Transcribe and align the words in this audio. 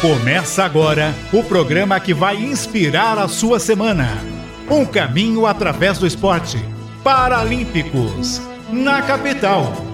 Começa 0.00 0.64
agora 0.64 1.14
o 1.30 1.44
programa 1.44 2.00
que 2.00 2.14
vai 2.14 2.34
inspirar 2.36 3.18
a 3.18 3.28
sua 3.28 3.60
semana. 3.60 4.08
Um 4.70 4.86
caminho 4.86 5.44
através 5.44 5.98
do 5.98 6.06
esporte. 6.06 6.56
Paralímpicos, 7.04 8.40
na 8.72 9.02
capital. 9.02 9.89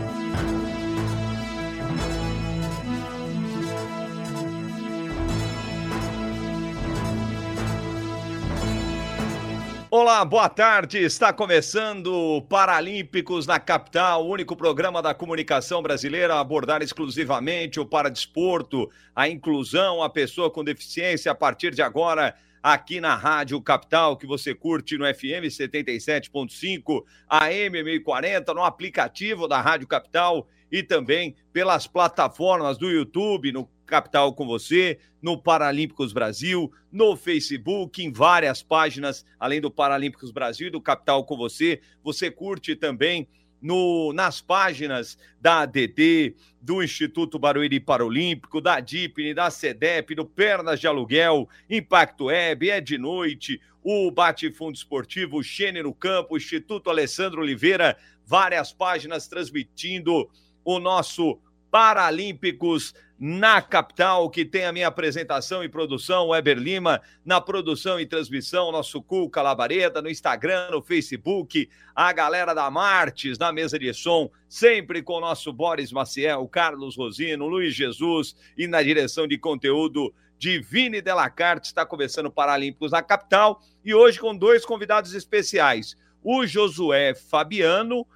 Olá, 9.99 10.23
boa 10.27 10.47
tarde. 10.47 10.99
Está 10.99 11.33
começando 11.33 12.43
Paralímpicos 12.51 13.47
na 13.47 13.59
Capital, 13.59 14.27
o 14.27 14.29
único 14.29 14.55
programa 14.55 15.01
da 15.01 15.15
comunicação 15.15 15.81
brasileira 15.81 16.35
a 16.35 16.41
abordar 16.41 16.83
exclusivamente 16.83 17.81
o 17.81 17.87
paradesporto, 17.87 18.91
a 19.15 19.27
inclusão, 19.27 20.03
a 20.03 20.11
pessoa 20.11 20.51
com 20.51 20.63
deficiência 20.63 21.33
a 21.33 21.35
partir 21.35 21.75
de 21.75 21.81
agora 21.81 22.37
aqui 22.63 23.01
na 23.01 23.15
Rádio 23.15 23.59
Capital, 23.63 24.19
que 24.19 24.27
você 24.27 24.55
curte 24.55 24.99
no 24.99 25.07
FM 25.07 25.49
77.5, 25.49 27.03
AM 27.27 27.83
1040, 27.83 28.53
no 28.53 28.65
aplicativo 28.65 29.49
da 29.49 29.63
Rádio 29.63 29.87
Capital 29.87 30.47
e 30.71 30.83
também 30.83 31.35
pelas 31.55 31.87
plataformas 31.87 32.77
do 32.77 32.91
YouTube, 32.91 33.51
no 33.51 33.67
Capital 33.87 34.35
com 34.35 34.47
você, 34.47 34.99
no 35.23 35.41
Paralímpicos 35.41 36.13
Brasil, 36.13 36.71
no 36.91 37.17
Facebook, 37.17 38.03
em 38.03 38.13
várias 38.13 38.63
páginas, 38.63 39.25
além 39.39 39.61
do 39.61 39.71
Paralímpicos 39.71 40.31
Brasil 40.31 40.69
e 40.69 40.71
do 40.71 40.81
Capital 40.81 41.25
com 41.25 41.37
você. 41.37 41.81
Você 42.03 42.31
curte 42.31 42.77
também 42.77 43.29
no, 43.61 44.13
nas 44.13 44.41
páginas 44.41 45.19
da 45.41 45.61
ADD, 45.63 46.35
do 46.61 46.83
Instituto 46.83 47.39
Barueri 47.39 47.81
Paralímpico, 47.81 48.61
da 48.61 48.81
DIPNE, 48.81 49.35
da 49.35 49.51
CEDEP, 49.51 50.15
do 50.15 50.27
Pernas 50.27 50.81
de 50.81 50.87
Aluguel, 50.87 51.49
Impacto 51.69 52.27
Web, 52.27 52.71
É 52.71 52.81
de 52.81 52.99
Noite, 52.99 53.61
o 53.83 54.11
Bate 54.11 54.51
Fundo 54.51 54.75
Esportivo, 54.75 55.39
o 55.39 55.43
Xene 55.43 55.83
no 55.83 55.95
Campo, 55.95 56.37
Instituto 56.37 56.91
Alessandro 56.91 57.41
Oliveira, 57.41 57.97
várias 58.25 58.73
páginas 58.73 59.29
transmitindo 59.29 60.29
o 60.65 60.81
nosso 60.81 61.39
Paralímpicos 61.71 62.95
na 63.19 63.63
capital, 63.63 64.29
que 64.29 64.45
tem 64.45 64.67
a 64.67 64.73
minha 64.73 64.89
apresentação 64.89 65.65
e 65.65 65.69
produção, 65.69 66.29
Weber 66.29 66.59
Lima, 66.59 67.01
na 67.25 67.41
produção 67.41 67.99
e 67.99 68.07
transmissão, 68.07 68.71
nosso 68.71 69.03
Cuca 69.03 69.41
Labareda, 69.41 70.03
no 70.03 70.11
Instagram, 70.11 70.71
no 70.71 70.83
Facebook, 70.83 71.69
a 71.95 72.13
galera 72.13 72.53
da 72.53 72.71
Martes, 72.71 73.39
na 73.39 73.51
mesa 73.53 73.79
de 73.79 73.93
som, 73.95 74.31
sempre 74.49 75.03
com 75.03 75.15
o 75.15 75.21
nosso 75.21 75.53
Boris 75.53 75.91
Maciel, 75.91 76.47
Carlos 76.47 76.97
Rosino, 76.97 77.47
Luiz 77.47 77.75
Jesus 77.75 78.37
e 78.57 78.67
na 78.67 78.83
direção 78.83 79.27
de 79.27 79.39
conteúdo 79.39 80.13
Divine 80.39 81.01
Delacarte, 81.01 81.69
está 81.69 81.87
começando 81.87 82.31
Paralímpicos 82.31 82.93
na 82.93 83.03
capital 83.03 83.63
e 83.83 83.95
hoje 83.95 84.21
com 84.21 84.37
dois 84.37 84.67
convidados 84.67 85.15
especiais, 85.15 85.97
o 86.23 86.47
Josué 86.47 87.15
Fabiano, 87.15 88.07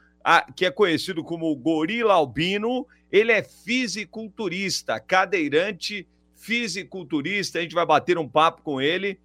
que 0.55 0.67
é 0.67 0.71
conhecido 0.71 1.25
como 1.25 1.55
Gorila 1.57 2.13
Albino, 2.13 2.87
ele 3.11 3.33
é 3.33 3.43
fisiculturista, 3.43 5.01
cadeirante 5.01 6.07
fisiculturista. 6.37 7.59
A 7.59 7.63
gente 7.63 7.75
vai 7.75 7.85
bater 7.85 8.19
um 8.19 8.29
papo 8.29 8.63
com 8.63 8.81
ele 8.81 9.19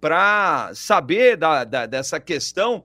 para 0.00 0.72
saber 0.74 1.36
da, 1.36 1.64
da, 1.64 1.86
dessa 1.86 2.20
questão 2.20 2.84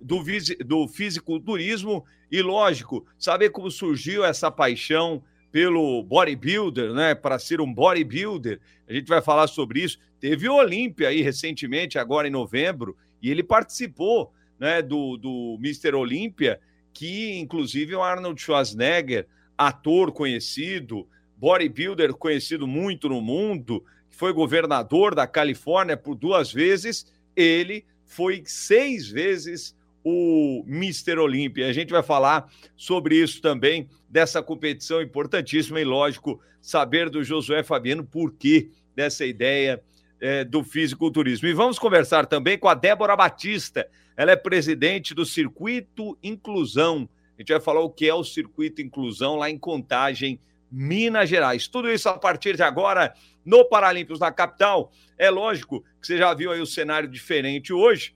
do, 0.00 0.22
do 0.64 0.88
fisiculturismo 0.88 2.04
e, 2.30 2.40
lógico, 2.42 3.06
saber 3.18 3.50
como 3.50 3.70
surgiu 3.70 4.24
essa 4.24 4.50
paixão 4.50 5.22
pelo 5.50 6.02
bodybuilder, 6.04 6.92
né? 6.92 7.14
Para 7.14 7.38
ser 7.38 7.60
um 7.60 7.72
bodybuilder. 7.72 8.60
A 8.88 8.92
gente 8.92 9.08
vai 9.08 9.20
falar 9.20 9.48
sobre 9.48 9.80
isso. 9.82 9.98
Teve 10.20 10.48
o 10.48 10.54
Olímpia 10.54 11.08
aí 11.08 11.22
recentemente, 11.22 11.98
agora 11.98 12.28
em 12.28 12.30
novembro, 12.30 12.96
e 13.20 13.30
ele 13.30 13.42
participou 13.42 14.32
né, 14.58 14.80
do, 14.80 15.16
do 15.16 15.58
Mr. 15.60 15.94
Olímpia, 15.94 16.60
que 16.92 17.38
inclusive 17.38 17.94
o 17.94 18.02
Arnold 18.02 18.40
Schwarzenegger 18.40 19.26
ator 19.60 20.10
conhecido, 20.10 21.06
bodybuilder 21.36 22.14
conhecido 22.14 22.66
muito 22.66 23.10
no 23.10 23.20
mundo, 23.20 23.84
foi 24.08 24.32
governador 24.32 25.14
da 25.14 25.26
Califórnia 25.26 25.98
por 25.98 26.14
duas 26.14 26.50
vezes, 26.50 27.12
ele 27.36 27.84
foi 28.06 28.42
seis 28.46 29.08
vezes 29.08 29.76
o 30.02 30.64
Mister 30.66 31.18
Olímpia. 31.18 31.68
A 31.68 31.74
gente 31.74 31.90
vai 31.90 32.02
falar 32.02 32.50
sobre 32.74 33.16
isso 33.16 33.42
também, 33.42 33.86
dessa 34.08 34.42
competição 34.42 35.02
importantíssima 35.02 35.78
e, 35.78 35.84
lógico, 35.84 36.40
saber 36.62 37.10
do 37.10 37.22
Josué 37.22 37.62
Fabiano 37.62 38.02
por 38.02 38.32
que 38.32 38.70
dessa 38.96 39.26
ideia 39.26 39.82
é, 40.18 40.42
do 40.42 40.64
fisiculturismo. 40.64 41.46
E 41.48 41.52
vamos 41.52 41.78
conversar 41.78 42.24
também 42.24 42.58
com 42.58 42.66
a 42.68 42.74
Débora 42.74 43.14
Batista. 43.14 43.86
Ela 44.16 44.32
é 44.32 44.36
presidente 44.36 45.14
do 45.14 45.26
Circuito 45.26 46.16
Inclusão 46.22 47.06
a 47.40 47.42
gente 47.42 47.52
vai 47.52 47.60
falar 47.60 47.80
o 47.80 47.88
que 47.88 48.06
é 48.06 48.12
o 48.12 48.22
Circuito 48.22 48.82
Inclusão 48.82 49.36
lá 49.36 49.48
em 49.48 49.56
Contagem, 49.56 50.38
Minas 50.70 51.26
Gerais. 51.26 51.66
Tudo 51.66 51.90
isso 51.90 52.06
a 52.06 52.18
partir 52.18 52.54
de 52.54 52.62
agora 52.62 53.14
no 53.46 53.64
Paralímpicos 53.64 54.18
da 54.18 54.30
capital. 54.30 54.92
É 55.16 55.30
lógico 55.30 55.82
que 55.98 56.06
você 56.06 56.18
já 56.18 56.34
viu 56.34 56.52
aí 56.52 56.60
o 56.60 56.66
cenário 56.66 57.08
diferente 57.08 57.72
hoje. 57.72 58.14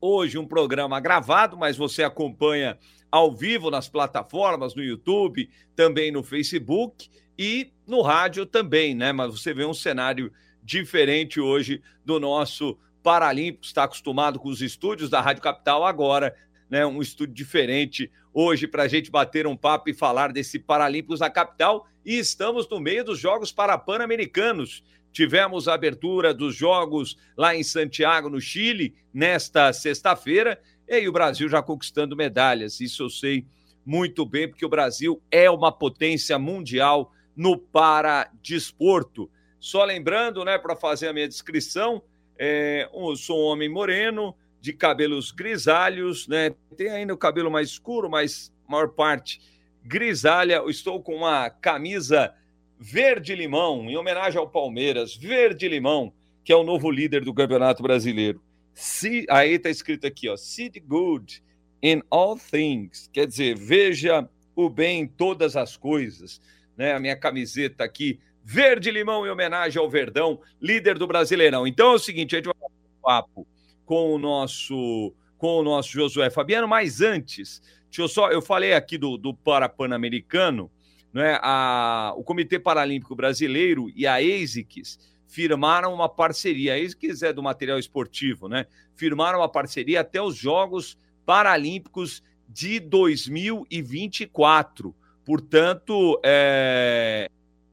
Hoje 0.00 0.38
um 0.38 0.44
programa 0.44 0.98
gravado, 0.98 1.56
mas 1.56 1.76
você 1.76 2.02
acompanha 2.02 2.76
ao 3.12 3.32
vivo 3.32 3.70
nas 3.70 3.88
plataformas, 3.88 4.74
no 4.74 4.82
YouTube, 4.82 5.48
também 5.76 6.10
no 6.10 6.24
Facebook 6.24 7.08
e 7.38 7.70
no 7.86 8.02
rádio 8.02 8.44
também, 8.44 8.92
né? 8.92 9.12
Mas 9.12 9.40
você 9.40 9.54
vê 9.54 9.64
um 9.64 9.72
cenário 9.72 10.32
diferente 10.64 11.38
hoje 11.38 11.80
do 12.04 12.18
nosso 12.18 12.76
Paralímpicos, 13.04 13.68
está 13.68 13.84
acostumado 13.84 14.40
com 14.40 14.48
os 14.48 14.60
estúdios 14.60 15.08
da 15.08 15.20
Rádio 15.20 15.40
Capital, 15.40 15.84
agora 15.86 16.34
né, 16.70 16.84
um 16.84 17.00
estúdio 17.00 17.34
diferente 17.34 18.10
hoje 18.32 18.66
para 18.66 18.82
a 18.82 18.88
gente 18.88 19.10
bater 19.10 19.46
um 19.46 19.56
papo 19.56 19.88
e 19.88 19.94
falar 19.94 20.32
desse 20.32 20.58
Paralímpicos 20.58 21.20
na 21.20 21.30
capital. 21.30 21.86
E 22.04 22.18
estamos 22.18 22.68
no 22.68 22.78
meio 22.78 23.04
dos 23.04 23.18
Jogos 23.18 23.50
Parapan-Americanos. 23.50 24.84
Tivemos 25.12 25.68
a 25.68 25.74
abertura 25.74 26.34
dos 26.34 26.54
Jogos 26.54 27.16
lá 27.36 27.56
em 27.56 27.62
Santiago, 27.62 28.28
no 28.28 28.40
Chile, 28.40 28.94
nesta 29.12 29.72
sexta-feira, 29.72 30.60
e 30.86 30.94
aí 30.94 31.08
o 31.08 31.12
Brasil 31.12 31.48
já 31.48 31.62
conquistando 31.62 32.14
medalhas. 32.14 32.80
Isso 32.80 33.02
eu 33.02 33.10
sei 33.10 33.46
muito 33.84 34.26
bem, 34.26 34.48
porque 34.48 34.66
o 34.66 34.68
Brasil 34.68 35.22
é 35.30 35.50
uma 35.50 35.72
potência 35.72 36.38
mundial 36.38 37.12
no 37.34 37.56
paradesporto. 37.56 39.30
Só 39.58 39.84
lembrando, 39.84 40.44
né, 40.44 40.58
para 40.58 40.76
fazer 40.76 41.08
a 41.08 41.12
minha 41.12 41.26
descrição, 41.26 42.02
é, 42.38 42.88
eu 42.92 43.16
sou 43.16 43.40
um 43.40 43.52
homem 43.52 43.68
moreno, 43.68 44.34
de 44.66 44.72
cabelos 44.72 45.30
grisalhos, 45.30 46.26
né? 46.26 46.52
Tem 46.76 46.88
ainda 46.88 47.14
o 47.14 47.16
cabelo 47.16 47.48
mais 47.48 47.68
escuro, 47.68 48.10
mas 48.10 48.52
maior 48.68 48.88
parte 48.88 49.40
grisalha. 49.84 50.60
Estou 50.66 51.00
com 51.00 51.14
uma 51.14 51.48
camisa 51.48 52.34
verde-limão, 52.76 53.88
em 53.88 53.96
homenagem 53.96 54.40
ao 54.40 54.50
Palmeiras, 54.50 55.14
verde-limão, 55.14 56.12
que 56.44 56.52
é 56.52 56.56
o 56.56 56.64
novo 56.64 56.90
líder 56.90 57.24
do 57.24 57.32
Campeonato 57.32 57.80
Brasileiro. 57.80 58.42
See, 58.74 59.24
aí 59.30 59.52
está 59.52 59.70
escrito 59.70 60.04
aqui, 60.04 60.28
ó, 60.28 60.36
see 60.36 60.68
the 60.68 60.80
good 60.80 61.40
in 61.80 62.02
all 62.10 62.36
things, 62.36 63.08
quer 63.12 63.28
dizer, 63.28 63.56
veja 63.56 64.28
o 64.56 64.68
bem 64.68 65.02
em 65.02 65.06
todas 65.06 65.54
as 65.54 65.76
coisas, 65.76 66.40
né? 66.76 66.92
A 66.92 66.98
minha 66.98 67.16
camiseta 67.16 67.84
aqui, 67.84 68.18
verde-limão, 68.42 69.24
em 69.24 69.30
homenagem 69.30 69.80
ao 69.80 69.88
Verdão, 69.88 70.40
líder 70.60 70.98
do 70.98 71.06
Brasileirão. 71.06 71.68
Então 71.68 71.92
é 71.92 71.94
o 71.94 72.00
seguinte, 72.00 72.34
a 72.34 72.38
gente 72.38 72.46
vai 72.46 72.54
papo 73.00 73.46
com 73.86 74.12
o 74.12 74.18
nosso 74.18 75.14
com 75.38 75.60
o 75.60 75.62
nosso 75.62 75.90
Josué 75.90 76.28
Fabiano, 76.30 76.66
mas 76.66 77.00
antes, 77.00 77.62
deixa 77.84 78.02
eu 78.02 78.08
só, 78.08 78.30
eu 78.30 78.42
falei 78.42 78.72
aqui 78.72 78.96
do, 78.96 79.18
do 79.18 79.34
Parapan-Americano, 79.34 80.70
né? 81.12 81.38
A, 81.42 82.14
o 82.16 82.24
Comitê 82.24 82.58
Paralímpico 82.58 83.14
Brasileiro 83.14 83.90
e 83.94 84.06
a 84.06 84.16
ASICS 84.16 84.98
firmaram 85.26 85.94
uma 85.94 86.08
parceria. 86.08 86.74
A 86.74 86.76
ASICS 86.76 87.22
é 87.22 87.32
do 87.32 87.42
material 87.42 87.78
esportivo, 87.78 88.48
né? 88.48 88.66
Firmaram 88.94 89.40
uma 89.40 89.48
parceria 89.48 90.00
até 90.00 90.20
os 90.20 90.36
Jogos 90.36 90.98
Paralímpicos 91.24 92.22
de 92.48 92.80
2024. 92.80 94.94
Portanto, 95.24 96.20
é 96.24 97.28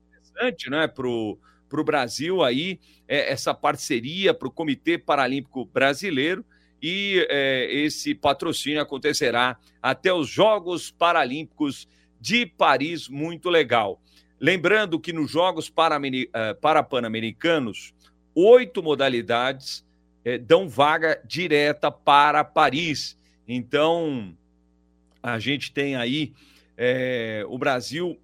interessante, 0.07 0.69
né, 0.69 0.87
para 1.73 1.81
o 1.81 1.83
Brasil 1.83 2.43
aí 2.43 2.79
é, 3.07 3.31
essa 3.31 3.51
parceria 3.51 4.31
para 4.31 4.47
o 4.47 4.51
Comitê 4.51 4.95
Paralímpico 4.95 5.65
Brasileiro 5.65 6.45
e 6.79 7.25
é, 7.31 7.67
esse 7.73 8.13
patrocínio 8.13 8.79
acontecerá 8.79 9.57
até 9.81 10.13
os 10.13 10.29
Jogos 10.29 10.91
Paralímpicos 10.91 11.87
de 12.21 12.45
Paris, 12.45 13.09
muito 13.09 13.49
legal. 13.49 13.99
Lembrando 14.39 14.99
que 14.99 15.11
nos 15.11 15.31
Jogos 15.31 15.67
uh, 15.67 16.55
Parapan-Americanos, 16.61 17.91
oito 18.35 18.83
modalidades 18.83 19.83
é, 20.23 20.37
dão 20.37 20.69
vaga 20.69 21.19
direta 21.25 21.89
para 21.89 22.43
Paris. 22.43 23.17
Então, 23.47 24.37
a 25.23 25.39
gente 25.39 25.71
tem 25.71 25.95
aí 25.95 26.33
é, 26.77 27.43
o 27.47 27.57
Brasil 27.57 28.19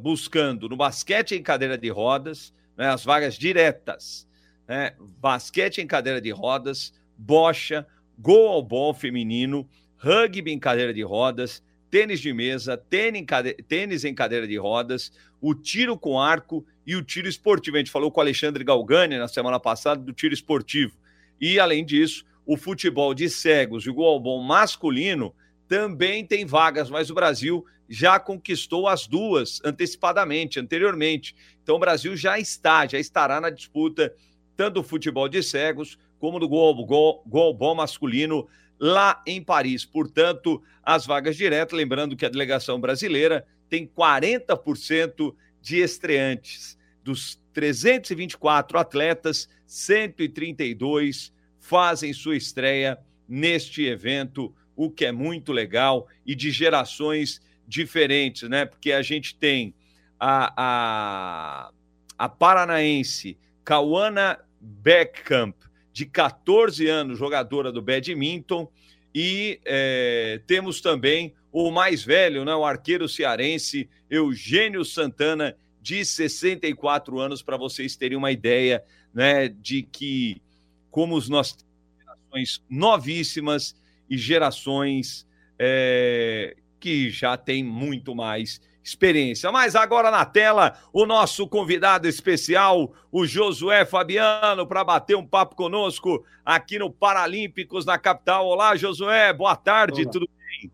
buscando 0.00 0.68
no 0.68 0.76
basquete 0.76 1.34
em 1.34 1.42
cadeira 1.42 1.78
de 1.78 1.88
rodas, 1.88 2.52
né, 2.78 2.88
as 2.88 3.04
vagas 3.04 3.34
diretas. 3.34 4.26
Né, 4.66 4.94
basquete 5.20 5.78
em 5.78 5.86
cadeira 5.86 6.20
de 6.20 6.30
rodas, 6.30 6.94
bocha, 7.16 7.86
gol 8.18 8.48
ao 8.48 8.62
bom 8.62 8.94
feminino, 8.94 9.68
rugby 9.96 10.52
em 10.52 10.58
cadeira 10.58 10.94
de 10.94 11.02
rodas, 11.02 11.62
tênis 11.90 12.20
de 12.20 12.32
mesa, 12.32 12.76
tênis 12.76 13.20
em, 13.20 13.24
cadeira, 13.24 13.58
tênis 13.66 14.04
em 14.04 14.14
cadeira 14.14 14.46
de 14.46 14.56
rodas, 14.56 15.12
o 15.40 15.54
tiro 15.54 15.98
com 15.98 16.20
arco 16.20 16.64
e 16.86 16.94
o 16.94 17.02
tiro 17.02 17.28
esportivo. 17.28 17.76
A 17.76 17.80
gente 17.80 17.90
falou 17.90 18.12
com 18.12 18.20
o 18.20 18.22
Alexandre 18.22 18.62
Galgani 18.62 19.18
na 19.18 19.28
semana 19.28 19.58
passada 19.58 20.00
do 20.00 20.12
tiro 20.12 20.34
esportivo. 20.34 20.96
E, 21.40 21.58
além 21.58 21.84
disso, 21.84 22.24
o 22.44 22.56
futebol 22.56 23.14
de 23.14 23.28
cegos 23.28 23.84
e 23.84 23.90
o 23.90 23.94
gol 23.94 24.08
ao 24.08 24.20
bom 24.20 24.42
masculino 24.42 25.34
também 25.68 26.24
tem 26.24 26.46
vagas, 26.46 26.88
mas 26.88 27.10
o 27.10 27.14
Brasil 27.14 27.64
já 27.88 28.18
conquistou 28.18 28.88
as 28.88 29.06
duas 29.06 29.60
antecipadamente, 29.64 30.58
anteriormente. 30.58 31.36
Então 31.62 31.76
o 31.76 31.78
Brasil 31.78 32.16
já 32.16 32.38
está, 32.38 32.86
já 32.86 32.98
estará 32.98 33.40
na 33.40 33.50
disputa 33.50 34.12
tanto 34.56 34.74
do 34.74 34.82
futebol 34.82 35.28
de 35.28 35.42
cegos 35.42 35.98
como 36.18 36.40
do 36.40 36.48
gol, 36.48 36.74
gol, 36.84 37.74
masculino 37.74 38.48
lá 38.78 39.22
em 39.26 39.42
Paris. 39.42 39.84
Portanto, 39.84 40.62
as 40.82 41.06
vagas 41.06 41.36
diretas, 41.36 41.76
lembrando 41.76 42.16
que 42.16 42.26
a 42.26 42.30
delegação 42.30 42.80
brasileira 42.80 43.46
tem 43.68 43.86
40% 43.86 45.34
de 45.60 45.76
estreantes. 45.78 46.76
Dos 47.04 47.40
324 47.52 48.78
atletas, 48.78 49.48
132 49.66 51.32
fazem 51.58 52.12
sua 52.12 52.36
estreia 52.36 52.98
neste 53.28 53.84
evento, 53.84 54.54
o 54.78 54.88
que 54.88 55.04
é 55.04 55.10
muito 55.10 55.52
legal 55.52 56.06
e 56.24 56.36
de 56.36 56.52
gerações 56.52 57.42
diferentes, 57.66 58.48
né? 58.48 58.64
Porque 58.64 58.92
a 58.92 59.02
gente 59.02 59.34
tem 59.34 59.74
a, 60.20 60.52
a, 60.56 61.72
a 62.16 62.28
paranaense 62.28 63.36
Cauana 63.64 64.38
Beckcamp, 64.60 65.56
de 65.92 66.06
14 66.06 66.86
anos, 66.86 67.18
jogadora 67.18 67.72
do 67.72 67.82
badminton, 67.82 68.70
e 69.12 69.60
é, 69.64 70.40
temos 70.46 70.80
também 70.80 71.34
o 71.50 71.72
mais 71.72 72.04
velho, 72.04 72.44
né, 72.44 72.54
o 72.54 72.64
arqueiro 72.64 73.08
cearense 73.08 73.90
Eugênio 74.08 74.84
Santana, 74.84 75.56
de 75.82 76.04
64 76.04 77.18
anos, 77.18 77.42
para 77.42 77.56
vocês 77.56 77.96
terem 77.96 78.16
uma 78.16 78.30
ideia 78.30 78.84
né, 79.12 79.48
de 79.48 79.82
que, 79.82 80.40
como 80.88 81.18
nós 81.28 81.52
temos 81.52 81.74
gerações 81.98 82.62
novíssimas 82.70 83.74
e 84.08 84.16
gerações 84.16 85.26
é, 85.58 86.56
que 86.78 87.10
já 87.10 87.36
têm 87.36 87.64
muito 87.64 88.14
mais 88.14 88.60
experiência. 88.82 89.52
Mas 89.52 89.76
agora 89.76 90.10
na 90.10 90.24
tela, 90.24 90.78
o 90.92 91.04
nosso 91.04 91.46
convidado 91.46 92.08
especial, 92.08 92.92
o 93.12 93.26
Josué 93.26 93.84
Fabiano, 93.84 94.66
para 94.66 94.82
bater 94.82 95.16
um 95.16 95.26
papo 95.26 95.54
conosco 95.54 96.24
aqui 96.44 96.78
no 96.78 96.90
Paralímpicos 96.90 97.84
na 97.84 97.98
capital. 97.98 98.46
Olá, 98.46 98.74
Josué, 98.76 99.32
boa 99.32 99.56
tarde, 99.56 100.02
Olá. 100.02 100.10
tudo 100.10 100.28
bem? 100.38 100.72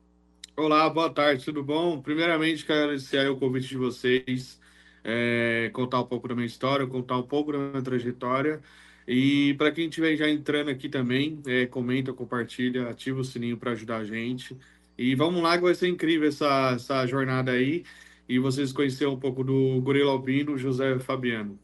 Olá, 0.56 0.88
boa 0.88 1.10
tarde, 1.10 1.44
tudo 1.44 1.64
bom? 1.64 2.00
Primeiramente, 2.00 2.64
quero 2.64 2.84
agradecer 2.84 3.28
o 3.28 3.37
convite 3.37 3.69
de 3.69 3.76
vocês, 3.76 4.60
é, 5.02 5.70
contar 5.72 6.00
um 6.00 6.06
pouco 6.06 6.28
da 6.28 6.34
minha 6.34 6.46
história, 6.46 6.87
contar 6.87 7.19
um 7.19 7.22
pouco 7.22 7.52
da 7.52 7.58
minha 7.58 7.82
trajetória. 7.82 8.60
E 9.06 9.54
para 9.54 9.70
quem 9.70 9.88
estiver 9.88 10.16
já 10.16 10.28
entrando 10.28 10.70
aqui 10.70 10.88
também, 10.88 11.40
é, 11.46 11.66
comenta, 11.66 12.12
compartilha, 12.12 12.88
ativa 12.88 13.20
o 13.20 13.24
sininho 13.24 13.56
para 13.56 13.72
ajudar 13.72 13.98
a 13.98 14.04
gente. 14.04 14.56
E 14.96 15.14
vamos 15.14 15.42
lá, 15.42 15.56
que 15.56 15.64
vai 15.64 15.74
ser 15.74 15.88
incrível 15.88 16.28
essa, 16.28 16.72
essa 16.74 17.06
jornada 17.06 17.52
aí. 17.52 17.84
E 18.28 18.38
vocês 18.38 18.72
conhecerem 18.72 19.12
um 19.12 19.18
pouco 19.18 19.44
do 19.44 19.80
Gorila 19.82 20.12
Albino, 20.12 20.56
José 20.56 20.98
Fabiano. 20.98 21.58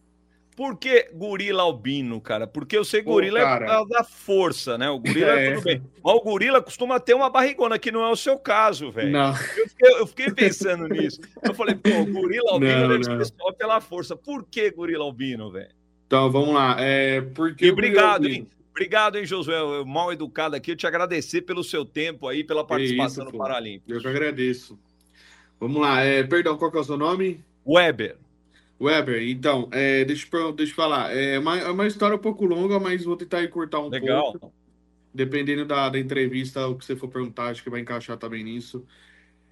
Por 0.61 0.77
que 0.77 1.09
gorila 1.15 1.63
albino, 1.63 2.21
cara? 2.21 2.47
Porque 2.47 2.77
eu 2.77 2.85
sei 2.85 3.01
gorila 3.01 3.41
Pô, 3.41 3.47
é 3.47 3.49
cara. 3.49 3.65
por 3.65 3.73
causa 3.73 3.89
da 3.89 4.05
força, 4.05 4.77
né? 4.77 4.91
O 4.91 4.99
gorila 4.99 5.33
é. 5.41 5.55
tudo 5.55 5.65
bem. 5.65 5.83
Mas 6.05 6.15
o 6.15 6.21
gorila 6.21 6.61
costuma 6.61 7.01
ter 7.01 7.15
uma 7.15 7.31
barrigona, 7.31 7.79
que 7.79 7.91
não 7.91 8.05
é 8.05 8.11
o 8.11 8.17
seu 8.17 8.39
caso, 8.39 8.91
velho. 8.91 9.17
Eu 9.17 9.69
fiquei, 9.69 9.91
eu 10.01 10.07
fiquei 10.07 10.31
pensando 10.33 10.87
nisso. 10.93 11.19
Eu 11.43 11.55
falei, 11.55 11.75
pô, 11.77 11.89
o 11.89 12.13
gorila 12.13 12.53
albino 12.53 12.81
Não, 12.81 12.89
deve 12.89 13.09
não. 13.09 13.25
ser 13.25 13.33
só 13.35 13.53
pela 13.53 13.81
força. 13.81 14.15
Por 14.15 14.45
que 14.45 14.71
gorila 14.71 15.05
albino, 15.05 15.51
velho? 15.51 15.71
Então 16.11 16.29
vamos 16.29 16.53
lá. 16.53 16.75
É, 16.81 17.21
porque 17.21 17.67
E 17.67 17.71
obrigado, 17.71 18.27
hein? 18.27 18.49
Obrigado, 18.73 19.17
hein, 19.17 19.25
Josué? 19.25 19.61
Eu, 19.61 19.87
mal 19.87 20.13
educado 20.13 20.57
aqui. 20.57 20.73
Eu 20.73 20.77
te 20.77 20.85
agradecer 20.85 21.43
pelo 21.43 21.63
seu 21.63 21.85
tempo 21.85 22.27
aí, 22.27 22.43
pela 22.43 22.67
participação 22.67 23.23
isso, 23.23 23.33
no. 23.33 23.39
Paralímpico. 23.39 23.93
Eu 23.93 24.01
que 24.01 24.09
agradeço. 24.09 24.77
Vamos 25.61 25.81
lá. 25.81 26.01
É, 26.01 26.25
perdão, 26.25 26.59
qual 26.59 26.69
que 26.69 26.79
é 26.79 26.81
o 26.81 26.85
seu 26.85 26.97
nome? 26.97 27.45
Weber, 27.65 28.17
Weber, 28.81 29.23
então, 29.23 29.69
é, 29.71 30.05
deixa, 30.05 30.27
eu, 30.33 30.53
deixa 30.53 30.73
eu 30.73 30.77
falar. 30.77 31.15
É 31.17 31.39
uma, 31.39 31.57
é 31.57 31.71
uma 31.71 31.87
história 31.87 32.17
um 32.17 32.21
pouco 32.21 32.45
longa, 32.45 32.81
mas 32.81 33.05
vou 33.05 33.17
tentar 33.17 33.45
encurtar 33.45 33.79
um 33.79 33.89
legal. 33.89 34.33
pouco. 34.33 34.53
Dependendo 35.15 35.65
da, 35.65 35.91
da 35.91 35.99
entrevista, 35.99 36.67
o 36.67 36.75
que 36.75 36.85
você 36.85 36.97
for 36.97 37.09
perguntar, 37.09 37.51
acho 37.51 37.63
que 37.63 37.71
vai 37.71 37.81
encaixar 37.81 38.17
também 38.17 38.43
nisso. 38.43 38.85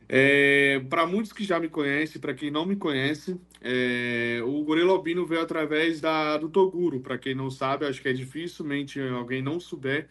É, 0.09 0.81
para 0.89 1.07
muitos 1.07 1.33
que 1.33 1.45
já 1.45 1.61
me 1.61 1.69
conhecem, 1.69 2.21
para 2.21 2.33
quem 2.35 2.51
não 2.51 2.65
me 2.65 2.77
conhece, 2.77 3.39
é, 3.61 4.41
o 4.43 4.63
Gorila 4.65 4.93
Albino 4.93 5.27
veio 5.27 5.43
através 5.43 6.01
da, 6.01 6.39
do 6.39 6.49
Toguro. 6.49 7.01
Para 7.01 7.19
quem 7.19 7.35
não 7.35 7.51
sabe, 7.51 7.85
acho 7.87 8.01
que 8.01 8.09
é 8.09 8.13
dificilmente 8.13 8.99
alguém 9.01 9.43
não 9.43 9.61
souber 9.61 10.09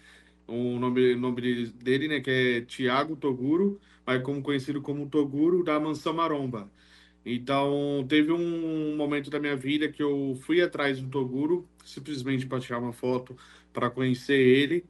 o 0.48 0.80
nome, 0.80 1.16
nome 1.16 1.66
dele, 1.74 2.08
né, 2.08 2.20
que 2.22 2.30
é 2.30 2.62
Tiago 2.62 3.16
Toguro, 3.16 3.80
mas 4.06 4.22
como 4.24 4.42
conhecido 4.42 4.82
como 4.82 5.10
Toguro 5.10 5.64
da 5.64 5.80
Mansão 5.80 6.14
Maromba. 6.14 6.72
Então, 7.26 8.06
teve 8.08 8.32
um 8.32 8.96
momento 8.96 9.30
da 9.30 9.40
minha 9.40 9.56
vida 9.56 9.90
que 9.92 10.02
eu 10.02 10.38
fui 10.44 10.62
atrás 10.62 11.02
do 11.02 11.10
Toguro, 11.10 11.68
simplesmente 11.84 12.46
para 12.46 12.60
tirar 12.62 12.80
uma 12.80 12.94
foto, 12.94 13.38
para 13.74 13.90
conhecer 13.90 14.40
ele. 14.40 14.86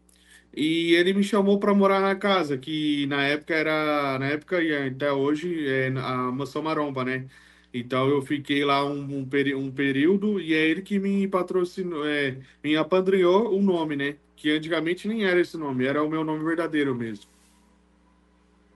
E 0.53 0.93
ele 0.95 1.13
me 1.13 1.23
chamou 1.23 1.59
para 1.59 1.73
morar 1.73 2.01
na 2.01 2.15
casa, 2.15 2.57
que 2.57 3.05
na 3.07 3.23
época 3.27 3.53
era, 3.53 4.17
na 4.19 4.27
época 4.27 4.61
e 4.63 4.73
até 4.89 5.11
hoje 5.11 5.67
é 5.67 5.87
a 5.89 6.31
Mansão 6.31 6.63
Maromba, 6.63 7.05
né? 7.05 7.27
Então 7.73 8.09
eu 8.09 8.21
fiquei 8.21 8.63
lá 8.65 8.83
um, 8.85 9.19
um, 9.19 9.27
peri- 9.29 9.53
um 9.53 9.71
período 9.71 10.39
e 10.41 10.53
é 10.53 10.65
ele 10.67 10.81
que 10.81 10.97
me 10.99 11.27
patrocinou, 11.27 12.07
é, 12.07 12.39
me 12.63 12.75
apadrinhou 12.75 13.55
o 13.57 13.61
nome, 13.61 13.95
né? 13.95 14.17
Que 14.35 14.49
antigamente 14.51 15.07
nem 15.07 15.25
era 15.25 15.39
esse 15.39 15.57
nome, 15.57 15.85
era 15.85 16.03
o 16.03 16.09
meu 16.09 16.23
nome 16.23 16.43
verdadeiro 16.43 16.95
mesmo. 16.95 17.29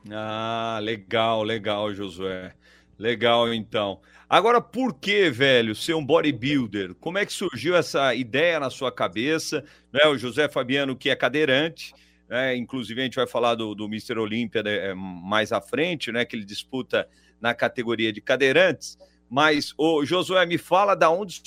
Ah, 0.10 0.80
legal, 0.82 1.44
legal, 1.46 1.94
Josué. 1.94 2.56
Legal, 3.02 3.52
então. 3.52 4.00
Agora, 4.30 4.62
por 4.62 4.94
que, 4.94 5.32
velho, 5.32 5.74
ser 5.74 5.96
um 5.96 6.06
bodybuilder? 6.06 6.94
Como 6.94 7.18
é 7.18 7.26
que 7.26 7.34
surgiu 7.34 7.76
essa 7.76 8.14
ideia 8.14 8.60
na 8.60 8.70
sua 8.70 8.92
cabeça? 8.92 9.66
Né? 9.92 10.06
O 10.06 10.20
José 10.20 10.48
Fabiano, 10.48 10.96
que 10.96 11.10
é 11.10 11.16
cadeirante, 11.16 11.96
né? 12.30 12.56
inclusive 12.56 13.02
a 13.02 13.04
gente 13.04 13.16
vai 13.16 13.26
falar 13.26 13.56
do, 13.56 13.74
do 13.74 13.86
Mr. 13.86 14.20
Olímpia 14.20 14.62
né, 14.62 14.94
mais 14.94 15.52
à 15.52 15.60
frente, 15.60 16.12
né? 16.12 16.26
que 16.26 16.36
ele 16.36 16.46
disputa 16.46 17.10
na 17.42 17.56
categoria 17.56 18.14
de 18.14 18.22
cadeirantes. 18.22 19.00
Mas, 19.28 19.74
ô, 19.80 20.06
Josué, 20.06 20.46
me 20.46 20.60
fala 20.60 20.94
da 20.94 21.10
onde 21.10 21.42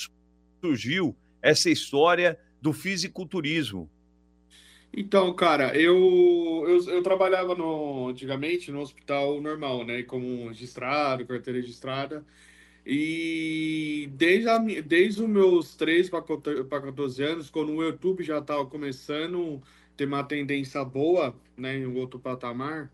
surgiu 0.59 1.15
essa 1.41 1.69
história 1.69 2.37
do 2.61 2.73
fisiculturismo. 2.73 3.89
Então, 4.97 5.33
cara, 5.35 5.75
eu, 5.77 6.63
eu, 6.67 6.89
eu 6.89 7.03
trabalhava 7.03 7.53
no, 7.53 8.07
antigamente 8.09 8.71
no 8.71 8.79
hospital 8.79 9.41
normal, 9.41 9.83
né? 9.85 10.03
Como 10.03 10.47
registrado, 10.47 11.25
carteira 11.25 11.59
registrada. 11.59 12.25
E 12.85 14.09
desde, 14.13 14.47
a, 14.49 14.57
desde 14.57 15.21
os 15.21 15.29
meus 15.29 15.75
13 15.75 16.09
para 16.11 16.81
14 16.81 17.23
anos, 17.23 17.49
quando 17.49 17.73
o 17.73 17.83
YouTube 17.83 18.23
já 18.23 18.39
estava 18.39 18.65
começando 18.65 19.61
a 19.93 19.97
ter 19.97 20.05
uma 20.05 20.23
tendência 20.23 20.83
boa, 20.85 21.35
né? 21.57 21.77
Em 21.77 21.85
outro 21.87 22.19
patamar, 22.19 22.89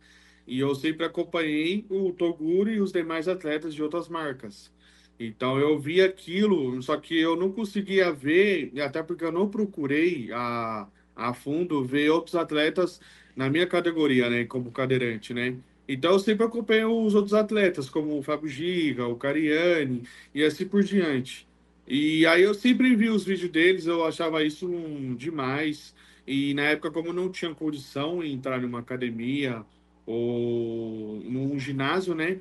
e 0.48 0.60
eu 0.60 0.74
sempre 0.75 1.05
acompanhei 1.05 1.86
o 1.89 2.12
Toguro 2.13 2.72
e 2.72 2.81
os 2.81 2.91
demais 2.91 3.27
atletas 3.27 3.75
de 3.75 3.84
outras 3.84 4.10
marcas. 4.10 4.72
Então 5.20 5.60
eu 5.60 5.79
vi 5.79 6.01
aquilo, 6.01 6.81
só 6.81 6.98
que 6.98 7.20
eu 7.20 7.36
não 7.36 7.51
conseguia 7.51 8.12
ver, 8.12 8.72
e 8.74 8.81
até 8.81 9.03
porque 9.03 9.24
eu 9.24 9.31
não 9.31 9.50
procurei 9.50 10.31
a 10.34 10.88
a 11.27 11.33
fundo 11.33 11.83
ver 11.83 12.09
outros 12.09 12.35
atletas 12.35 12.99
na 13.35 13.49
minha 13.49 13.67
categoria, 13.67 14.29
né, 14.29 14.45
como 14.45 14.71
cadeirante, 14.71 15.33
né? 15.33 15.55
Então 15.87 16.13
eu 16.13 16.19
sempre 16.19 16.45
acompanho 16.45 17.05
os 17.05 17.15
outros 17.15 17.33
atletas, 17.33 17.89
como 17.89 18.17
o 18.17 18.23
Fábio 18.23 18.47
Giga, 18.47 19.07
o 19.07 19.15
Cariani 19.15 20.03
e 20.33 20.43
assim 20.43 20.65
por 20.65 20.83
diante. 20.83 21.47
E 21.87 22.25
aí 22.25 22.43
eu 22.43 22.53
sempre 22.53 22.95
vi 22.95 23.09
os 23.09 23.25
vídeos 23.25 23.51
deles, 23.51 23.85
eu 23.87 24.05
achava 24.05 24.43
isso 24.43 24.67
um, 24.67 25.15
demais. 25.15 25.93
E 26.25 26.53
na 26.53 26.63
época, 26.63 26.91
como 26.91 27.09
eu 27.09 27.13
não 27.13 27.29
tinha 27.29 27.53
condição 27.53 28.23
em 28.23 28.33
entrar 28.33 28.61
numa 28.61 28.79
academia 28.79 29.65
ou 30.05 31.21
num 31.25 31.59
ginásio, 31.59 32.15
né? 32.15 32.39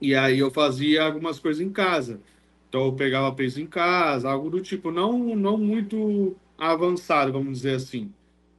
E 0.00 0.14
aí 0.14 0.38
eu 0.38 0.50
fazia 0.50 1.02
algumas 1.02 1.38
coisas 1.38 1.60
em 1.60 1.70
casa. 1.70 2.20
Então 2.68 2.86
eu 2.86 2.92
pegava 2.92 3.34
peso 3.34 3.60
em 3.60 3.66
casa, 3.66 4.30
algo 4.30 4.48
do 4.48 4.60
tipo, 4.60 4.92
não, 4.92 5.34
não 5.34 5.58
muito 5.58 6.36
avançado, 6.60 7.32
vamos 7.32 7.58
dizer 7.58 7.76
assim. 7.76 8.14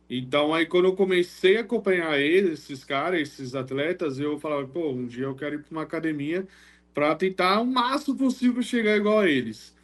Então 0.10 0.54
aí 0.54 0.66
quando 0.66 0.86
eu 0.86 0.96
comecei 0.96 1.58
a 1.58 1.62
acompanhar 1.62 2.20
eles, 2.20 2.62
esses 2.62 2.84
caras, 2.84 3.22
esses 3.22 3.56
atletas, 3.56 4.20
eu 4.20 4.40
falava, 4.40 4.68
pô, 4.68 4.92
um 4.92 5.08
dia 5.08 5.26
eu 5.26 5.36
quero 5.36 5.56
ir 5.56 5.64
para 5.64 5.72
uma 5.72 5.84
academia 5.84 6.48
para 6.94 7.16
tentar 7.16 7.62
o 7.62 7.66
máximo 7.66 8.18
possível 8.18 8.62
chegar 8.62 8.98
igual 8.98 9.20
a 9.20 9.30
eles. 9.30 9.76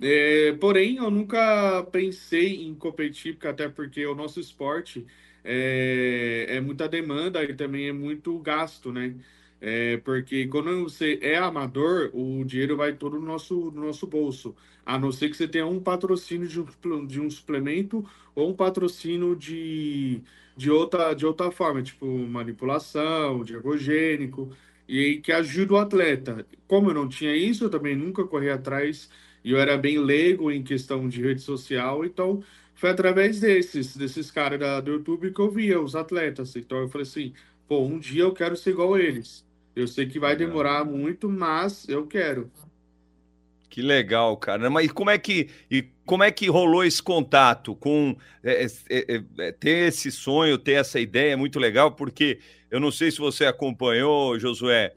É, 0.00 0.52
porém, 0.60 0.96
eu 0.96 1.10
nunca 1.10 1.84
pensei 1.92 2.66
em 2.66 2.74
competir, 2.74 3.38
até 3.46 3.68
porque 3.68 4.04
o 4.06 4.14
nosso 4.14 4.40
esporte 4.40 5.06
é, 5.44 6.46
é 6.50 6.60
muita 6.60 6.88
demanda 6.88 7.42
e 7.44 7.54
também 7.54 7.88
é 7.88 7.92
muito 7.92 8.38
gasto, 8.40 8.92
né? 8.92 9.14
É, 9.68 9.96
porque 9.98 10.46
quando 10.46 10.84
você 10.84 11.18
é 11.20 11.36
amador, 11.36 12.10
o 12.14 12.44
dinheiro 12.44 12.76
vai 12.76 12.92
todo 12.92 13.18
no 13.18 13.26
nosso, 13.26 13.72
no 13.72 13.86
nosso 13.86 14.06
bolso. 14.06 14.54
A 14.84 14.96
não 14.96 15.10
ser 15.10 15.28
que 15.28 15.36
você 15.36 15.48
tenha 15.48 15.66
um 15.66 15.80
patrocínio 15.80 16.46
de 16.46 16.60
um, 16.60 17.04
de 17.06 17.20
um 17.20 17.28
suplemento 17.28 18.08
ou 18.32 18.50
um 18.50 18.54
patrocínio 18.54 19.34
de, 19.34 20.22
de, 20.56 20.70
outra, 20.70 21.14
de 21.14 21.26
outra 21.26 21.50
forma, 21.50 21.82
tipo 21.82 22.06
manipulação, 22.06 23.42
de 23.42 23.54
ergogênico, 23.54 24.50
e 24.86 25.18
que 25.18 25.32
ajuda 25.32 25.74
o 25.74 25.78
atleta. 25.78 26.46
Como 26.68 26.90
eu 26.90 26.94
não 26.94 27.08
tinha 27.08 27.34
isso, 27.34 27.64
eu 27.64 27.70
também 27.70 27.96
nunca 27.96 28.24
corri 28.24 28.50
atrás 28.50 29.10
e 29.44 29.50
eu 29.50 29.58
era 29.58 29.76
bem 29.76 29.98
leigo 29.98 30.50
em 30.50 30.62
questão 30.62 31.08
de 31.08 31.20
rede 31.20 31.40
social, 31.42 32.04
então 32.04 32.42
foi 32.74 32.90
através 32.90 33.40
desses, 33.40 33.96
desses 33.96 34.30
caras 34.30 34.60
do 34.84 34.92
YouTube 34.92 35.32
que 35.32 35.40
eu 35.40 35.50
via 35.50 35.80
os 35.80 35.96
atletas. 35.96 36.54
Então 36.56 36.78
eu 36.78 36.88
falei 36.88 37.06
assim, 37.06 37.34
pô, 37.66 37.80
um 37.84 37.98
dia 37.98 38.22
eu 38.22 38.32
quero 38.32 38.56
ser 38.56 38.70
igual 38.70 38.94
a 38.94 39.00
eles. 39.00 39.45
Eu 39.76 39.86
sei 39.86 40.06
que 40.06 40.18
vai 40.18 40.34
demorar 40.34 40.86
muito, 40.86 41.28
mas 41.28 41.86
eu 41.86 42.06
quero. 42.06 42.50
Que 43.68 43.82
legal, 43.82 44.34
cara. 44.38 44.70
Mas 44.70 44.90
como 44.90 45.10
é 45.10 45.18
que 45.18 45.50
e 45.70 45.84
como 46.06 46.24
é 46.24 46.30
que 46.30 46.48
rolou 46.48 46.82
esse 46.82 47.02
contato 47.02 47.74
com 47.74 48.16
é, 48.42 48.64
é, 48.64 49.16
é, 49.16 49.22
é, 49.38 49.52
ter 49.52 49.88
esse 49.88 50.10
sonho, 50.10 50.56
ter 50.56 50.72
essa 50.72 50.98
ideia 50.98 51.34
é 51.34 51.36
muito 51.36 51.58
legal, 51.58 51.92
porque 51.92 52.38
eu 52.70 52.80
não 52.80 52.90
sei 52.90 53.10
se 53.10 53.18
você 53.18 53.44
acompanhou, 53.44 54.38
Josué. 54.38 54.94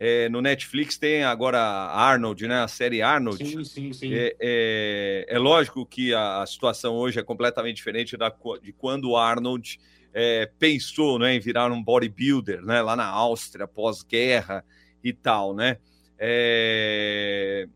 É, 0.00 0.28
no 0.30 0.40
Netflix 0.40 0.96
tem 0.96 1.22
agora 1.22 1.60
Arnold, 1.60 2.48
né? 2.48 2.62
A 2.62 2.68
série 2.68 3.02
Arnold. 3.02 3.46
Sim, 3.46 3.62
sim, 3.64 3.92
sim. 3.92 4.14
É, 4.14 4.34
é, 4.40 5.26
é 5.28 5.38
lógico 5.38 5.84
que 5.84 6.14
a, 6.14 6.42
situação 6.46 6.94
hoje 6.94 7.20
é 7.20 7.22
completamente 7.22 7.76
diferente 7.76 8.16
da, 8.16 8.34
de 8.62 8.72
quando 8.72 9.10
o 9.10 9.16
Arnold 9.16 9.78
é, 10.14 10.50
pensou 10.58 11.18
né, 11.18 11.34
em 11.34 11.40
virar 11.40 11.70
um 11.70 11.82
bodybuilder, 11.82 12.62
né? 12.62 12.82
Lá 12.82 12.94
na 12.94 13.06
Áustria, 13.06 13.66
pós-guerra 13.66 14.64
e 15.02 15.12
tal, 15.12 15.54
né? 15.54 15.78
É, 16.18 17.66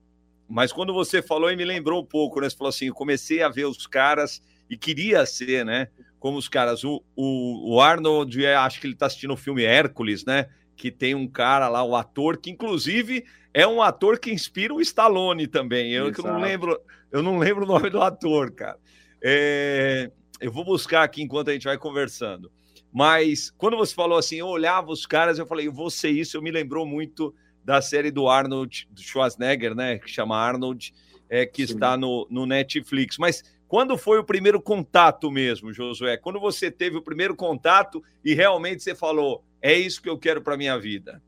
mas 0.49 0.73
quando 0.73 0.93
você 0.93 1.21
falou, 1.21 1.51
e 1.51 1.57
me 1.57 1.65
lembrou 1.65 2.01
um 2.01 2.07
pouco, 2.07 2.41
né? 2.41 2.49
Você 2.49 2.57
falou 2.57 2.69
assim: 2.69 2.91
comecei 2.91 3.43
a 3.43 3.49
ver 3.49 3.65
os 3.65 3.87
caras 3.87 4.43
e 4.71 4.77
queria 4.77 5.25
ser, 5.27 5.65
né? 5.65 5.89
Como 6.19 6.39
os 6.39 6.49
caras. 6.49 6.85
O, 6.85 7.03
o, 7.15 7.75
o 7.75 7.81
Arnold, 7.81 8.45
é, 8.45 8.55
acho 8.55 8.81
que 8.81 8.87
ele 8.87 8.95
está 8.95 9.07
assistindo 9.07 9.33
o 9.33 9.37
filme 9.37 9.65
Hércules, 9.65 10.25
né? 10.25 10.47
Que 10.77 10.91
tem 10.91 11.15
um 11.15 11.27
cara 11.27 11.69
lá, 11.69 11.83
o 11.83 11.97
ator, 11.97 12.37
que 12.37 12.51
inclusive 12.51 13.25
é 13.53 13.67
um 13.67 13.81
ator 13.81 14.19
que 14.19 14.31
inspira 14.31 14.75
o 14.75 14.81
Stallone 14.81 15.47
também. 15.47 15.93
Eu, 15.93 16.13
eu 16.13 16.25
não 16.25 16.41
lembro, 16.41 16.79
eu 17.11 17.23
não 17.23 17.39
lembro 17.39 17.65
o 17.65 17.67
nome 17.67 17.89
do 17.91 18.03
ator, 18.03 18.53
cara. 18.53 18.79
É, 19.23 20.11
eu 20.41 20.53
vou 20.53 20.65
buscar 20.65 21.03
aqui 21.03 21.23
enquanto 21.23 21.51
a 21.51 21.53
gente 21.53 21.65
vai 21.65 21.79
conversando. 21.79 22.51
Mas 22.93 23.51
quando 23.57 23.77
você 23.77 23.95
falou 23.95 24.19
assim, 24.19 24.37
eu 24.37 24.47
olhava 24.47 24.91
os 24.91 25.07
caras, 25.07 25.39
eu 25.39 25.47
falei, 25.47 25.69
ser 25.91 26.11
isso, 26.11 26.37
eu 26.37 26.43
me 26.43 26.51
lembrou 26.51 26.87
muito 26.87 27.35
da 27.65 27.83
série 27.83 28.11
do 28.11 28.29
Arnold 28.29 28.89
do 28.91 29.03
Schwarzenegger, 29.03 29.75
né? 29.75 29.99
Que 29.99 30.09
chama 30.09 30.37
Arnold, 30.37 30.95
é, 31.29 31.45
que 31.45 31.67
Sim. 31.67 31.75
está 31.75 31.97
no, 31.97 32.27
no 32.31 32.47
Netflix. 32.47 33.19
Mas 33.19 33.43
quando 33.67 33.99
foi 33.99 34.19
o 34.19 34.25
primeiro 34.25 34.61
contato 34.63 35.31
mesmo, 35.31 35.73
Josué? 35.73 36.17
Quando 36.17 36.39
você 36.39 36.71
teve 36.71 36.97
o 36.97 37.03
primeiro 37.03 37.35
contato 37.35 38.03
e 38.25 38.35
realmente 38.35 38.83
você 38.83 38.95
falou, 38.95 39.45
é 39.61 39.75
isso 39.75 40.01
que 40.01 40.09
eu 40.09 40.19
quero 40.19 40.41
para 40.41 40.57
minha 40.57 40.79
vida? 40.79 41.21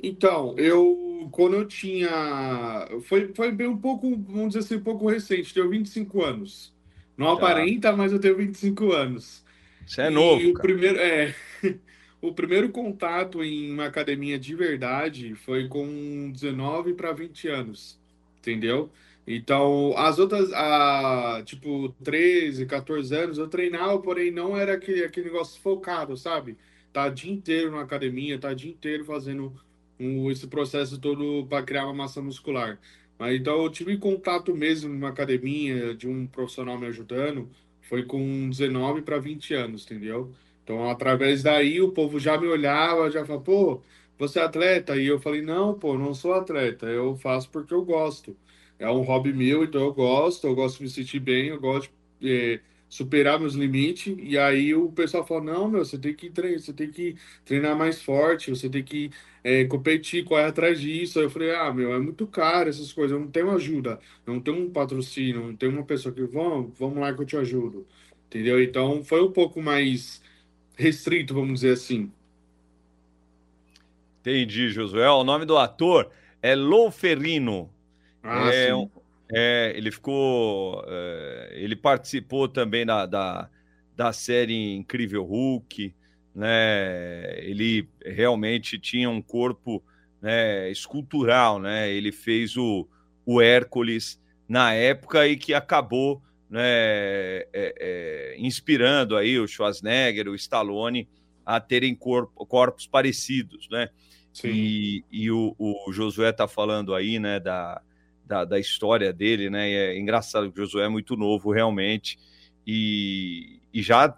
Então, 0.00 0.54
eu 0.56 1.28
quando 1.30 1.54
eu 1.54 1.66
tinha. 1.66 2.88
Foi, 3.02 3.32
foi 3.34 3.52
bem 3.52 3.66
um 3.66 3.76
pouco, 3.76 4.10
vamos 4.10 4.48
dizer 4.48 4.60
assim, 4.60 4.76
um 4.76 4.84
pouco 4.84 5.08
recente, 5.08 5.52
tenho 5.52 5.68
25 5.68 6.22
anos. 6.22 6.72
Não 7.18 7.26
tá. 7.26 7.32
aparenta, 7.32 7.92
mas 7.92 8.12
eu 8.12 8.20
tenho 8.20 8.36
25 8.36 8.92
anos. 8.92 9.44
Você 9.84 10.02
é 10.02 10.10
novo. 10.10 10.40
E 10.40 10.52
o 10.52 10.54
primeiro, 10.54 10.98
é, 10.98 11.34
o 12.22 12.32
primeiro 12.32 12.68
contato 12.68 13.42
em 13.42 13.72
uma 13.72 13.86
academia 13.86 14.38
de 14.38 14.54
verdade 14.54 15.34
foi 15.34 15.66
com 15.66 16.30
19 16.30 16.94
para 16.94 17.12
20 17.12 17.48
anos, 17.48 17.98
entendeu? 18.38 18.90
Então, 19.26 19.92
as 19.96 20.18
outras, 20.18 20.50
a, 20.54 21.42
tipo, 21.44 21.90
13, 22.02 22.64
14 22.64 23.14
anos, 23.14 23.36
eu 23.36 23.48
treinava, 23.48 23.98
porém 24.00 24.30
não 24.30 24.56
era 24.56 24.74
aquele, 24.74 25.04
aquele 25.04 25.26
negócio 25.26 25.60
focado, 25.60 26.16
sabe? 26.16 26.56
Tá 26.92 27.06
o 27.06 27.10
dia 27.10 27.30
inteiro 27.30 27.70
na 27.70 27.82
academia, 27.82 28.38
tá 28.38 28.50
o 28.50 28.54
dia 28.54 28.70
inteiro 28.70 29.04
fazendo 29.04 29.54
um, 30.00 30.30
esse 30.30 30.46
processo 30.46 30.98
todo 30.98 31.46
para 31.46 31.62
criar 31.62 31.84
uma 31.84 31.92
massa 31.94 32.22
muscular. 32.22 32.78
Mas, 33.18 33.40
então, 33.40 33.62
eu 33.62 33.70
tive 33.70 33.96
contato 33.98 34.54
mesmo 34.54 34.90
numa 34.90 35.08
academia, 35.08 35.94
de 35.94 36.06
um 36.08 36.26
profissional 36.26 36.78
me 36.78 36.86
ajudando, 36.86 37.50
foi 37.82 38.04
com 38.04 38.48
19 38.48 39.02
para 39.02 39.18
20 39.18 39.54
anos, 39.54 39.84
entendeu? 39.84 40.32
Então, 40.62 40.88
através 40.90 41.42
daí, 41.42 41.80
o 41.80 41.92
povo 41.92 42.20
já 42.20 42.38
me 42.38 42.46
olhava, 42.46 43.10
já 43.10 43.24
falava, 43.24 43.44
pô, 43.44 43.82
você 44.18 44.38
é 44.38 44.42
atleta? 44.42 44.96
E 44.96 45.06
eu 45.06 45.18
falei, 45.20 45.42
não, 45.42 45.78
pô, 45.78 45.96
não 45.98 46.14
sou 46.14 46.34
atleta, 46.34 46.86
eu 46.86 47.16
faço 47.16 47.50
porque 47.50 47.72
eu 47.74 47.84
gosto. 47.84 48.36
É 48.78 48.88
um 48.90 49.02
hobby 49.02 49.32
meu, 49.32 49.64
então 49.64 49.80
eu 49.82 49.92
gosto, 49.92 50.46
eu 50.46 50.54
gosto 50.54 50.78
de 50.78 50.84
me 50.84 50.90
sentir 50.90 51.18
bem, 51.20 51.48
eu 51.48 51.60
gosto 51.60 51.90
de 52.20 52.54
é, 52.56 52.60
superar 52.88 53.38
meus 53.38 53.54
limites. 53.54 54.16
E 54.18 54.38
aí 54.38 54.74
o 54.74 54.90
pessoal 54.90 55.26
falou, 55.26 55.42
não, 55.42 55.68
meu, 55.68 55.84
você 55.84 55.98
tem 55.98 56.14
que 56.14 56.30
treinar, 56.30 56.60
você 56.60 56.72
tem 56.72 56.90
que 56.90 57.16
treinar 57.44 57.76
mais 57.76 58.02
forte, 58.02 58.50
você 58.50 58.68
tem 58.68 58.82
que 58.82 59.10
é, 59.44 59.64
competir, 59.64 60.24
correr 60.24 60.44
atrás 60.44 60.80
disso. 60.80 61.18
Aí 61.18 61.26
eu 61.26 61.30
falei, 61.30 61.54
ah, 61.54 61.72
meu, 61.72 61.92
é 61.94 61.98
muito 61.98 62.26
caro 62.26 62.68
essas 62.68 62.92
coisas, 62.92 63.12
eu 63.12 63.20
não 63.20 63.30
tenho 63.30 63.50
ajuda, 63.50 64.00
não 64.26 64.40
tenho 64.40 64.58
um 64.58 64.70
patrocínio, 64.70 65.42
não 65.42 65.56
tenho 65.56 65.72
uma 65.72 65.84
pessoa 65.84 66.14
que, 66.14 66.22
vamos, 66.22 66.72
vamos 66.78 66.98
lá 66.98 67.12
que 67.12 67.20
eu 67.20 67.26
te 67.26 67.36
ajudo. 67.36 67.86
Entendeu? 68.26 68.62
Então 68.62 69.02
foi 69.02 69.22
um 69.22 69.32
pouco 69.32 69.60
mais 69.60 70.22
restrito, 70.76 71.34
vamos 71.34 71.60
dizer 71.60 71.72
assim. 71.72 72.10
Entendi, 74.20 74.68
Josué. 74.68 75.08
O 75.08 75.24
nome 75.24 75.44
do 75.46 75.56
ator 75.56 76.10
é 76.42 76.54
Lou 76.54 76.90
Ferrino. 76.90 77.70
Ah, 78.22 78.50
é, 78.52 78.74
sim. 78.74 78.90
É, 79.30 79.72
ele 79.76 79.90
ficou. 79.90 80.84
É, 80.86 81.50
ele 81.54 81.76
participou 81.76 82.48
também 82.48 82.86
da, 82.86 83.04
da, 83.06 83.50
da, 83.94 84.12
série 84.12 84.74
Incrível 84.74 85.24
Hulk, 85.24 85.94
né? 86.34 87.38
Ele 87.40 87.88
realmente 88.04 88.78
tinha 88.78 89.10
um 89.10 89.20
corpo 89.20 89.84
né, 90.20 90.70
escultural, 90.70 91.58
né? 91.58 91.90
Ele 91.90 92.10
fez 92.10 92.56
o, 92.56 92.88
o 93.26 93.40
Hércules 93.40 94.20
na 94.48 94.72
época 94.72 95.28
e 95.28 95.36
que 95.36 95.52
acabou 95.52 96.22
né, 96.48 96.62
é, 96.62 97.46
é, 97.52 98.34
inspirando 98.38 99.14
aí 99.14 99.38
o 99.38 99.46
Schwarzenegger, 99.46 100.28
o 100.28 100.34
Stallone 100.34 101.06
a 101.44 101.60
terem 101.60 101.94
corpo, 101.94 102.46
corpos 102.46 102.86
parecidos, 102.86 103.68
né? 103.70 103.90
Sim. 104.32 104.48
E, 104.48 105.04
e 105.10 105.30
o, 105.30 105.54
o 105.58 105.92
Josué 105.92 106.30
está 106.30 106.46
falando 106.46 106.94
aí, 106.94 107.18
né, 107.18 107.40
da, 107.40 107.82
da, 108.28 108.44
da, 108.44 108.60
história 108.60 109.12
dele, 109.12 109.48
né? 109.48 109.70
E 109.70 109.74
é 109.74 109.98
engraçado 109.98 110.52
que 110.52 110.60
o 110.60 110.64
Josué 110.64 110.84
é 110.84 110.88
muito 110.88 111.16
novo, 111.16 111.50
realmente. 111.50 112.18
E, 112.66 113.60
e 113.72 113.82
já 113.82 114.14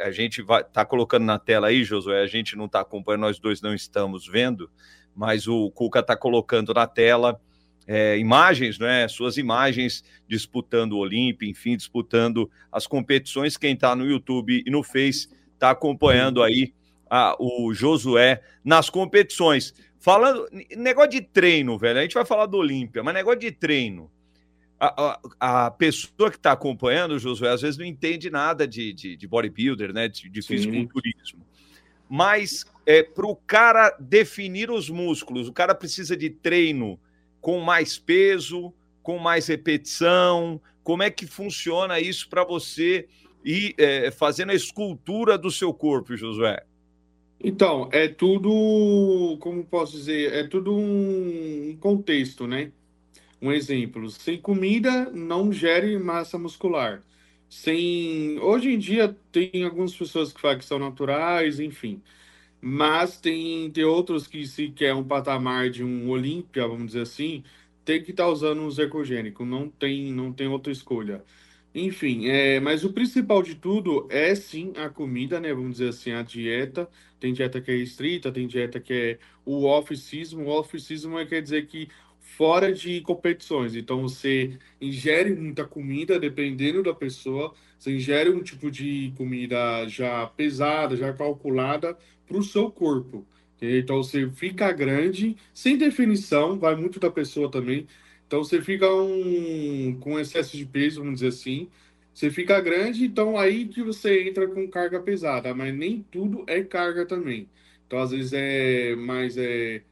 a 0.00 0.10
gente 0.12 0.40
vai 0.40 0.62
tá 0.62 0.84
colocando 0.84 1.24
na 1.24 1.38
tela 1.38 1.66
aí, 1.66 1.82
Josué, 1.82 2.22
a 2.22 2.26
gente 2.26 2.56
não 2.56 2.66
está 2.66 2.80
acompanhando, 2.80 3.22
nós 3.22 3.40
dois 3.40 3.60
não 3.60 3.74
estamos 3.74 4.26
vendo, 4.26 4.70
mas 5.14 5.48
o 5.48 5.70
Cuca 5.72 5.98
está 5.98 6.16
colocando 6.16 6.72
na 6.72 6.86
tela 6.86 7.40
é, 7.88 8.18
imagens, 8.18 8.78
né, 8.78 9.08
suas 9.08 9.36
imagens 9.36 10.04
disputando 10.28 10.92
o 10.92 10.98
Olímpia, 10.98 11.48
enfim, 11.48 11.76
disputando 11.76 12.48
as 12.70 12.86
competições. 12.86 13.56
Quem 13.56 13.74
está 13.74 13.96
no 13.96 14.06
YouTube 14.06 14.62
e 14.64 14.70
no 14.70 14.82
Face 14.84 15.28
está 15.54 15.70
acompanhando 15.70 16.42
aí 16.42 16.72
a, 17.10 17.34
o 17.40 17.72
Josué 17.72 18.42
nas 18.62 18.90
competições. 18.90 19.74
Falando, 19.98 20.48
negócio 20.76 21.10
de 21.10 21.20
treino, 21.20 21.76
velho, 21.76 21.98
a 21.98 22.02
gente 22.02 22.14
vai 22.14 22.24
falar 22.24 22.46
do 22.46 22.56
Olímpia, 22.56 23.02
mas 23.02 23.14
negócio 23.14 23.40
de 23.40 23.50
treino. 23.50 24.10
A, 24.78 25.18
a, 25.40 25.66
a 25.66 25.70
pessoa 25.72 26.30
que 26.30 26.36
está 26.36 26.52
acompanhando 26.52 27.18
Josué 27.18 27.50
às 27.50 27.62
vezes 27.62 27.76
não 27.76 27.84
entende 27.84 28.30
nada 28.30 28.66
de, 28.66 28.92
de, 28.92 29.16
de 29.16 29.26
bodybuilder, 29.26 29.92
né, 29.92 30.06
de, 30.06 30.28
de 30.28 30.40
fisiculturismo. 30.40 31.44
Mas 32.08 32.64
é, 32.86 33.02
para 33.02 33.26
o 33.26 33.34
cara 33.34 33.94
definir 33.98 34.70
os 34.70 34.88
músculos, 34.88 35.48
o 35.48 35.52
cara 35.52 35.74
precisa 35.74 36.16
de 36.16 36.30
treino 36.30 36.98
com 37.40 37.60
mais 37.60 37.98
peso, 37.98 38.72
com 39.02 39.18
mais 39.18 39.48
repetição? 39.48 40.60
Como 40.84 41.02
é 41.02 41.10
que 41.10 41.26
funciona 41.26 41.98
isso 41.98 42.28
para 42.28 42.44
você 42.44 43.08
ir 43.44 43.74
é, 43.76 44.10
fazendo 44.10 44.50
a 44.50 44.54
escultura 44.54 45.36
do 45.36 45.50
seu 45.50 45.74
corpo, 45.74 46.16
Josué? 46.16 46.64
Então, 47.42 47.88
é 47.92 48.08
tudo, 48.08 49.36
como 49.40 49.64
posso 49.64 49.92
dizer, 49.92 50.32
é 50.32 50.46
tudo 50.46 50.74
um 50.76 51.76
contexto, 51.80 52.46
né? 52.46 52.72
Um 53.40 53.52
exemplo, 53.52 54.10
sem 54.10 54.40
comida 54.40 55.10
não 55.12 55.52
gere 55.52 55.98
massa 55.98 56.38
muscular. 56.38 57.02
Sem, 57.48 58.38
hoje 58.40 58.70
em 58.74 58.78
dia 58.78 59.16
tem 59.32 59.64
algumas 59.64 59.94
pessoas 59.94 60.32
que 60.32 60.40
falam 60.40 60.58
que 60.58 60.64
são 60.64 60.78
naturais, 60.78 61.60
enfim. 61.60 62.02
Mas 62.60 63.20
tem, 63.20 63.70
tem 63.70 63.84
outros 63.84 64.26
que 64.26 64.46
se 64.46 64.70
quer 64.70 64.94
um 64.94 65.04
patamar 65.04 65.70
de 65.70 65.84
um 65.84 66.10
Olímpia, 66.10 66.66
vamos 66.68 66.88
dizer 66.88 67.02
assim, 67.02 67.44
tem 67.84 68.02
que 68.02 68.10
estar 68.12 68.24
tá 68.24 68.30
usando 68.30 68.62
um 68.62 68.70
zercogênico, 68.70 69.44
não 69.44 69.68
tem, 69.70 70.12
não 70.12 70.32
tem 70.32 70.48
outra 70.48 70.72
escolha. 70.72 71.24
Enfim, 71.80 72.26
é, 72.28 72.58
mas 72.58 72.84
o 72.84 72.92
principal 72.92 73.40
de 73.40 73.54
tudo 73.54 74.08
é 74.10 74.34
sim 74.34 74.72
a 74.76 74.88
comida, 74.88 75.38
né? 75.38 75.54
Vamos 75.54 75.72
dizer 75.72 75.90
assim, 75.90 76.10
a 76.10 76.22
dieta. 76.22 76.88
Tem 77.20 77.32
dieta 77.32 77.60
que 77.60 77.70
é 77.70 77.76
restrita, 77.76 78.32
tem 78.32 78.48
dieta 78.48 78.80
que 78.80 78.92
é 78.92 79.18
o 79.44 79.64
off-season. 79.64 80.42
O 80.42 80.48
off-season 80.48 81.24
quer 81.26 81.40
dizer 81.40 81.66
que 81.66 81.88
fora 82.20 82.72
de 82.72 83.00
competições. 83.02 83.76
Então 83.76 84.02
você 84.02 84.58
ingere 84.80 85.32
muita 85.34 85.64
comida, 85.64 86.18
dependendo 86.18 86.82
da 86.82 86.92
pessoa, 86.92 87.54
você 87.78 87.94
ingere 87.94 88.30
um 88.30 88.42
tipo 88.42 88.70
de 88.72 89.12
comida 89.16 89.86
já 89.88 90.26
pesada, 90.26 90.96
já 90.96 91.12
calculada 91.12 91.96
para 92.26 92.38
o 92.38 92.42
seu 92.42 92.70
corpo. 92.72 93.24
Então 93.60 94.02
você 94.02 94.28
fica 94.30 94.72
grande, 94.72 95.36
sem 95.54 95.76
definição, 95.76 96.58
vai 96.58 96.74
muito 96.76 96.98
da 97.00 97.10
pessoa 97.10 97.48
também. 97.50 97.86
Então 98.28 98.44
você 98.44 98.60
fica 98.62 98.86
um, 98.92 99.98
com 100.00 100.20
excesso 100.20 100.56
de 100.56 100.66
peso, 100.66 101.00
vamos 101.00 101.20
dizer 101.20 101.28
assim. 101.28 101.68
Você 102.14 102.30
fica 102.30 102.60
grande, 102.60 103.04
então 103.06 103.38
aí 103.38 103.66
que 103.68 103.82
você 103.82 104.28
entra 104.28 104.46
com 104.48 104.68
carga 104.68 105.00
pesada, 105.00 105.54
mas 105.54 105.74
nem 105.74 106.02
tudo 106.10 106.44
é 106.46 106.62
carga 106.62 107.06
também. 107.06 107.48
Então 107.86 107.98
às 108.00 108.10
vezes 108.10 108.32
é 108.34 108.94
mais 108.96 109.36
é, 109.38 109.82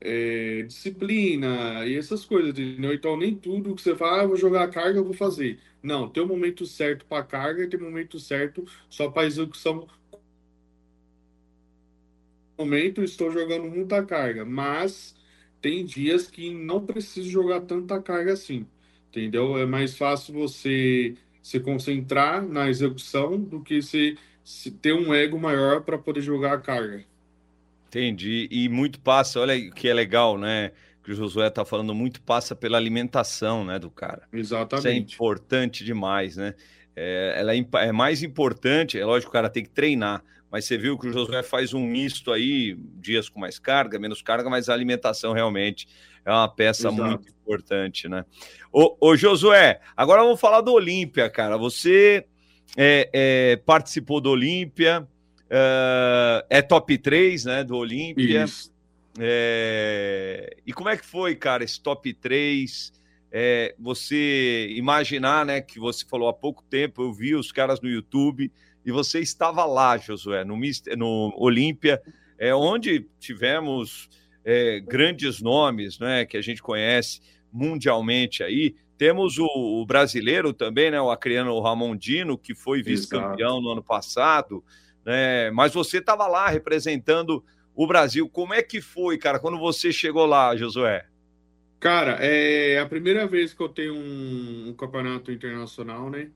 é 0.00 0.62
disciplina 0.62 1.86
e 1.86 1.96
essas 1.96 2.24
coisas, 2.24 2.50
entendeu? 2.50 2.92
Então 2.94 3.16
nem 3.16 3.34
tudo 3.36 3.74
que 3.76 3.82
você 3.82 3.94
fala, 3.96 4.22
ah, 4.22 4.26
vou 4.26 4.36
jogar 4.36 4.68
carga, 4.70 4.98
eu 4.98 5.04
vou 5.04 5.14
fazer. 5.14 5.60
Não, 5.82 6.08
tem 6.08 6.22
um 6.22 6.26
momento 6.26 6.66
certo 6.66 7.04
para 7.06 7.22
carga 7.24 7.62
e 7.64 7.68
tem 7.68 7.78
um 7.80 7.84
momento 7.84 8.18
certo 8.18 8.66
só 8.90 9.08
para 9.10 9.26
execução 9.26 9.86
momento 12.58 13.02
estou 13.02 13.30
jogando 13.30 13.68
muita 13.68 14.04
carga, 14.04 14.44
mas 14.44 15.13
tem 15.64 15.82
dias 15.82 16.26
que 16.26 16.52
não 16.52 16.84
preciso 16.84 17.30
jogar 17.30 17.62
tanta 17.62 17.98
carga 17.98 18.34
assim, 18.34 18.66
entendeu? 19.08 19.56
É 19.56 19.64
mais 19.64 19.96
fácil 19.96 20.34
você 20.34 21.14
se 21.40 21.58
concentrar 21.58 22.46
na 22.46 22.68
execução 22.68 23.40
do 23.40 23.62
que 23.62 23.80
se, 23.80 24.18
se 24.44 24.70
ter 24.70 24.92
um 24.92 25.14
ego 25.14 25.38
maior 25.38 25.80
para 25.80 25.96
poder 25.96 26.20
jogar 26.20 26.52
a 26.52 26.60
carga. 26.60 27.02
Entendi. 27.88 28.46
E 28.50 28.68
muito 28.68 29.00
passa, 29.00 29.40
olha 29.40 29.70
que 29.70 29.88
é 29.88 29.94
legal, 29.94 30.36
né? 30.36 30.70
Que 31.02 31.12
o 31.12 31.14
Josué 31.14 31.48
está 31.48 31.64
falando, 31.64 31.94
muito 31.94 32.20
passa 32.20 32.54
pela 32.54 32.76
alimentação, 32.76 33.64
né, 33.64 33.78
do 33.78 33.90
cara. 33.90 34.28
Exatamente. 34.34 34.86
Isso 34.86 34.88
é 34.88 34.96
importante 35.14 35.82
demais, 35.82 36.36
né? 36.36 36.52
É, 36.94 37.40
ela 37.40 37.56
é, 37.56 37.66
é 37.88 37.92
mais 37.92 38.22
importante, 38.22 38.98
é 38.98 39.04
lógico 39.06 39.30
que 39.30 39.38
o 39.38 39.40
cara 39.40 39.48
tem 39.48 39.62
que 39.62 39.70
treinar, 39.70 40.22
mas 40.54 40.66
você 40.66 40.78
viu 40.78 40.96
que 40.96 41.08
o 41.08 41.12
Josué 41.12 41.42
faz 41.42 41.74
um 41.74 41.84
misto 41.84 42.30
aí, 42.30 42.78
dias 43.00 43.28
com 43.28 43.40
mais 43.40 43.58
carga, 43.58 43.98
menos 43.98 44.22
carga, 44.22 44.48
mas 44.48 44.68
a 44.68 44.72
alimentação 44.72 45.32
realmente 45.32 45.88
é 46.24 46.30
uma 46.30 46.46
peça 46.46 46.86
Exato. 46.86 46.94
muito 47.02 47.28
importante, 47.28 48.08
né? 48.08 48.24
Ô, 48.72 48.96
ô, 49.00 49.16
Josué, 49.16 49.80
agora 49.96 50.22
vamos 50.22 50.38
falar 50.38 50.60
do 50.60 50.72
Olímpia, 50.72 51.28
cara. 51.28 51.56
Você 51.56 52.24
é, 52.76 53.10
é, 53.12 53.56
participou 53.66 54.20
do 54.20 54.30
Olímpia, 54.30 55.08
é, 55.50 56.46
é, 56.48 56.62
top 56.62 56.98
3, 56.98 57.46
né, 57.46 57.64
do 57.64 57.76
Olímpia. 57.76 58.44
É, 59.18 60.56
e 60.64 60.72
como 60.72 60.88
é 60.88 60.96
que 60.96 61.04
foi, 61.04 61.34
cara, 61.34 61.64
esse 61.64 61.80
top 61.80 62.14
3? 62.14 62.92
É, 63.32 63.74
você 63.76 64.68
imaginar, 64.70 65.44
né, 65.44 65.60
que 65.60 65.80
você 65.80 66.06
falou 66.08 66.28
há 66.28 66.32
pouco 66.32 66.62
tempo, 66.62 67.02
eu 67.02 67.12
vi 67.12 67.34
os 67.34 67.50
caras 67.50 67.80
no 67.80 67.88
YouTube, 67.88 68.52
e 68.84 68.92
você 68.92 69.20
estava 69.20 69.64
lá, 69.64 69.96
Josué, 69.96 70.44
no, 70.44 70.58
no 70.96 71.34
Olímpia, 71.36 72.00
é, 72.38 72.54
onde 72.54 73.06
tivemos 73.18 74.08
é, 74.44 74.80
grandes 74.80 75.40
nomes 75.40 75.98
né, 75.98 76.24
que 76.24 76.36
a 76.36 76.42
gente 76.42 76.62
conhece 76.62 77.20
mundialmente 77.52 78.42
aí. 78.42 78.74
Temos 78.98 79.38
o, 79.38 79.46
o 79.46 79.86
brasileiro 79.86 80.52
também, 80.52 80.90
né, 80.90 81.00
o 81.00 81.10
acriano 81.10 81.58
Ramon 81.60 81.96
Dino, 81.96 82.36
que 82.36 82.54
foi 82.54 82.82
vice-campeão 82.82 83.60
no 83.60 83.70
ano 83.70 83.82
passado, 83.82 84.62
né, 85.04 85.50
mas 85.50 85.72
você 85.72 85.98
estava 85.98 86.26
lá 86.26 86.48
representando 86.48 87.44
o 87.74 87.86
Brasil. 87.86 88.28
Como 88.28 88.54
é 88.54 88.62
que 88.62 88.80
foi, 88.80 89.18
cara, 89.18 89.38
quando 89.38 89.58
você 89.58 89.92
chegou 89.92 90.26
lá, 90.26 90.54
Josué? 90.56 91.06
Cara, 91.80 92.18
é 92.20 92.78
a 92.78 92.86
primeira 92.86 93.26
vez 93.26 93.52
que 93.52 93.62
eu 93.62 93.68
tenho 93.68 93.94
um, 93.94 94.68
um 94.68 94.74
campeonato 94.74 95.30
internacional, 95.30 96.08
né? 96.08 96.30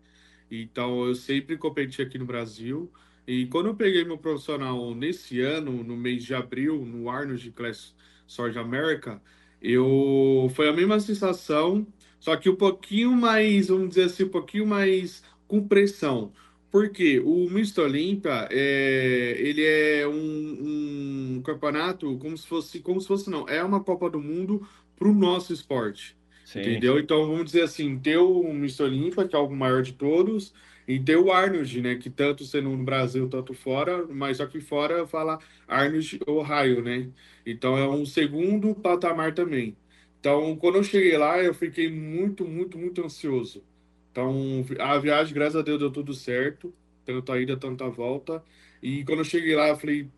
Então, 0.50 1.06
eu 1.06 1.14
sempre 1.14 1.56
competi 1.56 2.02
aqui 2.02 2.18
no 2.18 2.24
Brasil. 2.24 2.90
E 3.26 3.46
quando 3.46 3.66
eu 3.66 3.74
peguei 3.74 4.04
meu 4.04 4.18
profissional 4.18 4.94
nesse 4.94 5.40
ano, 5.40 5.84
no 5.84 5.96
mês 5.96 6.24
de 6.24 6.34
abril, 6.34 6.84
no 6.84 7.10
Arnold 7.10 7.50
Class 7.52 7.94
Sword 8.26 8.58
America, 8.58 9.20
eu 9.60 10.50
foi 10.54 10.68
a 10.68 10.72
mesma 10.72 11.00
sensação, 11.00 11.86
só 12.20 12.36
que 12.36 12.48
um 12.48 12.56
pouquinho 12.56 13.12
mais, 13.12 13.68
vamos 13.68 13.90
dizer 13.90 14.04
assim, 14.04 14.24
um 14.24 14.28
pouquinho 14.28 14.66
mais 14.66 15.22
com 15.46 15.66
pressão. 15.66 16.32
Porque 16.70 17.18
o 17.20 17.46
Mr. 17.46 17.80
Olympia, 17.82 18.48
é, 18.50 19.36
ele 19.38 19.64
é 19.64 20.06
um, 20.06 21.36
um 21.38 21.42
campeonato 21.42 22.18
como 22.18 22.36
se 22.36 22.46
fosse, 22.46 22.80
como 22.80 23.00
se 23.00 23.08
fosse 23.08 23.30
não, 23.30 23.48
é 23.48 23.62
uma 23.64 23.82
Copa 23.82 24.10
do 24.10 24.20
Mundo 24.20 24.66
para 24.96 25.08
o 25.08 25.14
nosso 25.14 25.52
esporte. 25.52 26.17
Sim. 26.48 26.60
Entendeu? 26.60 26.98
Então, 26.98 27.26
vamos 27.26 27.44
dizer 27.44 27.62
assim, 27.62 27.98
ter 27.98 28.16
o 28.16 28.42
Mr. 28.48 28.84
Olímpia, 28.84 29.28
que 29.28 29.36
é 29.36 29.38
o 29.38 29.50
maior 29.50 29.82
de 29.82 29.92
todos, 29.92 30.54
e 30.86 30.98
ter 30.98 31.16
o 31.18 31.30
Arnold, 31.30 31.82
né? 31.82 31.96
Que 31.96 32.08
tanto 32.08 32.42
sendo 32.44 32.70
no 32.70 32.82
Brasil, 32.84 33.28
tanto 33.28 33.52
fora, 33.52 34.06
mas 34.06 34.38
só 34.38 34.46
que 34.46 34.58
fora 34.58 35.06
fala 35.06 35.38
Arnold 35.66 36.20
Ohio, 36.26 36.82
né? 36.82 37.10
Então 37.44 37.76
é 37.76 37.86
um 37.86 38.06
segundo 38.06 38.74
patamar 38.74 39.34
também. 39.34 39.76
Então, 40.18 40.56
quando 40.56 40.76
eu 40.76 40.84
cheguei 40.84 41.18
lá, 41.18 41.38
eu 41.42 41.52
fiquei 41.52 41.90
muito, 41.90 42.46
muito, 42.46 42.78
muito 42.78 43.04
ansioso. 43.04 43.62
Então, 44.10 44.64
a 44.80 44.98
viagem, 44.98 45.34
graças 45.34 45.56
a 45.56 45.62
Deus, 45.62 45.78
deu 45.78 45.90
tudo 45.92 46.14
certo, 46.14 46.74
tanto 47.04 47.30
a 47.30 47.38
ida, 47.40 47.56
tanto 47.58 47.84
a 47.84 47.88
volta. 47.90 48.42
E 48.82 49.04
quando 49.04 49.18
eu 49.18 49.24
cheguei 49.24 49.54
lá, 49.54 49.68
eu 49.68 49.76
falei, 49.76 50.08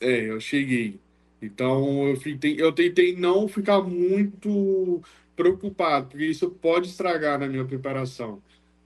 é, 0.00 0.30
eu 0.30 0.40
cheguei. 0.40 1.00
Então, 1.42 2.08
eu, 2.08 2.16
fiquei, 2.16 2.56
eu 2.60 2.72
tentei 2.72 3.16
não 3.16 3.48
ficar 3.48 3.82
muito 3.82 5.02
preocupado, 5.40 6.08
porque 6.08 6.26
isso 6.26 6.50
pode 6.50 6.88
estragar 6.88 7.38
na 7.38 7.48
minha 7.48 7.64
preparação. 7.64 8.42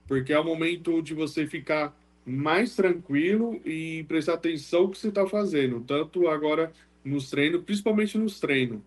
Porque 0.07 0.31
é 0.31 0.39
o 0.39 0.45
momento 0.45 1.01
de 1.01 1.13
você 1.13 1.45
ficar 1.45 1.93
mais 2.25 2.73
tranquilo 2.73 3.59
e 3.65 4.05
prestar 4.07 4.35
atenção 4.35 4.83
no 4.83 4.91
que 4.91 4.97
você 4.97 5.09
está 5.09 5.27
fazendo, 5.27 5.81
tanto 5.81 6.29
agora 6.29 6.71
nos 7.03 7.29
treinos, 7.29 7.61
principalmente 7.63 8.17
nos 8.17 8.39
treinos. 8.39 8.79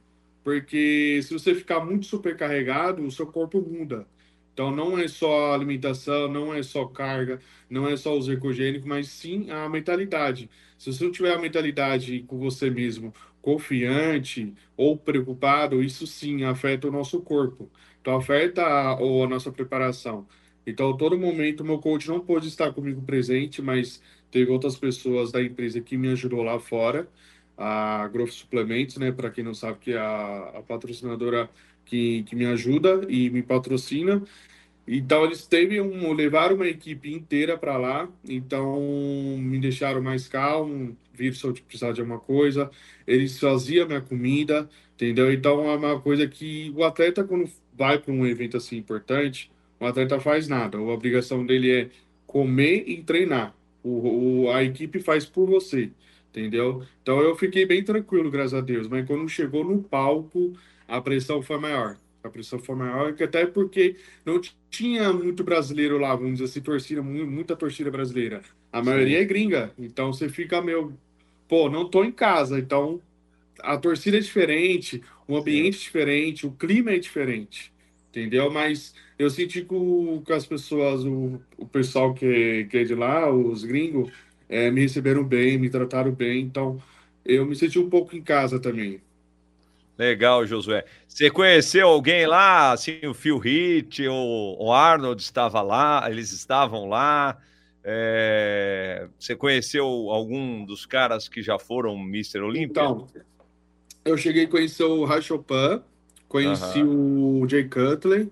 Porque 0.43 1.21
se 1.23 1.35
você 1.35 1.55
ficar 1.55 1.85
muito 1.85 2.07
supercarregado, 2.07 3.05
o 3.05 3.11
seu 3.11 3.27
corpo 3.27 3.61
muda. 3.61 4.07
Então 4.55 4.71
não 4.75 4.99
é 4.99 5.07
só 5.07 5.53
alimentação, 5.53 6.27
não 6.27 6.55
é 6.55 6.63
só 6.63 6.87
carga, 6.87 7.39
não 7.69 7.87
é 7.87 7.99
só 7.99 8.17
os 8.17 8.29
ergogênicos, 8.29 8.89
mas 8.89 9.09
sim 9.09 9.51
a 9.51 9.69
mentalidade. 9.69 10.49
Se 10.79 10.91
você 10.91 11.05
não 11.05 11.13
tiver 11.13 11.35
a 11.35 11.39
mentalidade 11.39 12.25
com 12.27 12.39
você 12.39 12.71
mesmo 12.71 13.13
confiante 13.49 14.53
ou 14.77 14.95
preocupado, 14.95 15.83
isso 15.83 16.07
sim 16.07 16.45
afeta 16.45 16.87
o 16.87 16.93
nosso 16.93 17.23
corpo. 17.23 17.71
Então, 17.99 18.15
afeta 18.15 18.63
a, 18.63 18.93
a 18.93 19.27
nossa 19.27 19.51
preparação. 19.51 20.27
Então, 20.67 20.95
todo 20.95 21.19
momento, 21.19 21.65
meu 21.65 21.79
coach 21.79 22.07
não 22.09 22.21
pôde 22.21 22.47
estar 22.49 22.73
comigo 22.75 23.01
presente, 23.01 23.63
mas 23.63 24.03
teve 24.31 24.51
outras 24.51 24.77
pessoas 24.77 25.33
da 25.33 25.43
empresa 25.43 25.81
que 25.81 25.97
me 25.97 26.09
ajudou 26.09 26.43
lá 26.43 26.61
fora. 26.61 27.09
A 27.57 28.07
Growth 28.09 28.33
Suplementos, 28.33 28.99
né? 28.99 29.11
Para 29.13 29.31
quem 29.31 29.43
não 29.43 29.55
sabe, 29.55 29.79
que 29.81 29.93
é 29.93 29.99
a, 29.99 30.59
a 30.59 30.63
patrocinadora 30.63 31.49
que, 31.87 32.25
que 32.25 32.37
me 32.37 32.45
ajuda 32.45 33.07
e 33.09 33.31
me 33.31 33.43
patrocina. 33.43 34.23
Então 34.87 35.25
eles 35.25 35.47
teve 35.47 35.81
um, 35.81 36.13
levaram 36.13 36.57
uma 36.57 36.67
equipe 36.69 37.13
inteira 37.13 37.59
para 37.59 37.77
lá, 37.77 38.09
então 38.27 38.79
me 39.39 39.59
deixaram 39.59 40.03
mais 40.03 40.27
calmo, 40.29 40.97
viram 41.19 41.35
se 41.37 41.45
eu 41.45 41.53
precisar 41.53 41.93
de 41.93 42.01
alguma 42.01 42.21
coisa, 42.21 42.71
eles 43.07 43.39
faziam 43.39 43.87
minha 43.87 44.01
comida, 44.01 44.69
entendeu? 44.95 45.33
Então 45.33 45.69
é 45.69 45.77
uma 45.77 46.01
coisa 46.01 46.27
que 46.29 46.73
o 46.77 46.85
atleta 46.85 47.25
quando 47.25 47.51
vai 47.75 47.99
para 47.99 48.13
um 48.13 48.27
evento 48.27 48.57
assim 48.57 48.77
importante, 48.77 49.51
o 49.81 49.87
atleta 49.87 50.21
faz 50.21 50.49
nada, 50.49 50.79
a 50.79 50.83
obrigação 50.83 51.45
dele 51.45 51.71
é 51.71 51.91
comer 52.27 52.85
e 52.87 53.03
treinar. 53.03 53.55
O, 53.83 54.45
o, 54.45 54.51
a 54.51 54.63
equipe 54.65 55.01
faz 55.01 55.25
por 55.25 55.47
você, 55.47 55.91
entendeu? 56.31 56.83
Então 57.03 57.21
eu 57.21 57.37
fiquei 57.37 57.67
bem 57.67 57.83
tranquilo, 57.83 58.31
graças 58.31 58.55
a 58.55 58.61
Deus, 58.61 58.89
mas 58.89 59.07
quando 59.07 59.29
chegou 59.29 59.65
no 59.65 59.83
palco, 59.83 60.53
a 60.87 61.01
pressão 61.01 61.43
foi 61.43 61.59
maior 61.59 61.97
a 62.23 62.31
pressão 62.31 62.59
foi 62.59 62.75
maior, 62.75 63.15
até 63.21 63.47
porque 63.47 63.97
não 64.25 64.41
tinha 64.71 65.13
muito 65.13 65.43
brasileiro 65.43 65.99
lá, 65.99 66.15
vamos 66.15 66.33
dizer 66.33 66.45
assim, 66.45 66.61
torcida, 66.61 67.03
muita 67.03 67.57
torcida 67.57 67.91
brasileira. 67.91 68.43
A 68.73 68.83
maioria 68.83 69.19
Sim. 69.19 69.25
é 69.25 69.27
gringa, 69.27 69.73
então 69.79 70.13
você 70.13 70.29
fica 70.29 70.61
meio, 70.61 70.93
pô, 71.49 71.69
não 71.71 71.89
tô 71.89 72.05
em 72.05 72.13
casa, 72.13 72.59
então 72.59 73.01
a 73.61 73.77
torcida 73.77 74.19
é 74.19 74.21
diferente, 74.21 75.03
o 75.27 75.37
ambiente 75.37 75.77
Sim. 75.77 75.81
é 75.81 75.85
diferente, 75.85 76.47
o 76.47 76.53
clima 76.53 76.93
é 76.93 76.99
diferente, 76.99 77.73
entendeu? 78.11 78.51
Mas 78.51 78.95
eu 79.19 79.29
senti 79.31 79.63
que, 79.63 79.75
o, 79.75 80.23
que 80.25 80.33
as 80.33 80.47
pessoas, 80.47 81.05
o, 81.05 81.41
o 81.57 81.67
pessoal 81.67 82.15
que, 82.15 82.67
que 82.71 82.79
é 82.79 82.85
de 82.85 82.95
lá, 82.95 83.31
os 83.33 83.65
gringos, 83.65 84.11
é, 84.49 84.71
me 84.71 84.81
receberam 84.83 85.25
bem, 85.25 85.59
me 85.59 85.71
trataram 85.71 86.13
bem, 86.13 86.41
então 86.43 86.81
eu 87.25 87.45
me 87.47 87.57
senti 87.57 87.79
um 87.79 87.91
pouco 87.91 88.17
em 88.17 88.23
casa 88.23 88.61
também. 88.61 89.01
Legal, 89.99 90.47
Josué. 90.47 90.85
Você 91.09 91.29
conheceu 91.29 91.89
alguém 91.89 92.25
lá, 92.25 92.73
assim, 92.73 93.01
o 93.05 93.13
Phil 93.13 93.41
Heath, 93.45 93.99
o, 94.09 94.67
o 94.67 94.73
Arnold 94.73 95.21
estava 95.21 95.61
lá, 95.61 96.07
eles 96.09 96.31
estavam 96.31 96.89
lá. 96.89 97.37
É... 97.83 98.78
Você 99.19 99.35
conheceu 99.35 99.85
algum 99.85 100.65
dos 100.65 100.87
caras 100.87 101.29
que 101.29 101.43
já 101.43 101.59
foram 101.59 101.97
Mr. 101.99 102.41
Olímpia? 102.41 102.83
Então, 102.83 103.09
eu 104.05 104.17
cheguei 104.17 104.45
a 104.45 104.49
conhecer 104.49 104.85
o 104.85 105.05
Rachopan, 105.05 105.83
conheci 106.29 106.83
o 106.83 107.47
Jay 107.49 107.65
Cutler, 107.65 108.29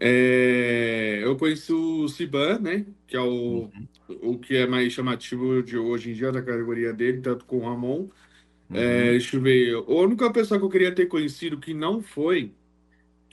é... 0.00 1.20
eu 1.22 1.36
conheci 1.36 1.72
o 1.72 2.08
Siban, 2.08 2.58
né? 2.58 2.86
Que 3.06 3.16
é 3.16 3.20
o, 3.20 3.70
uhum. 3.70 3.70
o 4.22 4.38
que 4.38 4.56
é 4.56 4.66
mais 4.66 4.92
chamativo 4.92 5.62
de 5.62 5.76
hoje 5.76 6.10
em 6.10 6.14
dia 6.14 6.32
da 6.32 6.42
categoria 6.42 6.92
dele, 6.92 7.20
tanto 7.20 7.44
com 7.44 7.58
o 7.58 7.68
Ramon. 7.68 8.08
Uhum. 8.70 8.76
É, 8.76 9.10
deixa 9.10 9.36
eu 9.36 9.42
ver. 9.42 9.74
A 9.74 9.92
única 9.92 10.32
pessoa 10.32 10.58
que 10.58 10.64
eu 10.64 10.70
queria 10.70 10.92
ter 10.92 11.06
conhecido 11.06 11.58
que 11.58 11.74
não 11.74 12.02
foi 12.02 12.52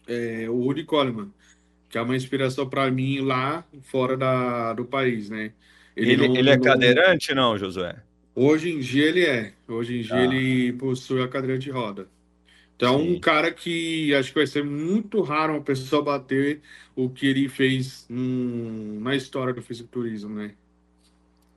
é 0.07 0.49
o 0.49 0.63
Rudy 0.63 0.83
Coleman, 0.83 1.31
que 1.89 1.97
é 1.97 2.01
uma 2.01 2.15
inspiração 2.15 2.67
para 2.67 2.91
mim 2.91 3.19
lá 3.21 3.65
fora 3.83 4.17
da, 4.17 4.73
do 4.73 4.85
país, 4.85 5.29
né? 5.29 5.53
Ele, 5.95 6.13
ele, 6.13 6.27
não, 6.27 6.35
ele 6.35 6.49
é 6.49 6.57
não... 6.57 6.63
cadeirante, 6.63 7.33
não, 7.33 7.57
Josué? 7.57 7.95
Hoje 8.33 8.71
em 8.71 8.79
dia 8.79 9.05
ele 9.05 9.25
é. 9.25 9.53
Hoje 9.67 9.99
em 9.99 10.01
dia 10.01 10.15
ah. 10.15 10.23
ele 10.23 10.73
possui 10.73 11.21
a 11.21 11.27
cadeira 11.27 11.57
de 11.57 11.69
roda. 11.69 12.07
Então, 12.75 12.99
Sim. 12.99 13.15
um 13.15 13.19
cara 13.19 13.51
que 13.51 14.13
acho 14.15 14.29
que 14.29 14.39
vai 14.39 14.47
ser 14.47 14.63
muito 14.63 15.21
raro 15.21 15.53
uma 15.53 15.61
pessoa 15.61 16.01
bater 16.01 16.61
o 16.95 17.09
que 17.09 17.27
ele 17.27 17.47
fez 17.47 18.07
hum, 18.09 18.99
na 19.01 19.15
história 19.15 19.53
do 19.53 19.61
fisiculturismo, 19.61 20.33
né? 20.33 20.53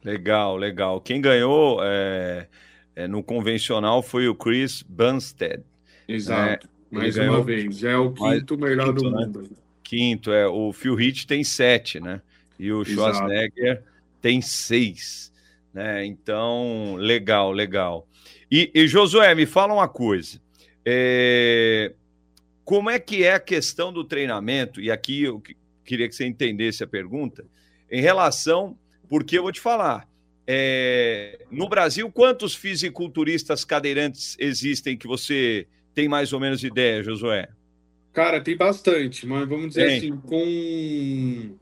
Legal, 0.05 0.57
legal. 0.59 1.01
Quem 1.01 1.23
ganhou 1.23 1.79
é, 1.83 2.47
é, 2.95 3.09
no 3.09 3.23
convencional 3.23 4.03
foi 4.03 4.29
o 4.29 4.35
Chris 4.35 4.83
Bunstead. 4.87 5.63
Exato. 6.07 6.67
Né? 6.67 7.01
Mais 7.01 7.17
uma 7.17 7.43
vez. 7.43 7.83
É 7.83 7.97
o 7.97 8.13
quinto 8.13 8.59
mais, 8.59 8.77
melhor 8.77 8.95
quinto, 8.95 9.03
do 9.03 9.11
né? 9.11 9.25
mundo. 9.25 9.51
Quinto, 9.83 10.31
é. 10.31 10.47
O 10.47 10.75
Phil 10.75 11.01
Heath 11.01 11.25
tem 11.27 11.43
sete, 11.43 12.01
né? 12.01 12.21
E 12.59 12.71
o 12.71 12.85
Schwarzenegger 12.85 13.73
Exato. 13.73 13.94
Tem 14.25 14.41
seis. 14.41 15.31
Né? 15.71 16.07
Então, 16.07 16.95
legal, 16.97 17.53
legal. 17.53 18.09
E, 18.51 18.71
e 18.75 18.89
Josué, 18.89 19.35
me 19.35 19.45
fala 19.45 19.75
uma 19.75 19.87
coisa. 19.87 20.41
É... 20.83 21.93
Como 22.65 22.89
é 22.89 22.99
que 22.99 23.23
é 23.23 23.35
a 23.35 23.41
questão 23.41 23.93
do 23.93 24.03
treinamento? 24.03 24.81
E 24.81 24.91
aqui 24.91 25.25
eu 25.25 25.43
queria 25.85 26.09
que 26.09 26.15
você 26.15 26.25
entendesse 26.25 26.83
a 26.83 26.87
pergunta 26.87 27.45
em 27.91 28.01
relação, 28.01 28.79
porque 29.11 29.37
eu 29.37 29.43
vou 29.43 29.53
te 29.53 29.61
falar, 29.61 30.09
é, 30.47 31.45
no 31.51 31.69
Brasil, 31.69 32.11
quantos 32.11 32.55
fisiculturistas 32.55 33.63
cadeirantes 33.63 34.37
existem 34.39 34.97
que 34.97 35.07
você 35.07 35.67
tem 35.95 36.09
mais 36.09 36.33
ou 36.33 36.41
menos 36.41 36.65
ideia, 36.65 37.03
Josué? 37.03 37.49
Cara, 38.15 38.41
tem 38.41 38.57
bastante, 38.57 39.27
mas 39.27 39.47
vamos 39.47 39.69
dizer 39.69 39.87
tem. 39.87 39.99
assim, 39.99 40.17
com, 40.17 41.59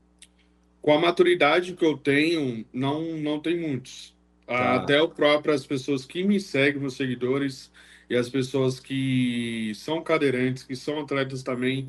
com 0.83 0.93
a 0.93 0.99
maturidade 0.99 1.73
que 1.73 1.83
eu 1.83 1.97
tenho, 1.97 2.63
não, 2.71 3.17
não 3.17 3.39
tem 3.39 3.57
muitos. 3.59 4.15
Tá. 4.45 4.75
Até 4.75 5.01
o 5.01 5.09
próprio, 5.09 5.55
as 5.55 5.65
pessoas 5.65 6.05
que 6.05 6.23
me 6.23 6.39
seguem, 6.39 6.79
meus 6.79 6.95
seguidores, 6.95 7.71
e 8.07 8.15
as 8.15 8.29
pessoas 8.29 8.79
que 8.79 9.71
são 9.73 10.03
cadeirantes, 10.03 10.61
que 10.61 10.75
são 10.75 10.99
atletas 10.99 11.41
também, 11.41 11.87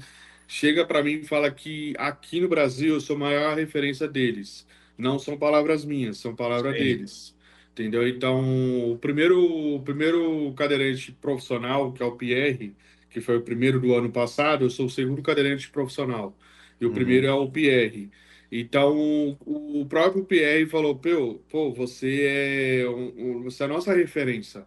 chega 0.48 0.86
para 0.86 1.02
mim 1.02 1.16
e 1.16 1.24
fala 1.24 1.50
que 1.50 1.92
aqui 1.98 2.40
no 2.40 2.48
Brasil 2.48 2.94
eu 2.94 3.00
sou 3.02 3.16
a 3.16 3.18
maior 3.18 3.54
referência 3.58 4.08
deles 4.08 4.66
não 4.96 5.18
são 5.18 5.36
palavras 5.36 5.84
minhas, 5.84 6.18
são 6.18 6.34
palavras 6.34 6.76
Sim. 6.76 6.82
deles. 6.82 7.34
Entendeu? 7.72 8.06
Então, 8.06 8.92
o 8.92 8.98
primeiro, 8.98 9.74
o 9.74 9.80
primeiro 9.80 10.52
cadeirante 10.54 11.10
profissional, 11.10 11.92
que 11.92 12.02
é 12.02 12.06
o 12.06 12.12
Pierre, 12.12 12.74
que 13.10 13.20
foi 13.20 13.36
o 13.36 13.42
primeiro 13.42 13.80
do 13.80 13.94
ano 13.94 14.10
passado, 14.10 14.64
eu 14.64 14.70
sou 14.70 14.86
o 14.86 14.90
segundo 14.90 15.20
cadeirante 15.22 15.68
profissional. 15.68 16.36
E 16.80 16.84
o 16.84 16.88
uhum. 16.88 16.94
primeiro 16.94 17.26
é 17.26 17.32
o 17.32 17.50
Pierre. 17.50 18.10
Então, 18.56 19.36
o 19.44 19.84
próprio 19.88 20.24
Pierre 20.24 20.66
falou: 20.66 20.94
pô, 21.50 21.72
você 21.72 22.82
é, 22.84 22.88
um, 22.88 23.42
você 23.42 23.64
é 23.64 23.66
a 23.66 23.68
nossa 23.68 23.92
referência. 23.92 24.64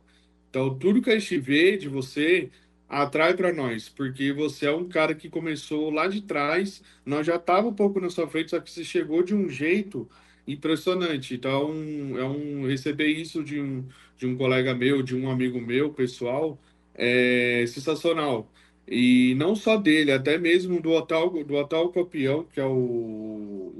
Então, 0.49 0.77
tudo 0.77 1.01
que 1.01 1.09
a 1.09 1.17
gente 1.17 1.37
vê 1.39 1.77
de 1.77 1.87
você 1.87 2.51
atrai 2.89 3.33
para 3.35 3.53
nós, 3.53 3.87
porque 3.87 4.33
você 4.33 4.65
é 4.65 4.71
um 4.71 4.89
cara 4.89 5.15
que 5.15 5.29
começou 5.29 5.89
lá 5.89 6.07
de 6.07 6.21
trás, 6.21 6.83
nós 7.05 7.25
já 7.25 7.39
tava 7.39 7.69
um 7.69 7.73
pouco 7.73 7.99
na 8.01 8.09
sua 8.09 8.27
frente, 8.27 8.49
só 8.51 8.59
que 8.59 8.69
você 8.69 8.83
chegou 8.83 9.23
de 9.23 9.33
um 9.33 9.47
jeito 9.49 10.09
impressionante. 10.45 11.33
Então, 11.35 11.71
é 12.17 12.25
um 12.25 12.67
receber 12.67 13.07
isso 13.07 13.41
de 13.43 13.61
um, 13.61 13.87
de 14.17 14.25
um 14.27 14.35
colega 14.37 14.75
meu, 14.75 15.01
de 15.01 15.15
um 15.15 15.29
amigo 15.29 15.61
meu, 15.61 15.93
pessoal, 15.93 16.59
é 16.93 17.63
sensacional. 17.67 18.51
E 18.87 19.35
não 19.35 19.55
só 19.55 19.77
dele, 19.77 20.11
até 20.11 20.37
mesmo 20.37 20.81
do 20.81 20.91
Hotel, 20.91 21.43
do 21.43 21.55
Hotel 21.55 21.89
Copião, 21.89 22.45
que 22.45 22.59
é 22.59 22.65
o, 22.65 22.71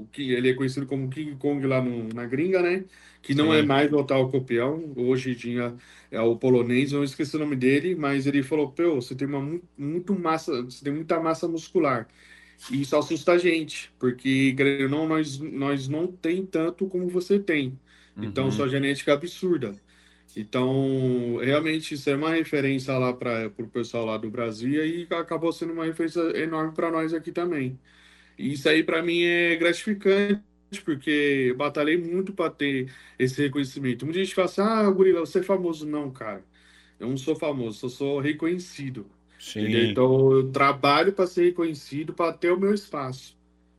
o 0.00 0.08
que 0.12 0.32
ele 0.32 0.50
é 0.50 0.54
conhecido 0.54 0.86
como 0.86 1.08
King 1.08 1.36
Kong 1.36 1.66
lá 1.66 1.80
no, 1.82 2.08
na 2.12 2.26
gringa, 2.26 2.60
né? 2.62 2.84
Que 3.22 3.34
não 3.34 3.52
é 3.52 3.58
Sim. 3.58 3.62
é 3.62 3.66
mais 3.66 3.92
o 3.92 3.96
Hotel 3.96 4.28
Copião, 4.28 4.92
hoje 4.96 5.34
tinha 5.34 5.74
é 6.10 6.20
o 6.20 6.36
polonês, 6.36 6.92
eu 6.92 7.02
esqueci 7.04 7.36
o 7.36 7.38
nome 7.38 7.56
dele, 7.56 7.94
mas 7.94 8.26
ele 8.26 8.42
falou: 8.42 8.70
"Pô, 8.72 8.96
você 8.96 9.14
tem 9.14 9.26
uma 9.28 9.60
muito 9.76 10.14
massa, 10.18 10.62
você 10.62 10.84
tem 10.84 10.92
muita 10.92 11.20
massa 11.20 11.48
muscular". 11.48 12.08
E 12.70 12.82
isso 12.82 12.96
assusta 12.96 13.32
a 13.32 13.38
gente, 13.38 13.92
porque 13.98 14.54
não 14.90 15.06
nós 15.08 15.38
nós 15.38 15.88
não 15.88 16.06
tem 16.12 16.44
tanto 16.46 16.86
como 16.88 17.08
você 17.08 17.38
tem. 17.38 17.78
Então 18.20 18.46
uhum. 18.46 18.50
sua 18.50 18.68
genética 18.68 19.12
é 19.12 19.14
absurda. 19.14 19.80
Então, 20.36 21.38
realmente, 21.40 21.94
isso 21.94 22.08
é 22.10 22.14
uma 22.14 22.30
referência 22.30 22.96
lá 22.98 23.12
para 23.12 23.50
o 23.58 23.68
pessoal 23.68 24.04
lá 24.04 24.18
do 24.18 24.30
Brasil 24.30 24.84
e 24.84 25.06
acabou 25.10 25.52
sendo 25.52 25.72
uma 25.72 25.84
referência 25.84 26.20
enorme 26.36 26.72
para 26.72 26.90
nós 26.90 27.14
aqui 27.14 27.32
também. 27.32 27.78
E 28.38 28.52
isso 28.52 28.68
aí, 28.68 28.82
para 28.84 29.02
mim, 29.02 29.22
é 29.22 29.56
gratificante, 29.56 30.42
porque 30.84 31.46
eu 31.50 31.56
batalhei 31.56 31.96
muito 31.96 32.32
para 32.32 32.50
ter 32.50 32.92
esse 33.18 33.40
reconhecimento. 33.42 34.04
Muita 34.04 34.20
gente 34.20 34.34
fala 34.34 34.46
assim: 34.46 34.60
ah, 34.60 34.90
Gurila, 34.90 35.20
você 35.20 35.40
é 35.40 35.42
famoso. 35.42 35.86
Não, 35.86 36.10
cara, 36.10 36.44
eu 37.00 37.08
não 37.08 37.16
sou 37.16 37.34
famoso, 37.34 37.86
eu 37.86 37.90
sou 37.90 38.20
reconhecido. 38.20 39.06
Então, 39.90 40.32
eu 40.32 40.50
trabalho 40.50 41.12
para 41.12 41.26
ser 41.26 41.44
reconhecido, 41.46 42.12
para 42.12 42.32
ter 42.32 42.52
o 42.52 42.60
meu 42.60 42.74
espaço. 42.74 43.36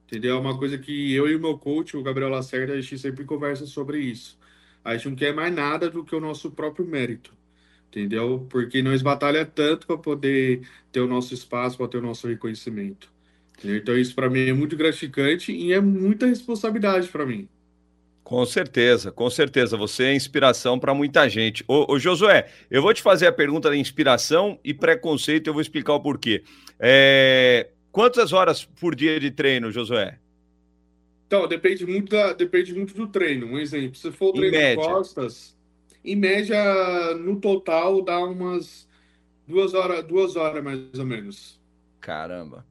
Entendeu? 0.07 0.35
É 0.37 0.39
uma 0.39 0.57
coisa 0.57 0.77
que 0.77 1.13
eu 1.13 1.29
e 1.29 1.35
o 1.35 1.39
meu 1.39 1.57
coach, 1.57 1.95
o 1.95 2.01
Gabriel 2.01 2.29
Lacerda, 2.29 2.73
a 2.73 2.81
gente 2.81 2.97
sempre 2.97 3.23
conversa 3.25 3.65
sobre 3.67 3.99
isso 3.99 4.38
a 4.83 4.95
gente 4.95 5.09
não 5.09 5.15
quer 5.15 5.33
mais 5.33 5.53
nada 5.53 5.89
do 5.89 6.03
que 6.03 6.15
o 6.15 6.19
nosso 6.19 6.51
próprio 6.51 6.85
mérito, 6.85 7.33
entendeu? 7.87 8.47
Porque 8.49 8.81
nós 8.81 9.01
batalha 9.01 9.45
tanto 9.45 9.87
para 9.87 9.97
poder 9.97 10.61
ter 10.91 11.01
o 11.01 11.07
nosso 11.07 11.33
espaço, 11.33 11.77
para 11.77 11.87
ter 11.87 11.97
o 11.97 12.01
nosso 12.01 12.27
reconhecimento. 12.27 13.11
Entendeu? 13.57 13.77
Então 13.77 13.97
isso 13.97 14.15
para 14.15 14.29
mim 14.29 14.47
é 14.47 14.53
muito 14.53 14.75
gratificante 14.77 15.51
e 15.51 15.73
é 15.73 15.81
muita 15.81 16.25
responsabilidade 16.25 17.07
para 17.09 17.25
mim. 17.25 17.47
Com 18.23 18.45
certeza, 18.45 19.11
com 19.11 19.27
certeza. 19.27 19.75
Você 19.75 20.03
é 20.03 20.15
inspiração 20.15 20.79
para 20.79 20.93
muita 20.93 21.27
gente. 21.27 21.63
Ô, 21.67 21.93
ô, 21.93 21.97
Josué, 21.97 22.47
eu 22.69 22.79
vou 22.79 22.93
te 22.93 23.01
fazer 23.01 23.25
a 23.25 23.31
pergunta 23.31 23.69
da 23.69 23.75
inspiração 23.75 24.59
e 24.63 24.71
preconceito, 24.71 25.47
eu 25.47 25.53
vou 25.53 25.61
explicar 25.63 25.93
o 25.93 25.99
porquê. 25.99 26.43
É... 26.79 27.69
Quantas 27.91 28.31
horas 28.31 28.63
por 28.63 28.93
dia 28.93 29.19
de 29.19 29.31
treino, 29.31 29.71
Josué? 29.71 30.19
Então, 31.29 31.47
depende 31.47 31.85
muito, 31.85 32.09
da, 32.09 32.33
depende 32.33 32.73
muito 32.73 32.95
do 32.95 33.05
treino. 33.05 33.45
Um 33.45 33.59
exemplo, 33.59 33.93
se 33.93 34.11
for 34.11 34.29
o 34.29 34.33
treino 34.33 34.57
de 34.57 34.75
costas, 34.75 35.55
em 36.03 36.15
média, 36.15 36.59
no 37.19 37.39
total, 37.39 38.01
dá 38.01 38.17
umas 38.17 38.89
duas 39.45 39.75
horas, 39.75 40.03
duas 40.05 40.35
horas 40.35 40.63
mais 40.63 40.79
ou 40.97 41.05
menos. 41.05 41.61
Caramba. 42.01 42.65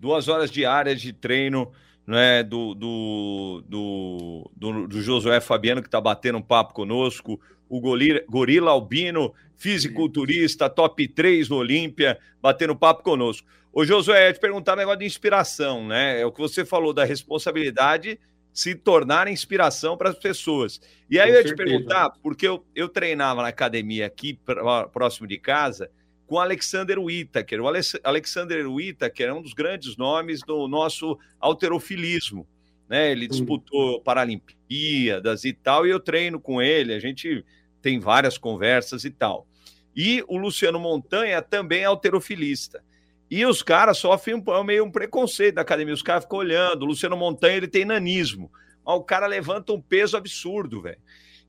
Duas 0.00 0.26
horas 0.26 0.50
diárias 0.50 1.02
de 1.02 1.12
treino 1.12 1.70
né, 2.06 2.42
do, 2.42 2.72
do, 2.74 3.62
do, 3.68 4.50
do, 4.56 4.88
do 4.88 5.02
Josué 5.02 5.38
Fabiano, 5.38 5.82
que 5.82 5.88
está 5.88 6.00
batendo 6.00 6.38
um 6.38 6.42
papo 6.42 6.72
conosco, 6.72 7.38
o 7.68 7.80
Gorila, 7.80 8.20
Gorila 8.28 8.70
Albino, 8.70 9.32
fisiculturista, 9.56 10.68
top 10.70 11.06
3 11.08 11.48
no 11.48 11.56
Olímpia, 11.56 12.18
batendo 12.40 12.76
papo 12.76 13.02
conosco. 13.02 13.46
Ô, 13.72 13.84
Josué, 13.84 14.28
eu 14.28 14.32
te 14.32 14.40
perguntar 14.40 14.74
um 14.74 14.78
negócio 14.78 15.00
de 15.00 15.06
inspiração, 15.06 15.86
né? 15.86 16.20
É 16.20 16.26
o 16.26 16.32
que 16.32 16.40
você 16.40 16.64
falou 16.64 16.92
da 16.92 17.04
responsabilidade 17.04 18.18
se 18.52 18.74
tornar 18.74 19.28
inspiração 19.28 19.96
para 19.96 20.10
as 20.10 20.18
pessoas. 20.18 20.80
E 21.08 21.20
aí 21.20 21.28
Com 21.28 21.34
eu 21.34 21.42
ia 21.42 21.48
certeza. 21.48 21.54
te 21.54 21.70
perguntar, 21.70 22.10
porque 22.22 22.48
eu, 22.48 22.64
eu 22.74 22.88
treinava 22.88 23.42
na 23.42 23.48
academia 23.48 24.06
aqui, 24.06 24.38
próximo 24.92 25.28
de 25.28 25.38
casa, 25.38 25.90
com 26.26 26.36
o 26.36 26.40
Alexander 26.40 26.98
Whittaker. 26.98 27.60
O 27.60 27.68
Alexander 28.02 28.68
Whittaker 28.68 29.28
é 29.28 29.32
um 29.32 29.42
dos 29.42 29.52
grandes 29.52 29.96
nomes 29.96 30.40
do 30.40 30.66
nosso 30.66 31.18
alterofilismo. 31.38 32.46
Né? 32.88 33.12
Ele 33.12 33.28
disputou 33.28 34.00
Paralimpíadas 34.00 35.44
e 35.44 35.52
tal, 35.52 35.86
e 35.86 35.90
eu 35.90 36.00
treino 36.00 36.40
com 36.40 36.62
ele, 36.62 36.94
a 36.94 37.00
gente 37.00 37.44
tem 37.82 37.98
várias 37.98 38.38
conversas 38.38 39.04
e 39.04 39.10
tal. 39.10 39.46
E 39.94 40.24
o 40.28 40.36
Luciano 40.36 40.78
Montanha 40.78 41.42
também 41.42 41.82
é 41.82 41.84
alterofilista. 41.84 42.82
E 43.30 43.44
os 43.44 43.62
caras 43.62 43.98
sofrem 43.98 44.36
um, 44.36 44.64
meio 44.64 44.84
um 44.84 44.90
preconceito 44.90 45.56
da 45.56 45.62
academia. 45.62 45.92
Os 45.92 46.02
caras 46.02 46.24
ficam 46.24 46.38
olhando. 46.38 46.82
O 46.82 46.86
Luciano 46.86 47.16
Montanha 47.16 47.56
ele 47.56 47.68
tem 47.68 47.84
nanismo. 47.84 48.50
Mas 48.84 48.96
o 48.96 49.02
cara 49.02 49.26
levanta 49.26 49.72
um 49.72 49.80
peso 49.80 50.16
absurdo, 50.16 50.80
velho. 50.80 50.98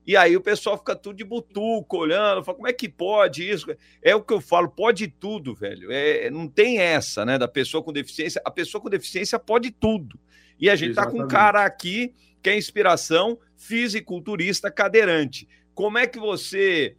E 0.06 0.16
aí 0.16 0.36
o 0.36 0.40
pessoal 0.40 0.76
fica 0.76 0.96
tudo 0.96 1.16
de 1.16 1.24
butuco, 1.24 1.98
olhando, 1.98 2.42
fala, 2.42 2.56
como 2.56 2.68
é 2.68 2.72
que 2.72 2.88
pode 2.88 3.48
isso? 3.48 3.66
É 4.02 4.14
o 4.14 4.22
que 4.22 4.32
eu 4.32 4.40
falo, 4.40 4.68
pode 4.68 5.06
tudo, 5.08 5.54
velho. 5.54 5.92
É, 5.92 6.30
não 6.30 6.48
tem 6.48 6.78
essa, 6.78 7.24
né, 7.24 7.38
da 7.38 7.46
pessoa 7.46 7.82
com 7.82 7.92
deficiência. 7.92 8.42
A 8.44 8.50
pessoa 8.50 8.82
com 8.82 8.90
deficiência 8.90 9.38
pode 9.38 9.70
tudo. 9.70 10.18
E 10.60 10.68
a 10.68 10.76
gente 10.76 10.90
Exatamente. 10.90 11.16
tá 11.16 11.22
com 11.22 11.24
um 11.24 11.28
cara 11.28 11.64
aqui 11.64 12.14
que 12.42 12.50
é 12.50 12.56
inspiração 12.56 13.38
fisiculturista 13.56 14.70
cadeirante. 14.70 15.48
Como 15.74 15.98
é 15.98 16.06
que 16.06 16.18
você 16.18 16.96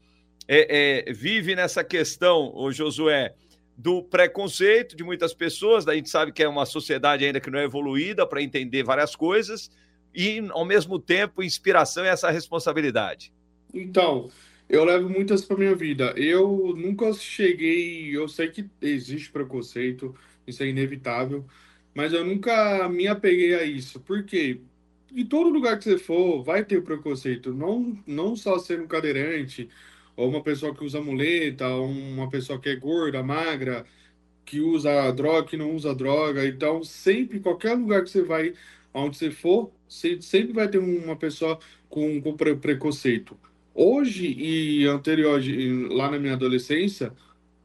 é, 0.48 1.06
é, 1.08 1.14
vive 1.14 1.56
nessa 1.56 1.84
questão, 1.84 2.52
ô 2.56 2.72
Josué, 2.72 3.34
do 3.78 4.04
preconceito 4.04 4.96
de 4.96 5.04
muitas 5.04 5.34
pessoas? 5.34 5.88
A 5.88 5.96
gente 5.96 6.10
sabe 6.10 6.32
que 6.32 6.44
é 6.44 6.48
uma 6.48 6.66
sociedade 6.66 7.26
ainda 7.26 7.40
que 7.40 7.50
não 7.50 7.60
é 7.60 7.64
evoluída 7.64 8.26
para 8.26 8.42
entender 8.42 8.84
várias 8.84 9.16
coisas 9.16 9.72
e, 10.14 10.44
ao 10.50 10.66
mesmo 10.66 11.00
tempo, 11.00 11.44
inspiração 11.44 12.04
e 12.06 12.08
essa 12.08 12.30
responsabilidade? 12.30 13.32
Então, 13.74 14.30
eu 14.70 14.84
levo 14.84 15.10
muitas 15.10 15.44
para 15.44 15.58
minha 15.58 15.76
vida. 15.76 16.14
Eu 16.16 16.74
nunca 16.78 17.12
cheguei. 17.14 18.16
Eu 18.16 18.28
sei 18.28 18.50
que 18.50 18.70
existe 18.82 19.32
preconceito, 19.32 20.16
isso 20.46 20.64
é 20.64 20.68
inevitável, 20.68 21.46
mas 21.94 22.14
eu 22.14 22.24
nunca 22.24 22.88
me 22.90 23.08
apeguei 23.08 23.56
a 23.56 23.64
isso. 23.64 24.00
Por 24.00 24.24
quê? 24.24 24.62
Em 25.14 25.26
todo 25.26 25.50
lugar 25.50 25.78
que 25.78 25.84
você 25.84 25.98
for, 25.98 26.44
vai 26.44 26.64
ter 26.64 26.84
preconceito. 26.84 27.54
Não, 27.54 27.98
não 28.08 28.36
só 28.36 28.58
ser 28.60 28.80
um 28.80 28.88
cadeirante, 28.88 29.70
ou 30.16 30.30
uma 30.30 30.42
pessoa 30.42 30.74
que 30.74 30.84
usa 30.84 31.02
muleta, 31.02 31.68
ou 31.68 31.88
uma 31.90 32.30
pessoa 32.30 32.60
que 32.60 32.70
é 32.70 32.76
gorda, 32.76 33.22
magra, 33.22 33.86
que 34.46 34.62
usa 34.62 35.12
droga, 35.12 35.48
que 35.48 35.58
não 35.58 35.76
usa 35.76 35.94
droga. 35.96 36.46
Então, 36.48 36.84
sempre, 36.84 37.40
qualquer 37.40 37.74
lugar 37.76 38.04
que 38.04 38.10
você 38.10 38.22
vai, 38.24 38.54
aonde 38.94 39.18
você 39.18 39.32
for, 39.32 39.72
sempre 39.88 40.54
vai 40.54 40.68
ter 40.68 40.78
uma 40.78 41.16
pessoa 41.16 41.60
com, 41.90 42.22
com 42.22 42.36
pre 42.36 42.56
preconceito. 42.56 43.38
Hoje 43.74 44.28
e 44.38 44.86
anterior, 44.86 45.42
lá 45.90 46.12
na 46.12 46.20
minha 46.20 46.34
adolescência, 46.34 47.14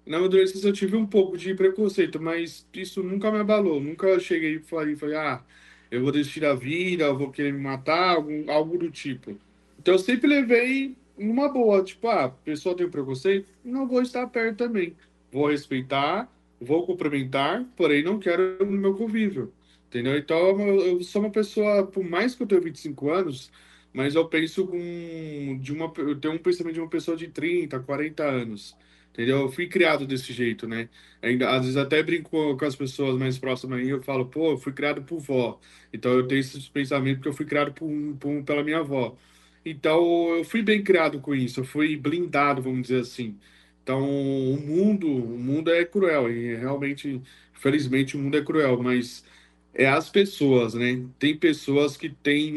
na 0.07 0.19
adolescência 0.19 0.69
eu 0.69 0.73
tive 0.73 0.97
um 0.97 1.07
pouco 1.07 1.37
de 1.37 1.55
preconceito, 1.55 2.21
mas 2.21 2.67
isso 2.73 3.03
nunca 3.03 3.31
me 3.31 3.39
abalou. 3.39 3.81
Nunca 3.81 4.19
cheguei 4.21 4.57
e 4.57 4.59
falei, 4.61 4.97
falei, 4.97 5.17
ah, 5.17 5.43
eu 5.91 6.03
vou 6.03 6.13
desistir 6.13 6.41
da 6.41 6.55
vida, 6.55 7.05
eu 7.05 7.19
vou 7.19 7.31
querer 7.31 7.53
me 7.53 7.61
matar, 7.61 8.17
algum, 8.17 8.51
algo 8.51 8.79
do 8.79 8.91
tipo. 8.91 9.37
Então 9.79 9.95
eu 9.95 9.99
sempre 9.99 10.29
levei 10.29 10.97
numa 11.19 11.49
boa, 11.49 11.83
tipo, 11.83 12.09
ah, 12.09 12.27
a 12.27 12.29
pessoa 12.29 12.77
tem 12.77 12.89
preconceito, 12.89 13.49
não 13.65 13.87
vou 13.87 14.03
estar 14.03 14.27
perto 14.29 14.57
também. 14.59 14.95
Vou 15.33 15.49
respeitar, 15.49 16.31
vou 16.61 16.87
cumprimentar, 16.87 17.65
porém 17.77 18.03
não 18.03 18.19
quero 18.19 18.65
no 18.65 18.73
meu 18.73 18.95
convívio. 18.95 19.53
Entendeu? 19.89 20.17
Então, 20.17 20.61
eu 20.61 21.03
sou 21.03 21.23
uma 21.23 21.31
pessoa, 21.31 21.87
por 21.87 22.05
mais 22.05 22.35
que 22.35 22.43
eu 22.43 22.47
tenha 22.47 22.61
25 22.61 23.11
anos, 23.11 23.51
mas 23.93 24.15
eu 24.15 24.29
penso 24.29 24.67
com 24.67 25.59
de 25.61 25.73
uma 25.73 25.93
eu 25.99 26.21
tenho 26.21 26.35
um 26.35 26.39
pensamento 26.39 26.75
de 26.75 26.81
uma 26.81 26.89
pessoa 26.91 27.17
de 27.17 27.29
30, 27.29 27.81
40 27.81 28.23
anos. 28.25 28.77
Entendeu? 29.17 29.41
Eu 29.43 29.49
fui 29.51 29.67
criado 29.67 30.07
desse 30.07 30.31
jeito, 30.35 30.69
né? 30.69 30.91
Ainda, 31.23 31.49
às 31.51 31.63
vezes 31.63 31.77
até 31.79 32.03
brinco 32.03 32.55
com 32.55 32.65
as 32.67 32.77
pessoas 32.77 33.19
mais 33.19 33.39
próximas 33.39 33.79
aí, 33.81 33.89
eu 33.89 34.03
falo, 34.03 34.27
pô, 34.27 34.53
eu 34.53 34.59
fui 34.59 34.73
criado 34.75 35.03
por 35.05 35.19
vó. 35.19 35.59
Então 35.91 36.13
eu 36.13 36.29
tenho 36.29 36.41
esse 36.41 36.71
pensamento 36.71 37.17
porque 37.17 37.29
eu 37.31 37.33
fui 37.33 37.47
criado 37.47 37.73
por, 37.73 37.89
por, 38.21 38.45
pela 38.45 38.63
minha 38.63 38.79
avó. 38.81 39.17
Então 39.65 40.37
eu 40.37 40.45
fui 40.45 40.63
bem 40.63 40.85
criado 40.85 41.19
com 41.21 41.35
isso, 41.35 41.61
eu 41.61 41.65
fui 41.65 41.97
blindado, 41.97 42.61
vamos 42.61 42.83
dizer 42.83 43.01
assim. 43.01 43.39
Então 43.83 44.03
o 44.07 44.61
mundo, 44.61 45.09
o 45.09 45.39
mundo 45.39 45.71
é 45.71 45.85
cruel 45.85 46.31
e 46.31 46.55
realmente, 46.57 47.23
felizmente 47.55 48.17
o 48.17 48.21
mundo 48.21 48.37
é 48.37 48.45
cruel, 48.45 48.83
mas 48.83 49.25
é 49.73 49.87
as 49.89 50.11
pessoas, 50.11 50.75
né? 50.75 51.07
Tem 51.19 51.35
pessoas 51.37 51.97
que 51.97 52.11
têm 52.11 52.55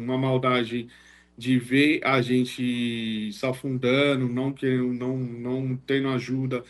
uma 0.00 0.18
maldade 0.18 0.86
de 1.36 1.58
ver 1.58 2.00
a 2.04 2.22
gente 2.22 3.32
se 3.32 3.46
afundando, 3.46 4.28
não 4.28 4.52
querendo, 4.52 4.92
não, 4.92 5.16
não 5.16 5.76
tendo 5.76 6.08
ajuda. 6.08 6.64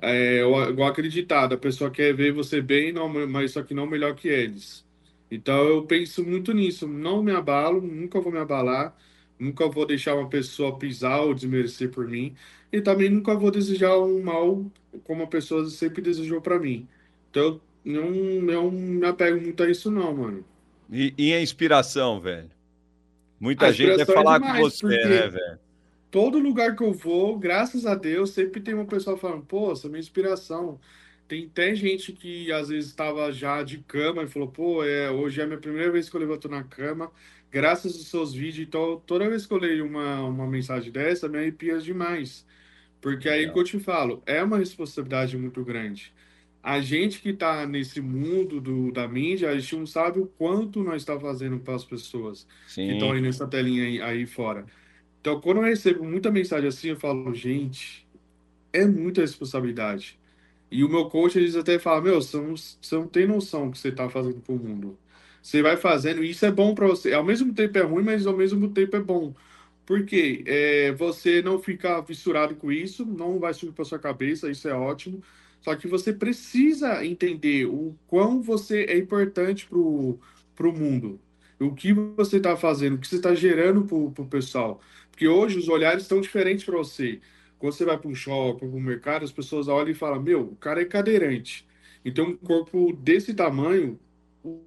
É, 0.00 0.40
igual 0.40 0.88
acreditado, 0.88 1.54
a 1.54 1.58
pessoa 1.58 1.90
quer 1.90 2.14
ver 2.14 2.32
você 2.32 2.60
bem, 2.60 2.92
não, 2.92 3.08
mas 3.08 3.52
só 3.52 3.62
que 3.62 3.74
não 3.74 3.86
melhor 3.86 4.14
que 4.14 4.28
eles. 4.28 4.84
Então 5.30 5.56
eu 5.68 5.82
penso 5.84 6.24
muito 6.24 6.52
nisso, 6.52 6.86
não 6.86 7.22
me 7.22 7.32
abalo, 7.32 7.80
nunca 7.80 8.20
vou 8.20 8.32
me 8.32 8.38
abalar, 8.38 8.96
nunca 9.38 9.68
vou 9.68 9.86
deixar 9.86 10.14
uma 10.14 10.28
pessoa 10.28 10.78
pisar 10.78 11.20
ou 11.22 11.34
desmerecer 11.34 11.90
por 11.90 12.06
mim, 12.06 12.34
e 12.72 12.80
também 12.80 13.10
nunca 13.10 13.34
vou 13.34 13.50
desejar 13.50 13.98
um 13.98 14.22
mal 14.22 14.64
como 15.04 15.22
a 15.24 15.26
pessoa 15.26 15.68
sempre 15.68 16.02
desejou 16.02 16.40
para 16.40 16.58
mim. 16.58 16.86
Então 17.30 17.60
não, 17.84 18.10
não 18.10 18.70
me 18.70 19.06
apego 19.06 19.40
muito 19.40 19.62
a 19.62 19.70
isso, 19.70 19.90
não, 19.90 20.14
mano. 20.14 20.44
E, 20.90 21.14
e 21.18 21.32
a 21.32 21.40
inspiração, 21.40 22.20
velho? 22.20 22.50
Muita 23.38 23.66
a 23.66 23.72
gente 23.72 23.96
vai 23.96 24.06
falar 24.06 24.36
é 24.36 24.38
demais, 24.38 24.56
com 24.56 24.70
você, 24.70 24.86
né, 24.86 25.28
velho? 25.28 25.58
Todo 26.10 26.38
lugar 26.38 26.74
que 26.74 26.82
eu 26.82 26.92
vou, 26.92 27.38
graças 27.38 27.84
a 27.84 27.94
Deus, 27.94 28.30
sempre 28.30 28.60
tem 28.60 28.74
uma 28.74 28.86
pessoa 28.86 29.18
falando, 29.18 29.44
pô, 29.44 29.72
essa 29.72 29.86
é 29.86 29.90
minha 29.90 30.00
inspiração. 30.00 30.80
Tem 31.28 31.46
até 31.46 31.74
gente 31.74 32.12
que 32.12 32.50
às 32.52 32.68
vezes 32.68 32.90
estava 32.90 33.30
já 33.32 33.62
de 33.62 33.78
cama 33.78 34.22
e 34.22 34.28
falou, 34.28 34.48
pô, 34.48 34.84
é, 34.84 35.10
hoje 35.10 35.40
é 35.40 35.44
a 35.44 35.46
minha 35.46 35.58
primeira 35.58 35.90
vez 35.90 36.08
que 36.08 36.16
eu 36.16 36.20
levanto 36.20 36.48
na 36.48 36.62
cama, 36.62 37.10
graças 37.50 37.94
aos 37.94 38.08
seus 38.08 38.32
vídeos. 38.32 38.66
Então, 38.66 39.02
toda 39.04 39.28
vez 39.28 39.44
que 39.44 39.52
eu 39.52 39.58
leio 39.58 39.84
uma, 39.84 40.22
uma 40.22 40.46
mensagem 40.46 40.90
dessa, 40.90 41.28
me 41.28 41.38
arrepia 41.38 41.78
demais. 41.78 42.46
Porque 43.00 43.28
aí 43.28 43.52
que 43.52 43.58
eu 43.58 43.64
te 43.64 43.78
falo, 43.78 44.22
é 44.24 44.42
uma 44.42 44.58
responsabilidade 44.58 45.36
muito 45.36 45.62
grande 45.64 46.14
a 46.66 46.80
gente 46.80 47.20
que 47.20 47.28
está 47.28 47.64
nesse 47.64 48.00
mundo 48.00 48.60
do, 48.60 48.90
da 48.90 49.06
mídia, 49.06 49.50
a 49.50 49.56
gente 49.56 49.76
não 49.76 49.86
sabe 49.86 50.18
o 50.18 50.26
quanto 50.26 50.82
nós 50.82 51.02
está 51.02 51.16
fazendo 51.16 51.60
para 51.60 51.76
as 51.76 51.84
pessoas 51.84 52.44
Sim. 52.66 52.88
que 52.88 52.92
estão 52.94 53.12
aí 53.12 53.20
nessa 53.20 53.46
telinha 53.46 53.84
aí, 53.84 54.02
aí, 54.02 54.26
fora. 54.26 54.66
Então, 55.20 55.40
quando 55.40 55.58
eu 55.58 55.62
recebo 55.62 56.02
muita 56.02 56.28
mensagem 56.28 56.66
assim, 56.66 56.88
eu 56.88 56.96
falo, 56.96 57.32
gente, 57.32 58.04
é 58.72 58.84
muita 58.84 59.20
responsabilidade. 59.20 60.18
E 60.68 60.82
o 60.82 60.88
meu 60.88 61.04
coach, 61.08 61.38
eles 61.38 61.54
até 61.54 61.78
falam, 61.78 62.02
meu, 62.02 62.20
você 62.20 62.36
não, 62.36 62.56
você 62.56 62.96
não 62.96 63.06
tem 63.06 63.28
noção 63.28 63.66
do 63.66 63.70
que 63.70 63.78
você 63.78 63.90
está 63.90 64.10
fazendo 64.10 64.40
para 64.40 64.52
o 64.52 64.58
mundo. 64.58 64.98
Você 65.40 65.62
vai 65.62 65.76
fazendo, 65.76 66.24
e 66.24 66.30
isso 66.30 66.44
é 66.44 66.50
bom 66.50 66.74
para 66.74 66.88
você. 66.88 67.12
Ao 67.12 67.22
mesmo 67.22 67.54
tempo 67.54 67.78
é 67.78 67.82
ruim, 67.82 68.02
mas 68.02 68.26
ao 68.26 68.36
mesmo 68.36 68.70
tempo 68.70 68.96
é 68.96 69.00
bom. 69.00 69.32
Porque 69.86 70.42
é, 70.44 70.90
você 70.90 71.40
não 71.42 71.60
fica 71.60 72.02
fissurado 72.02 72.56
com 72.56 72.72
isso, 72.72 73.06
não 73.06 73.38
vai 73.38 73.54
subir 73.54 73.72
para 73.72 73.84
sua 73.84 74.00
cabeça, 74.00 74.50
isso 74.50 74.68
é 74.68 74.74
ótimo 74.74 75.22
só 75.66 75.74
que 75.74 75.88
você 75.88 76.12
precisa 76.12 77.04
entender 77.04 77.66
o 77.66 77.92
quão 78.06 78.40
você 78.40 78.84
é 78.84 78.96
importante 78.96 79.66
para 79.66 79.76
o 79.76 80.72
mundo. 80.72 81.18
O 81.58 81.74
que 81.74 81.92
você 81.92 82.36
está 82.36 82.56
fazendo, 82.56 82.94
o 82.94 82.98
que 82.98 83.08
você 83.08 83.16
está 83.16 83.34
gerando 83.34 83.82
para 83.82 84.22
o 84.22 84.28
pessoal. 84.28 84.80
Porque 85.10 85.26
hoje 85.26 85.58
os 85.58 85.68
olhares 85.68 86.04
estão 86.04 86.20
diferentes 86.20 86.64
para 86.64 86.76
você. 86.76 87.18
Quando 87.58 87.72
você 87.72 87.84
vai 87.84 87.98
para 87.98 88.08
um 88.08 88.14
shopping, 88.14 88.68
para 88.68 88.78
um 88.78 88.80
mercado, 88.80 89.24
as 89.24 89.32
pessoas 89.32 89.66
olham 89.66 89.90
e 89.90 89.94
falam: 89.94 90.22
Meu, 90.22 90.42
o 90.42 90.54
cara 90.54 90.82
é 90.82 90.84
cadeirante. 90.84 91.66
Então, 92.04 92.28
um 92.28 92.36
corpo 92.36 92.92
desse 92.92 93.34
tamanho, 93.34 93.98
o, 94.44 94.62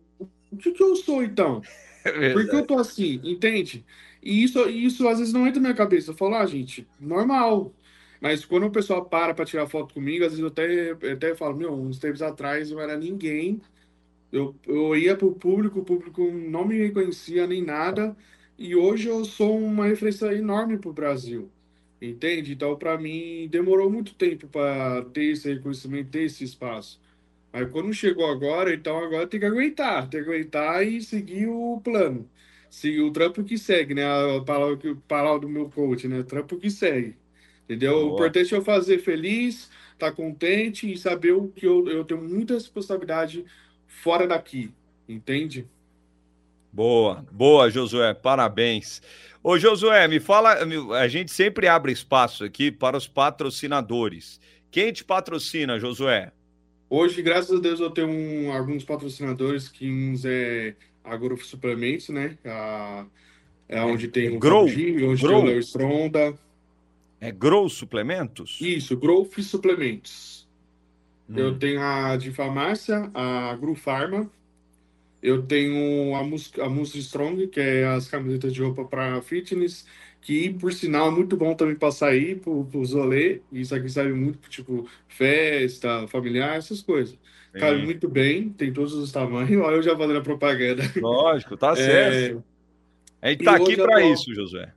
que, 0.57 0.73
que 0.73 0.83
eu 0.83 0.97
sou 0.97 1.23
então? 1.23 1.61
É 2.03 2.31
Por 2.31 2.47
que 2.49 2.55
eu 2.55 2.65
tô 2.65 2.77
assim? 2.77 3.19
Entende? 3.23 3.85
E 4.23 4.41
isso, 4.41 4.69
isso 4.69 5.05
às 5.07 5.19
vezes 5.19 5.33
não 5.33 5.45
entra 5.45 5.61
na 5.61 5.69
minha 5.69 5.77
cabeça. 5.77 6.11
Eu 6.11 6.15
falo: 6.15 6.35
Ah, 6.35 6.45
gente, 6.45 6.85
normal. 6.99 7.73
Mas 8.21 8.45
quando 8.45 8.65
o 8.67 8.71
pessoal 8.71 9.05
para 9.05 9.33
para 9.33 9.45
tirar 9.45 9.67
foto 9.67 9.93
comigo, 9.93 10.25
às 10.25 10.31
vezes 10.31 10.39
eu 10.39 10.47
até, 10.47 10.91
eu 10.91 11.13
até 11.13 11.35
falo, 11.35 11.55
meu, 11.55 11.73
uns 11.73 11.99
tempos 11.99 12.21
atrás 12.21 12.69
não 12.71 12.79
era 12.81 12.97
ninguém. 12.97 13.61
Eu, 14.31 14.55
eu 14.67 14.95
ia 14.95 15.15
para 15.17 15.27
o 15.27 15.33
público, 15.35 15.79
o 15.79 15.85
público 15.85 16.23
não 16.31 16.65
me 16.65 16.77
reconhecia 16.77 17.47
nem 17.47 17.63
nada. 17.63 18.15
E 18.57 18.75
hoje 18.75 19.07
eu 19.09 19.25
sou 19.25 19.57
uma 19.57 19.87
referência 19.87 20.33
enorme 20.33 20.77
para 20.77 20.89
o 20.89 20.93
Brasil. 20.93 21.49
Entende? 22.01 22.53
Então, 22.53 22.77
para 22.77 22.97
mim, 22.97 23.47
demorou 23.49 23.89
muito 23.91 24.15
tempo 24.15 24.47
para 24.47 25.03
ter 25.05 25.25
esse 25.33 25.53
reconhecimento, 25.53 26.11
ter 26.11 26.23
esse 26.23 26.43
espaço. 26.43 26.99
Mas 27.51 27.69
quando 27.71 27.93
chegou 27.93 28.27
agora, 28.29 28.73
então 28.73 28.97
agora 28.99 29.27
tem 29.27 29.39
que 29.39 29.45
aguentar, 29.45 30.09
tem 30.09 30.23
que 30.23 30.29
aguentar 30.29 30.85
e 30.87 31.01
seguir 31.01 31.47
o 31.47 31.81
plano. 31.83 32.29
Seguir 32.69 33.01
o 33.01 33.11
trampo 33.11 33.43
que 33.43 33.57
segue, 33.57 33.93
né? 33.95 34.03
A 34.05 34.41
palavra, 34.43 34.91
a 34.91 34.95
palavra 35.07 35.39
do 35.41 35.49
meu 35.49 35.69
coach, 35.69 36.07
né? 36.07 36.23
Trampo 36.23 36.57
que 36.57 36.69
segue. 36.69 37.17
Entendeu? 37.69 37.93
Boa. 37.93 38.05
O 38.05 38.13
importante 38.15 38.55
é 38.55 38.57
eu 38.57 38.63
fazer 38.63 38.97
feliz, 38.97 39.69
estar 39.93 40.09
tá 40.09 40.11
contente 40.11 40.91
e 40.91 40.97
saber 40.97 41.33
o 41.33 41.49
que 41.49 41.67
eu, 41.67 41.87
eu 41.87 42.03
tenho 42.03 42.19
muita 42.19 42.55
responsabilidade 42.55 43.45
fora 43.85 44.27
daqui. 44.27 44.71
Entende? 45.07 45.67
Boa, 46.73 47.23
boa, 47.31 47.69
Josué, 47.69 48.13
parabéns. 48.15 49.03
Ô, 49.43 49.57
Josué, 49.59 50.07
me 50.07 50.19
fala, 50.19 50.57
a 50.99 51.07
gente 51.07 51.31
sempre 51.31 51.67
abre 51.67 51.91
espaço 51.91 52.43
aqui 52.43 52.71
para 52.71 52.97
os 52.97 53.07
patrocinadores. 53.07 54.39
Quem 54.71 54.91
te 54.91 55.03
patrocina, 55.03 55.79
Josué? 55.79 56.31
Hoje, 56.89 57.21
graças 57.21 57.55
a 57.55 57.61
Deus, 57.61 57.79
eu 57.79 57.91
tenho 57.91 58.09
um, 58.09 58.51
alguns 58.51 58.83
patrocinadores 58.83 59.67
que 59.67 59.89
uns 59.91 60.25
é 60.25 60.75
Suplementos, 61.43 62.09
né? 62.09 62.35
A, 62.45 63.05
é 63.67 63.81
onde 63.81 64.07
tem 64.07 64.35
o 64.35 64.39
Grow, 64.39 64.65
onde 64.65 65.21
Grow. 65.21 65.43
tem 65.43 65.55
o 65.55 65.59
Stronda. 65.59 66.35
É 67.21 67.31
Grow 67.31 67.67
Suplementos? 67.67 68.59
Isso, 68.61 68.95
Growth 68.97 69.39
Suplementos. 69.41 70.47
Hum. 71.29 71.37
Eu 71.37 71.59
tenho 71.59 71.81
a 71.81 72.15
de 72.15 72.31
farmácia, 72.31 73.11
a 73.13 73.55
Gru 73.55 73.75
Pharma. 73.75 74.29
Eu 75.21 75.43
tenho 75.43 76.15
a, 76.15 76.23
Mus 76.23 76.51
a 76.59 76.69
Mus 76.69 76.95
Strong, 76.95 77.47
que 77.47 77.59
é 77.59 77.85
as 77.85 78.07
camisetas 78.07 78.53
de 78.53 78.61
roupa 78.61 78.85
para 78.85 79.21
fitness. 79.21 79.85
que 80.21 80.49
por 80.53 80.71
sinal 80.71 81.09
é 81.09 81.11
muito 81.11 81.35
bom 81.35 81.53
também 81.53 81.75
para 81.75 81.91
sair 81.91 82.39
pro, 82.39 82.63
pro 82.65 82.85
Zolê, 82.85 83.41
isso 83.51 83.75
aqui 83.75 83.89
serve 83.89 84.13
muito 84.13 84.49
tipo 84.49 84.87
festa, 85.09 86.07
familiar, 86.07 86.57
essas 86.57 86.81
coisas. 86.81 87.17
Sim. 87.51 87.59
Cabe 87.59 87.83
muito 87.83 88.07
bem, 88.07 88.49
tem 88.49 88.71
todos 88.71 88.93
os 88.93 89.11
tamanhos, 89.11 89.51
olha 89.61 89.75
eu 89.75 89.83
já 89.83 89.97
fazendo 89.97 90.19
a 90.19 90.23
propaganda. 90.23 90.83
Lógico, 91.01 91.57
tá 91.57 91.71
é, 91.71 91.75
certo. 91.75 92.43
É... 93.21 93.27
A 93.27 93.31
gente 93.31 93.43
tá 93.43 93.55
aqui 93.55 93.75
para 93.75 94.05
isso, 94.05 94.33
Josué. 94.33 94.73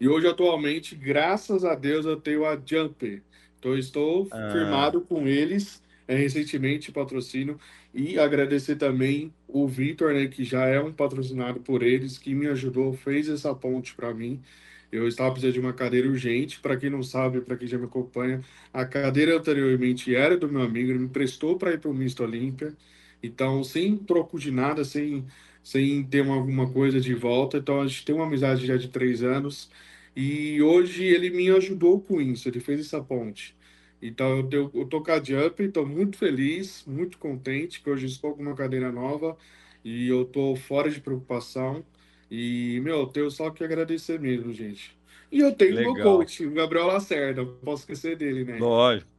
E 0.00 0.08
hoje, 0.08 0.26
atualmente, 0.26 0.94
graças 0.94 1.64
a 1.64 1.74
Deus, 1.74 2.04
eu 2.04 2.16
tenho 2.16 2.44
a 2.44 2.60
Jumper. 2.64 3.22
Então, 3.58 3.76
estou 3.78 4.28
ah. 4.30 4.50
firmado 4.52 5.00
com 5.00 5.26
eles, 5.26 5.82
é, 6.06 6.14
recentemente, 6.16 6.92
patrocínio. 6.92 7.58
E 7.94 8.18
agradecer 8.18 8.76
também 8.76 9.32
o 9.46 9.66
Vitor, 9.68 10.12
né, 10.12 10.26
que 10.26 10.44
já 10.44 10.66
é 10.66 10.80
um 10.80 10.92
patrocinado 10.92 11.60
por 11.60 11.82
eles, 11.82 12.18
que 12.18 12.34
me 12.34 12.46
ajudou, 12.48 12.92
fez 12.92 13.28
essa 13.28 13.54
ponte 13.54 13.94
para 13.94 14.12
mim. 14.12 14.42
Eu 14.90 15.08
estava 15.08 15.30
precisando 15.30 15.54
de 15.54 15.60
uma 15.60 15.72
cadeira 15.72 16.08
urgente. 16.08 16.60
Para 16.60 16.76
quem 16.76 16.90
não 16.90 17.02
sabe, 17.02 17.40
para 17.40 17.56
quem 17.56 17.66
já 17.66 17.78
me 17.78 17.84
acompanha, 17.86 18.40
a 18.72 18.84
cadeira 18.84 19.36
anteriormente 19.36 20.14
era 20.14 20.36
do 20.36 20.48
meu 20.48 20.62
amigo, 20.62 20.90
ele 20.90 21.00
me 21.00 21.08
prestou 21.08 21.56
para 21.56 21.72
ir 21.72 21.80
para 21.80 21.90
o 21.90 21.94
Misto 21.94 22.22
Olímpia. 22.22 22.74
Então, 23.22 23.64
sem 23.64 23.96
troco 23.96 24.38
de 24.38 24.50
nada, 24.50 24.84
sem, 24.84 25.26
sem 25.64 26.04
ter 26.04 26.20
uma, 26.20 26.36
alguma 26.36 26.70
coisa 26.70 27.00
de 27.00 27.14
volta. 27.14 27.56
Então, 27.58 27.80
a 27.80 27.86
gente 27.86 28.04
tem 28.04 28.14
uma 28.14 28.26
amizade 28.26 28.66
já 28.66 28.76
de 28.76 28.88
três 28.88 29.22
anos. 29.22 29.70
E 30.14 30.62
hoje 30.62 31.04
ele 31.04 31.30
me 31.30 31.50
ajudou 31.50 32.00
com 32.00 32.20
isso, 32.20 32.48
ele 32.48 32.60
fez 32.60 32.80
essa 32.80 33.02
ponte. 33.02 33.56
Então, 34.00 34.46
eu, 34.52 34.70
eu 34.74 34.84
tô 34.86 35.00
com 35.00 35.10
a 35.10 35.22
Jump, 35.22 35.62
estou 35.62 35.86
muito 35.86 36.18
feliz, 36.18 36.84
muito 36.86 37.18
contente, 37.18 37.80
que 37.80 37.90
hoje 37.90 38.06
estou 38.06 38.34
com 38.34 38.42
uma 38.42 38.54
cadeira 38.54 38.92
nova 38.92 39.36
e 39.84 40.08
eu 40.08 40.24
tô 40.26 40.54
fora 40.54 40.90
de 40.90 41.00
preocupação. 41.00 41.84
E, 42.30 42.80
meu, 42.82 43.00
eu 43.00 43.06
tenho 43.06 43.30
só 43.30 43.50
que 43.50 43.64
agradecer 43.64 44.20
mesmo, 44.20 44.52
gente. 44.52 44.96
E 45.32 45.40
eu 45.40 45.52
tenho 45.52 45.74
Legal. 45.74 45.94
meu 45.94 46.02
coach, 46.02 46.46
o 46.46 46.50
Gabriel 46.52 46.86
Lacerda, 46.86 47.42
não 47.42 47.54
posso 47.56 47.82
esquecer 47.82 48.16
dele, 48.16 48.44
né? 48.44 48.58
Lógico. 48.58 49.10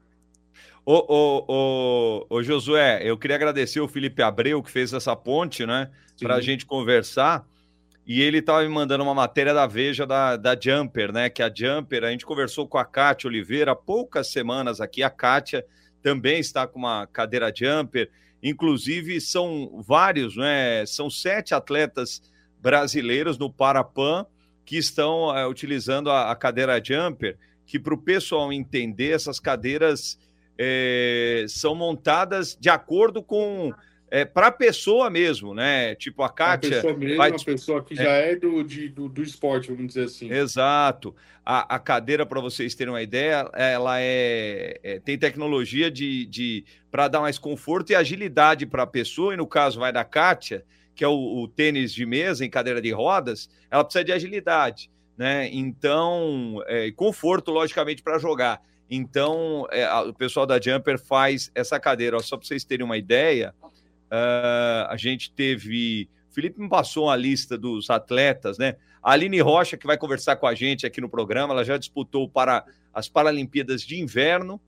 Ô, 0.86 0.93
ô, 1.08 1.45
ô, 1.48 2.26
ô, 2.30 2.43
Josué, 2.43 3.02
eu 3.04 3.17
queria 3.17 3.36
agradecer 3.36 3.80
o 3.80 3.88
Felipe 3.88 4.21
Abreu, 4.21 4.62
que 4.62 4.69
fez 4.69 4.93
essa 4.93 5.15
ponte, 5.15 5.65
né? 5.65 5.89
Para 6.19 6.36
a 6.36 6.41
gente 6.41 6.65
conversar. 6.65 7.43
E 8.06 8.21
ele 8.21 8.38
estava 8.38 8.62
me 8.62 8.69
mandando 8.69 9.04
uma 9.04 9.15
matéria 9.15 9.52
da 9.52 9.65
Veja 9.65 10.06
da, 10.06 10.38
da 10.38 10.56
Jumper, 10.60 11.12
né? 11.12 11.28
Que 11.28 11.41
a 11.41 11.52
Jumper, 11.54 12.04
a 12.04 12.12
gente 12.12 12.26
conversou 12.26 12.67
com 12.67 12.78
a 12.78 12.86
Kátia 12.86 13.28
Oliveira 13.28 13.71
há 13.71 13.76
poucas 13.76 14.32
semanas 14.32 14.80
aqui. 14.80 15.02
A 15.02 15.10
Kátia 15.10 15.65
também 16.04 16.39
está 16.39 16.67
com 16.67 16.78
uma 16.78 17.08
cadeira 17.08 17.52
Jumper. 17.56 18.12
Inclusive, 18.43 19.19
são 19.19 19.82
vários, 19.82 20.38
né? 20.38 20.86
São 20.86 21.10
sete 21.10 21.56
atletas 21.56 22.21
brasileiros 22.62 23.39
no 23.39 23.52
Parapan 23.52 24.26
que 24.65 24.78
estão 24.78 25.36
é, 25.36 25.48
utilizando 25.48 26.10
a, 26.10 26.32
a, 26.32 26.36
cadeira 26.36 26.82
jumper, 26.84 27.38
que 27.65 27.80
para 27.80 27.93
o 27.93 27.98
pessoal 27.98 28.52
entender, 28.52 29.12
essas 29.12 29.39
cadeiras 29.39 30.17
é, 30.58 31.46
são 31.48 31.76
montadas 31.76 32.58
de 32.60 32.70
acordo 32.70 33.22
com 33.22 33.74
é, 34.10 34.24
para 34.24 34.48
a 34.48 34.52
pessoa 34.52 35.10
mesmo, 35.10 35.54
né? 35.54 35.96
Tipo 35.96 36.24
a 36.24 36.30
Kátia. 36.30 36.70
A 36.70 36.74
pessoa 36.76 36.94
mesmo, 36.98 37.18
vai... 37.18 37.32
uma 37.32 37.44
pessoa 37.44 37.84
que 37.84 37.96
já 37.96 38.12
é, 38.12 38.36
do, 38.36 38.63
de, 38.63 38.88
do, 38.88 39.10
do, 39.10 39.22
esporte, 39.22 39.72
vamos 39.72 39.88
dizer 39.88 40.06
assim. 40.06 40.32
Exato. 40.32 41.15
A, 41.46 41.76
a 41.76 41.80
cadeira, 41.80 42.26
para 42.26 42.39
vocês 42.39 42.76
terem 42.76 42.94
uma 42.94 43.02
ideia, 43.02 43.50
ela 43.54 44.00
é, 44.00 44.80
é 44.84 45.00
tem 45.00 45.18
tecnologia 45.18 45.91
de, 45.91 46.26
de 46.28 46.63
para 46.89 47.08
dar 47.08 47.22
mais 47.22 47.38
conforto 47.38 47.91
e 47.91 47.96
agilidade 47.96 48.65
para 48.65 48.84
a 48.84 48.88
pessoa, 48.88 49.34
e 49.34 49.38
no 49.38 49.48
caso 49.48 49.80
vai 49.80 49.91
da 49.91 50.04
Kátia 50.04 50.63
que 50.96 51.04
é 51.04 51.08
o, 51.08 51.44
o, 51.44 51.48
tênis 51.48 51.94
de 51.94 52.06
mesa 52.06 52.46
em 52.46 52.50
cadeira 52.50 52.82
de 52.82 52.91
rodas, 52.91 53.50
ela 53.70 53.84
precisa 53.84 54.06
de 54.06 54.13
agilidade, 54.13 54.89
né? 55.18 55.50
Então, 55.52 56.63
é, 56.68 56.89
conforto, 56.91 57.52
logicamente, 57.52 58.02
para 58.02 58.18
jogar. 58.18 58.62
Então, 58.89 59.67
é, 59.71 59.84
a, 59.86 60.02
o 60.02 60.13
pessoal 60.13 60.45
da 60.45 60.60
Jumper 60.60 61.00
faz 61.00 61.52
essa 61.56 61.80
cadeira. 61.80 62.17
Ó, 62.17 62.19
só 62.19 62.38
para 62.38 62.48
vocês 62.48 62.63
terem 62.63 62.86
uma 62.86 62.98
ideia, 62.98 63.54
uh, 63.63 64.88
a 64.89 64.95
gente 64.98 65.32
teve. 65.32 66.10
Felipe 66.30 66.60
me 66.60 66.69
passou 66.69 67.06
uma 67.06 67.15
lista 67.15 67.58
dos 67.58 67.89
atletas, 67.89 68.58
né? 68.58 68.76
A 69.02 69.12
Aline 69.12 69.39
Rocha, 69.39 69.78
que 69.78 69.88
vai 69.88 69.98
conversar 69.98 70.36
com 70.36 70.48
a 70.48 70.56
gente 70.56 70.86
aqui 70.86 71.00
no 71.00 71.10
programa, 71.10 71.54
ela 71.54 71.63
já 71.63 71.78
disputou 71.78 72.28
para 72.28 72.65
as 72.93 73.08
Paralimpíadas 73.08 73.82
de 73.84 74.00
Inverno 74.00 74.60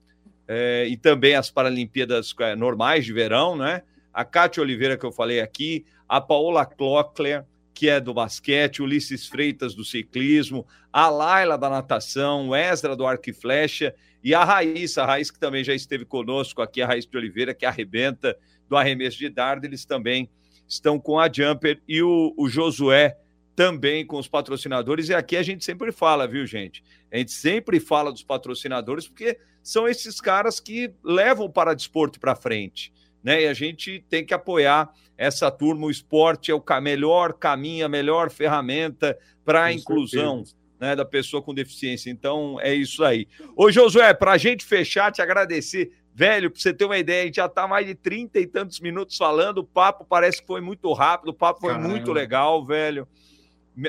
é, 0.46 0.86
e 0.88 0.96
também 0.96 1.34
as 1.34 1.50
Paralimpíadas 1.50 2.34
é, 2.40 2.56
normais 2.56 3.04
de 3.04 3.12
verão, 3.12 3.56
né? 3.56 3.82
A 4.12 4.24
Cátia 4.24 4.62
Oliveira, 4.62 4.96
que 4.96 5.04
eu 5.04 5.12
falei 5.12 5.40
aqui, 5.40 5.84
a 6.08 6.20
Paola 6.20 6.64
Klockler, 6.64 7.44
que 7.78 7.88
é 7.88 8.00
do 8.00 8.12
basquete, 8.12 8.82
Ulisses 8.82 9.28
Freitas 9.28 9.72
do 9.72 9.84
ciclismo, 9.84 10.66
a 10.92 11.08
Laila 11.08 11.56
da 11.56 11.70
natação, 11.70 12.48
o 12.48 12.56
Ezra 12.56 12.96
do 12.96 13.06
arco 13.06 13.30
e 13.30 13.32
flecha 13.32 13.94
e 14.20 14.34
a 14.34 14.42
Raíssa, 14.42 15.04
a 15.04 15.06
Raíssa 15.06 15.32
que 15.32 15.38
também 15.38 15.62
já 15.62 15.72
esteve 15.72 16.04
conosco 16.04 16.60
aqui, 16.60 16.82
a 16.82 16.88
Raíssa 16.88 17.08
de 17.08 17.16
Oliveira, 17.16 17.54
que 17.54 17.64
arrebenta 17.64 18.36
do 18.68 18.76
arremesso 18.76 19.16
de 19.16 19.28
dardo, 19.28 19.64
eles 19.64 19.84
também 19.84 20.28
estão 20.66 20.98
com 20.98 21.20
a 21.20 21.32
Jumper 21.32 21.80
e 21.86 22.02
o, 22.02 22.34
o 22.36 22.48
Josué 22.48 23.16
também 23.54 24.04
com 24.04 24.18
os 24.18 24.26
patrocinadores. 24.26 25.08
E 25.08 25.14
aqui 25.14 25.36
a 25.36 25.42
gente 25.44 25.64
sempre 25.64 25.92
fala, 25.92 26.26
viu, 26.26 26.44
gente? 26.46 26.82
A 27.12 27.18
gente 27.18 27.30
sempre 27.30 27.78
fala 27.78 28.10
dos 28.10 28.24
patrocinadores 28.24 29.06
porque 29.06 29.38
são 29.62 29.86
esses 29.86 30.20
caras 30.20 30.58
que 30.58 30.92
levam 31.04 31.46
o 31.46 31.52
paradesporto 31.52 32.18
para 32.18 32.34
frente 32.34 32.92
né? 33.22 33.42
E 33.42 33.46
a 33.46 33.54
gente 33.54 34.04
tem 34.08 34.24
que 34.24 34.34
apoiar 34.34 34.90
essa 35.16 35.50
turma. 35.50 35.86
O 35.86 35.90
esporte 35.90 36.50
é 36.50 36.54
o 36.54 36.62
melhor 36.80 37.34
caminho, 37.34 37.86
a 37.86 37.88
melhor 37.88 38.30
ferramenta 38.30 39.18
para 39.44 39.64
a 39.64 39.72
inclusão 39.72 40.44
né, 40.80 40.94
da 40.94 41.04
pessoa 41.04 41.42
com 41.42 41.52
deficiência. 41.52 42.10
Então 42.10 42.58
é 42.60 42.72
isso 42.74 43.04
aí. 43.04 43.26
Ô, 43.56 43.70
Josué, 43.70 44.14
para 44.14 44.32
a 44.32 44.38
gente 44.38 44.64
fechar, 44.64 45.10
te 45.12 45.20
agradecer. 45.20 45.90
Velho, 46.14 46.50
para 46.50 46.60
você 46.60 46.72
ter 46.72 46.84
uma 46.84 46.98
ideia, 46.98 47.22
a 47.22 47.26
gente 47.26 47.36
já 47.36 47.46
está 47.46 47.66
mais 47.68 47.86
de 47.86 47.94
30 47.94 48.40
e 48.40 48.46
tantos 48.46 48.80
minutos 48.80 49.16
falando. 49.16 49.58
O 49.58 49.64
papo 49.64 50.04
parece 50.04 50.40
que 50.40 50.46
foi 50.46 50.60
muito 50.60 50.92
rápido, 50.92 51.28
o 51.28 51.34
papo 51.34 51.60
foi 51.60 51.72
Caramba. 51.72 51.88
muito 51.88 52.12
legal, 52.12 52.64
velho. 52.64 53.06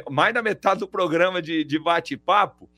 Mais 0.09 0.33
da 0.33 0.43
metade 0.43 0.81
do 0.81 0.87
programa 0.87 1.41
de, 1.41 1.63
de 1.63 1.79
bate-papo. 1.79 2.69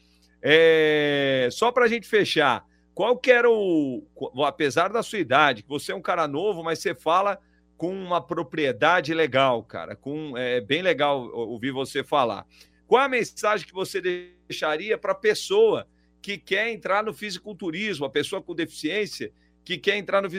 É... 0.41 1.49
Só 1.51 1.71
para 1.71 1.85
a 1.85 1.87
gente 1.87 2.07
fechar, 2.07 2.65
qual 3.01 3.17
que 3.17 3.31
era 3.31 3.49
o. 3.49 4.03
Apesar 4.45 4.89
da 4.89 5.01
sua 5.01 5.17
idade, 5.17 5.63
que 5.63 5.69
você 5.69 5.91
é 5.91 5.95
um 5.95 6.01
cara 6.03 6.27
novo, 6.27 6.63
mas 6.63 6.77
você 6.77 6.93
fala 6.93 7.39
com 7.75 7.91
uma 7.91 8.21
propriedade 8.21 9.11
legal, 9.11 9.63
cara. 9.63 9.95
Com, 9.95 10.37
é 10.37 10.61
bem 10.61 10.83
legal 10.83 11.27
ouvir 11.33 11.71
você 11.71 12.03
falar. 12.03 12.45
Qual 12.85 13.01
a 13.01 13.09
mensagem 13.09 13.65
que 13.65 13.73
você 13.73 13.99
deixaria 14.47 14.99
para 14.99 15.13
a 15.13 15.15
pessoa 15.15 15.87
que 16.21 16.37
quer 16.37 16.69
entrar 16.69 17.03
no 17.03 17.11
fisiculturismo, 17.11 18.05
a 18.05 18.09
pessoa 18.11 18.39
com 18.39 18.53
deficiência 18.53 19.33
que 19.65 19.79
quer 19.79 19.97
entrar 19.97 20.21
no 20.21 20.29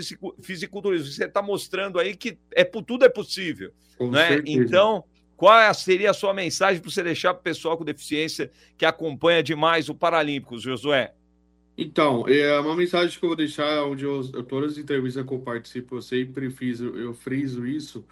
fisiculturismo? 0.40 1.08
Você 1.08 1.24
está 1.24 1.42
mostrando 1.42 1.98
aí 1.98 2.14
que 2.14 2.38
é, 2.54 2.62
tudo 2.62 3.04
é 3.04 3.08
possível. 3.08 3.72
né? 3.98 4.40
Então, 4.46 5.02
qual 5.36 5.74
seria 5.74 6.12
a 6.12 6.14
sua 6.14 6.32
mensagem 6.32 6.80
para 6.80 6.88
você 6.88 7.02
deixar 7.02 7.34
para 7.34 7.40
o 7.40 7.42
pessoal 7.42 7.76
com 7.76 7.84
deficiência 7.84 8.52
que 8.78 8.84
acompanha 8.84 9.42
demais 9.42 9.88
o 9.88 9.96
Paralímpicos, 9.96 10.62
Josué? 10.62 11.12
Então, 11.76 12.28
é 12.28 12.58
uma 12.60 12.76
mensagem 12.76 13.18
que 13.18 13.24
eu 13.24 13.30
vou 13.30 13.36
deixar, 13.36 13.84
onde 13.84 14.04
eu, 14.04 14.22
todas 14.44 14.72
as 14.72 14.78
entrevistas 14.78 15.26
que 15.26 15.32
eu 15.32 15.38
participo, 15.40 15.96
eu 15.96 16.02
sempre 16.02 16.50
fiz, 16.50 16.80
eu 16.80 17.14
friso 17.14 17.66
isso, 17.66 18.06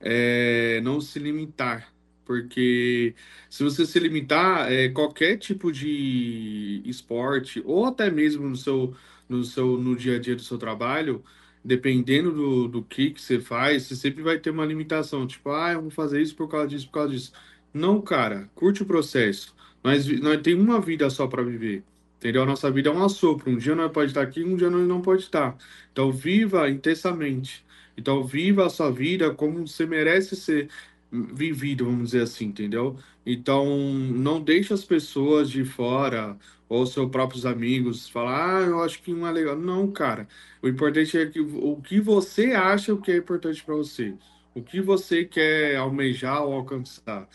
é 0.00 0.80
não 0.82 1.00
se 1.00 1.18
limitar. 1.18 1.92
Porque 2.24 3.14
se 3.50 3.64
você 3.64 3.84
se 3.86 3.98
limitar, 3.98 4.70
é, 4.72 4.88
qualquer 4.90 5.36
tipo 5.38 5.72
de 5.72 6.82
esporte, 6.86 7.62
ou 7.66 7.86
até 7.86 8.10
mesmo 8.10 8.48
no 8.48 8.56
seu, 8.56 8.94
no 9.28 9.44
seu 9.44 9.76
no 9.78 9.96
dia 9.96 10.16
a 10.16 10.18
dia 10.20 10.36
do 10.36 10.42
seu 10.42 10.56
trabalho, 10.58 11.24
dependendo 11.64 12.32
do, 12.32 12.68
do 12.68 12.84
que, 12.84 13.10
que 13.10 13.20
você 13.20 13.40
faz, 13.40 13.84
você 13.84 13.96
sempre 13.96 14.22
vai 14.22 14.38
ter 14.38 14.50
uma 14.50 14.64
limitação. 14.66 15.26
Tipo, 15.26 15.50
ah, 15.50 15.72
eu 15.72 15.82
vou 15.82 15.90
fazer 15.90 16.22
isso 16.22 16.36
por 16.36 16.48
causa 16.48 16.68
disso, 16.68 16.86
por 16.86 16.92
causa 16.94 17.12
disso. 17.14 17.32
Não, 17.72 18.00
cara, 18.00 18.50
curte 18.54 18.82
o 18.82 18.86
processo. 18.86 19.54
Nós, 19.82 20.06
nós 20.20 20.40
temos 20.42 20.64
uma 20.64 20.80
vida 20.80 21.10
só 21.10 21.26
para 21.26 21.42
viver. 21.42 21.84
Entendeu? 22.20 22.42
A 22.42 22.46
nossa 22.46 22.70
vida 22.70 22.90
é 22.90 22.92
um 22.92 23.02
assopro. 23.02 23.50
Um 23.50 23.56
dia 23.56 23.74
nós 23.74 23.90
pode 23.90 24.10
estar 24.10 24.20
aqui, 24.22 24.44
um 24.44 24.54
dia 24.54 24.68
nós 24.68 24.86
não 24.86 25.00
pode 25.00 25.22
estar. 25.22 25.56
Então, 25.90 26.12
viva 26.12 26.68
intensamente. 26.68 27.64
Então, 27.96 28.22
viva 28.22 28.66
a 28.66 28.70
sua 28.70 28.90
vida 28.90 29.34
como 29.34 29.66
você 29.66 29.86
merece 29.86 30.36
ser 30.36 30.68
vivido, 31.10 31.84
vamos 31.86 32.10
dizer 32.10 32.22
assim, 32.22 32.46
entendeu? 32.46 32.96
Então, 33.24 33.66
não 33.66 34.40
deixe 34.42 34.72
as 34.72 34.84
pessoas 34.84 35.50
de 35.50 35.64
fora 35.64 36.38
ou 36.68 36.86
seus 36.86 37.10
próprios 37.10 37.44
amigos 37.46 38.08
falar, 38.08 38.58
ah, 38.58 38.66
eu 38.66 38.82
acho 38.82 39.02
que 39.02 39.12
não 39.12 39.26
é 39.26 39.32
legal. 39.32 39.56
Não, 39.56 39.90
cara. 39.90 40.28
O 40.62 40.68
importante 40.68 41.18
é 41.18 41.26
que 41.26 41.40
o 41.40 41.80
que 41.82 42.00
você 42.00 42.52
acha 42.52 42.94
que 42.96 43.10
é 43.12 43.16
importante 43.16 43.64
para 43.64 43.74
você. 43.74 44.16
O 44.54 44.62
que 44.62 44.80
você 44.80 45.24
quer 45.24 45.76
almejar 45.76 46.42
ou 46.44 46.52
alcançar. 46.54 47.28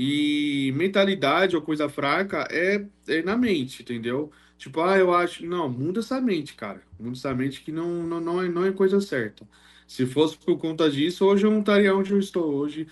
E 0.00 0.72
mentalidade 0.76 1.56
ou 1.56 1.62
coisa 1.62 1.88
fraca 1.88 2.46
é, 2.50 2.86
é 3.08 3.22
na 3.22 3.36
mente, 3.36 3.82
entendeu? 3.82 4.32
Tipo, 4.56 4.80
ah, 4.82 4.96
eu 4.98 5.12
acho. 5.14 5.44
Não, 5.46 5.68
muda 5.68 6.00
essa 6.00 6.20
mente, 6.20 6.54
cara. 6.54 6.82
Muda 6.98 7.16
essa 7.16 7.34
mente 7.34 7.62
que 7.62 7.72
não, 7.72 8.04
não, 8.06 8.20
não, 8.20 8.42
é, 8.42 8.48
não 8.48 8.64
é 8.64 8.72
coisa 8.72 9.00
certa. 9.00 9.48
Se 9.88 10.06
fosse 10.06 10.38
por 10.38 10.58
conta 10.58 10.90
disso, 10.90 11.24
hoje 11.26 11.46
eu 11.46 11.50
não 11.50 11.60
estaria 11.60 11.94
onde 11.96 12.12
eu 12.12 12.18
estou 12.20 12.44
hoje. 12.54 12.86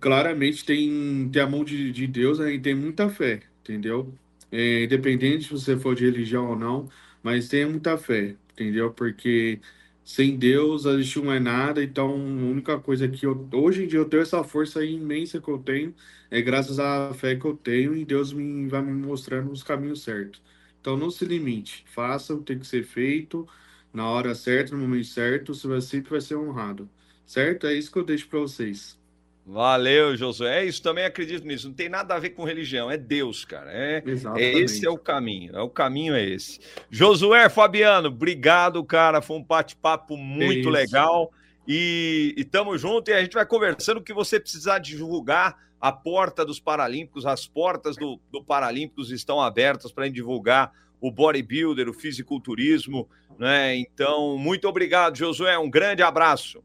Claramente 0.00 0.64
tem, 0.64 1.28
tem 1.30 1.42
a 1.42 1.46
mão 1.48 1.64
de, 1.64 1.92
de 1.92 2.06
Deus, 2.06 2.40
aí 2.40 2.60
tem 2.60 2.74
muita 2.74 3.08
fé. 3.10 3.42
entendeu? 3.62 4.14
É, 4.50 4.84
independente 4.84 5.44
se 5.44 5.50
você 5.50 5.76
for 5.78 5.94
de 5.94 6.04
religião 6.04 6.48
ou 6.50 6.56
não, 6.56 6.88
mas 7.22 7.48
tenha 7.48 7.68
muita 7.68 7.96
fé, 7.98 8.36
entendeu? 8.52 8.92
Porque 8.92 9.60
sem 10.04 10.36
Deus 10.38 10.86
a 10.86 11.00
gente 11.00 11.20
não 11.20 11.32
é 11.32 11.40
nada, 11.40 11.82
então 11.82 12.10
a 12.10 12.14
única 12.14 12.78
coisa 12.80 13.08
que 13.08 13.26
eu, 13.26 13.48
hoje 13.54 13.84
em 13.84 13.88
dia 13.88 13.98
eu 13.98 14.08
tenho 14.08 14.22
essa 14.22 14.42
força 14.44 14.84
imensa 14.84 15.40
que 15.40 15.48
eu 15.48 15.58
tenho 15.58 15.94
é 16.30 16.42
graças 16.42 16.78
à 16.78 17.12
fé 17.14 17.36
que 17.36 17.44
eu 17.44 17.56
tenho 17.56 17.96
e 17.96 18.04
Deus 18.04 18.32
me 18.32 18.68
vai 18.68 18.82
me 18.82 18.92
mostrando 18.92 19.50
os 19.52 19.62
caminhos 19.62 20.02
certos. 20.02 20.42
Então 20.80 20.96
não 20.96 21.10
se 21.10 21.24
limite, 21.24 21.84
faça 21.88 22.34
o 22.34 22.38
que 22.38 22.44
tem 22.46 22.58
que 22.58 22.66
ser 22.66 22.84
feito 22.84 23.46
na 23.92 24.08
hora 24.08 24.34
certa, 24.34 24.74
no 24.76 24.82
momento 24.82 25.06
certo, 25.06 25.54
você 25.54 25.66
vai, 25.68 25.80
sempre 25.80 26.10
vai 26.10 26.20
ser 26.20 26.36
honrado. 26.36 26.90
Certo? 27.26 27.66
É 27.66 27.74
isso 27.74 27.90
que 27.92 27.98
eu 27.98 28.04
deixo 28.04 28.28
para 28.28 28.40
vocês. 28.40 28.99
Valeu, 29.46 30.16
Josué. 30.16 30.60
É 30.60 30.64
isso, 30.64 30.82
também 30.82 31.04
acredito 31.04 31.46
nisso. 31.46 31.68
Não 31.68 31.74
tem 31.74 31.88
nada 31.88 32.14
a 32.14 32.18
ver 32.18 32.30
com 32.30 32.44
religião, 32.44 32.90
é 32.90 32.96
Deus, 32.96 33.44
cara. 33.44 33.70
É, 33.72 34.02
é 34.36 34.58
esse 34.58 34.86
é 34.86 34.90
o 34.90 34.98
caminho. 34.98 35.56
É 35.56 35.60
o 35.60 35.68
caminho 35.68 36.14
é 36.14 36.24
esse. 36.24 36.60
Josué 36.90 37.48
Fabiano, 37.48 38.08
obrigado, 38.08 38.82
cara. 38.84 39.20
Foi 39.20 39.38
um 39.38 39.42
bate-papo 39.42 40.16
muito 40.16 40.68
é 40.68 40.72
legal. 40.72 41.32
E 41.66 42.34
estamos 42.36 42.80
juntos 42.80 43.12
e 43.12 43.16
a 43.16 43.22
gente 43.22 43.34
vai 43.34 43.46
conversando 43.46 43.98
o 43.98 44.02
que 44.02 44.12
você 44.12 44.38
precisar 44.38 44.78
divulgar. 44.78 45.56
A 45.80 45.90
porta 45.90 46.44
dos 46.44 46.60
Paralímpicos, 46.60 47.24
as 47.24 47.46
portas 47.46 47.96
do, 47.96 48.20
do 48.30 48.44
Paralímpicos 48.44 49.10
estão 49.10 49.40
abertas 49.40 49.90
para 49.90 50.08
divulgar 50.08 50.72
o 51.00 51.10
bodybuilder, 51.10 51.88
o 51.88 51.94
fisiculturismo, 51.94 53.08
né? 53.38 53.74
Então, 53.76 54.36
muito 54.36 54.68
obrigado, 54.68 55.16
Josué. 55.16 55.58
Um 55.58 55.70
grande 55.70 56.02
abraço. 56.02 56.62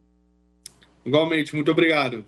Igualmente, 1.06 1.56
muito 1.56 1.72
obrigado. 1.72 2.26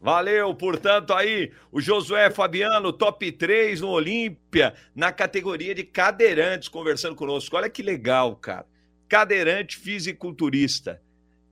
Valeu, 0.00 0.54
portanto, 0.54 1.12
aí 1.12 1.50
o 1.72 1.80
Josué 1.80 2.30
Fabiano, 2.30 2.92
top 2.92 3.32
3 3.32 3.80
no 3.80 3.88
Olímpia, 3.88 4.74
na 4.94 5.10
categoria 5.10 5.74
de 5.74 5.84
cadeirantes, 5.84 6.68
conversando 6.68 7.16
conosco. 7.16 7.56
Olha 7.56 7.70
que 7.70 7.82
legal, 7.82 8.36
cara. 8.36 8.66
Cadeirante 9.08 9.76
fisiculturista. 9.76 11.00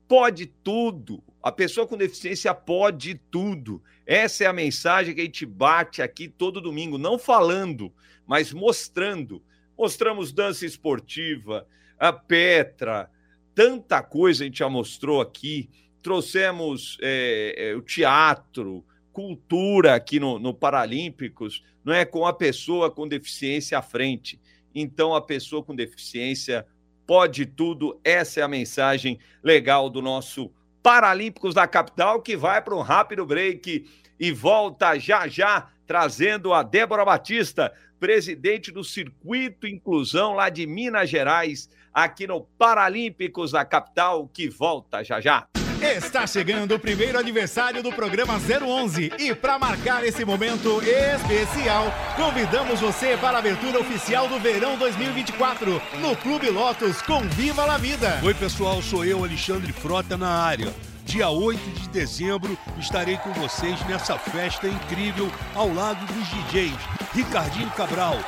Pode 0.06 0.46
tudo. 0.46 1.22
A 1.42 1.50
pessoa 1.50 1.86
com 1.86 1.96
deficiência 1.96 2.54
pode 2.54 3.14
tudo. 3.30 3.82
Essa 4.06 4.44
é 4.44 4.46
a 4.46 4.52
mensagem 4.52 5.14
que 5.14 5.20
a 5.22 5.24
gente 5.24 5.46
bate 5.46 6.02
aqui 6.02 6.28
todo 6.28 6.60
domingo, 6.60 6.98
não 6.98 7.18
falando, 7.18 7.92
mas 8.26 8.52
mostrando. 8.52 9.42
Mostramos 9.76 10.32
dança 10.32 10.64
esportiva, 10.64 11.66
a 11.98 12.12
Petra, 12.12 13.10
tanta 13.54 14.02
coisa 14.02 14.44
a 14.44 14.46
gente 14.46 14.58
já 14.58 14.68
mostrou 14.68 15.20
aqui 15.20 15.68
trouxemos 16.04 16.98
é, 17.00 17.70
é, 17.70 17.74
o 17.74 17.80
teatro, 17.80 18.84
cultura 19.10 19.94
aqui 19.94 20.20
no, 20.20 20.38
no 20.38 20.52
Paralímpicos, 20.52 21.64
não 21.82 21.94
é 21.94 22.04
com 22.04 22.26
a 22.26 22.32
pessoa 22.32 22.90
com 22.90 23.08
deficiência 23.08 23.78
à 23.78 23.82
frente. 23.82 24.38
Então, 24.74 25.14
a 25.14 25.22
pessoa 25.22 25.64
com 25.64 25.74
deficiência 25.74 26.66
pode 27.06 27.46
tudo. 27.46 27.98
Essa 28.04 28.40
é 28.40 28.42
a 28.42 28.48
mensagem 28.48 29.18
legal 29.42 29.88
do 29.88 30.02
nosso 30.02 30.52
Paralímpicos 30.82 31.54
da 31.54 31.66
Capital, 31.66 32.20
que 32.20 32.36
vai 32.36 32.60
para 32.60 32.76
um 32.76 32.82
rápido 32.82 33.24
break 33.24 33.86
e 34.20 34.30
volta 34.30 34.98
já 34.98 35.26
já, 35.26 35.70
trazendo 35.86 36.52
a 36.52 36.62
Débora 36.62 37.02
Batista, 37.02 37.72
presidente 37.98 38.70
do 38.70 38.84
Circuito 38.84 39.66
Inclusão 39.66 40.34
lá 40.34 40.50
de 40.50 40.66
Minas 40.66 41.08
Gerais, 41.08 41.70
aqui 41.94 42.26
no 42.26 42.42
Paralímpicos 42.42 43.52
da 43.52 43.64
Capital, 43.64 44.28
que 44.28 44.50
volta 44.50 45.02
já 45.02 45.18
já. 45.18 45.48
Está 45.92 46.26
chegando 46.26 46.74
o 46.74 46.78
primeiro 46.78 47.18
aniversário 47.18 47.82
do 47.82 47.92
programa 47.92 48.34
011 48.38 49.12
e 49.18 49.34
para 49.34 49.58
marcar 49.58 50.02
esse 50.02 50.24
momento 50.24 50.80
especial, 50.82 51.92
convidamos 52.16 52.80
você 52.80 53.18
para 53.18 53.36
a 53.36 53.40
abertura 53.40 53.80
oficial 53.80 54.26
do 54.26 54.40
verão 54.40 54.78
2024 54.78 55.82
no 56.00 56.16
Clube 56.16 56.48
Lotus 56.48 57.02
com 57.02 57.20
Viva 57.20 57.66
la 57.66 57.76
Vida. 57.76 58.18
Oi, 58.22 58.32
pessoal, 58.32 58.80
sou 58.80 59.04
eu, 59.04 59.22
Alexandre 59.22 59.72
Frota 59.72 60.16
na 60.16 60.30
área. 60.30 60.72
Dia 61.04 61.28
8 61.28 61.60
de 61.70 61.88
dezembro 61.90 62.58
estarei 62.78 63.16
com 63.18 63.32
vocês 63.34 63.78
nessa 63.86 64.18
festa 64.18 64.66
incrível 64.66 65.30
ao 65.54 65.72
lado 65.72 66.04
dos 66.06 66.26
DJs 66.28 66.74
Ricardinho 67.12 67.70
Cabral, 67.70 68.18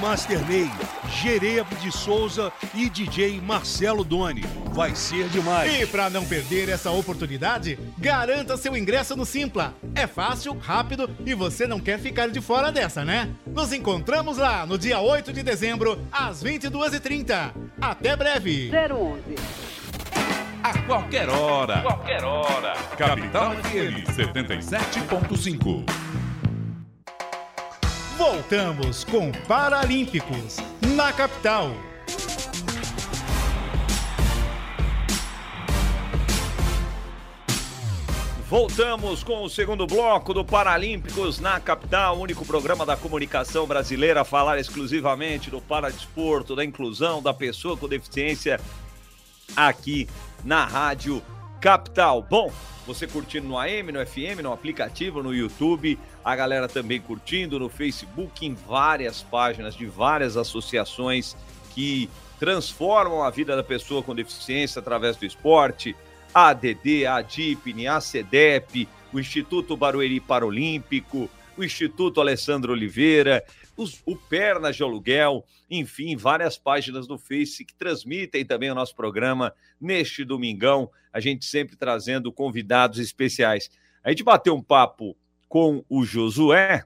Master 0.00 0.42
Ney, 0.46 0.70
Jerebo 1.10 1.74
de 1.76 1.92
Souza 1.92 2.50
e 2.72 2.88
DJ 2.88 3.40
Marcelo 3.40 4.02
Doni. 4.02 4.42
Vai 4.72 4.94
ser 4.94 5.28
demais. 5.28 5.82
E 5.82 5.86
para 5.86 6.08
não 6.08 6.24
perder 6.24 6.70
essa 6.70 6.90
oportunidade, 6.90 7.78
garanta 7.98 8.56
seu 8.56 8.74
ingresso 8.74 9.14
no 9.14 9.26
Simpla. 9.26 9.74
É 9.94 10.06
fácil, 10.06 10.56
rápido 10.56 11.10
e 11.26 11.34
você 11.34 11.66
não 11.66 11.78
quer 11.78 11.98
ficar 11.98 12.28
de 12.28 12.40
fora 12.40 12.72
dessa, 12.72 13.04
né? 13.04 13.28
Nos 13.46 13.72
encontramos 13.72 14.38
lá 14.38 14.64
no 14.64 14.78
dia 14.78 15.00
8 15.00 15.32
de 15.32 15.42
dezembro, 15.42 15.98
às 16.10 16.42
22h30. 16.42 17.52
Até 17.80 18.16
breve. 18.16 18.70
011 18.70 19.83
a 20.64 20.72
qualquer 20.84 21.28
hora. 21.28 21.82
Qualquer 21.82 22.24
hora. 22.24 22.72
Capital 22.96 23.52
FM 23.56 24.08
77.5. 24.08 25.84
Voltamos 28.16 29.04
com 29.04 29.30
Paralímpicos 29.46 30.56
na 30.96 31.12
capital. 31.12 31.70
Voltamos 38.48 39.22
com 39.22 39.42
o 39.42 39.50
segundo 39.50 39.86
bloco 39.86 40.32
do 40.32 40.46
Paralímpicos 40.46 41.40
na 41.40 41.60
capital, 41.60 42.18
único 42.18 42.46
programa 42.46 42.86
da 42.86 42.96
comunicação 42.96 43.66
brasileira 43.66 44.22
a 44.22 44.24
falar 44.24 44.58
exclusivamente 44.58 45.50
do 45.50 45.60
paradesporto, 45.60 46.56
da 46.56 46.64
inclusão 46.64 47.22
da 47.22 47.34
pessoa 47.34 47.76
com 47.76 47.86
deficiência 47.86 48.58
aqui 49.54 50.08
na 50.44 50.64
Rádio 50.64 51.22
Capital. 51.60 52.26
Bom, 52.28 52.52
você 52.86 53.06
curtindo 53.06 53.48
no 53.48 53.58
AM, 53.58 53.90
no 53.90 54.06
FM, 54.06 54.42
no 54.42 54.52
aplicativo, 54.52 55.22
no 55.22 55.34
YouTube, 55.34 55.98
a 56.22 56.36
galera 56.36 56.68
também 56.68 57.00
curtindo 57.00 57.58
no 57.58 57.68
Facebook, 57.68 58.44
em 58.44 58.54
várias 58.54 59.22
páginas 59.22 59.74
de 59.74 59.86
várias 59.86 60.36
associações 60.36 61.34
que 61.74 62.10
transformam 62.38 63.22
a 63.22 63.30
vida 63.30 63.56
da 63.56 63.62
pessoa 63.62 64.02
com 64.02 64.14
deficiência 64.14 64.80
através 64.80 65.16
do 65.16 65.24
esporte, 65.24 65.96
a 66.34 66.48
ADD, 66.48 67.06
a 67.06 67.22
DIPNE, 67.22 67.88
a 67.88 68.00
CEDEP, 68.00 68.88
o 69.12 69.18
Instituto 69.18 69.76
Barueri 69.76 70.20
Paralímpico, 70.20 71.30
o 71.56 71.64
Instituto 71.64 72.20
Alessandro 72.20 72.72
Oliveira, 72.72 73.44
os, 73.76 74.02
o 74.06 74.16
Pernas 74.16 74.76
de 74.76 74.82
Aluguel, 74.82 75.44
enfim, 75.70 76.16
várias 76.16 76.56
páginas 76.56 77.06
do 77.06 77.18
Face 77.18 77.64
que 77.64 77.74
transmitem 77.74 78.44
também 78.44 78.70
o 78.70 78.74
nosso 78.74 78.94
programa 78.94 79.52
neste 79.80 80.24
domingão, 80.24 80.90
a 81.12 81.20
gente 81.20 81.44
sempre 81.44 81.76
trazendo 81.76 82.32
convidados 82.32 82.98
especiais. 82.98 83.70
A 84.02 84.10
gente 84.10 84.22
bateu 84.22 84.54
um 84.54 84.62
papo 84.62 85.16
com 85.48 85.84
o 85.88 86.04
Josué, 86.04 86.84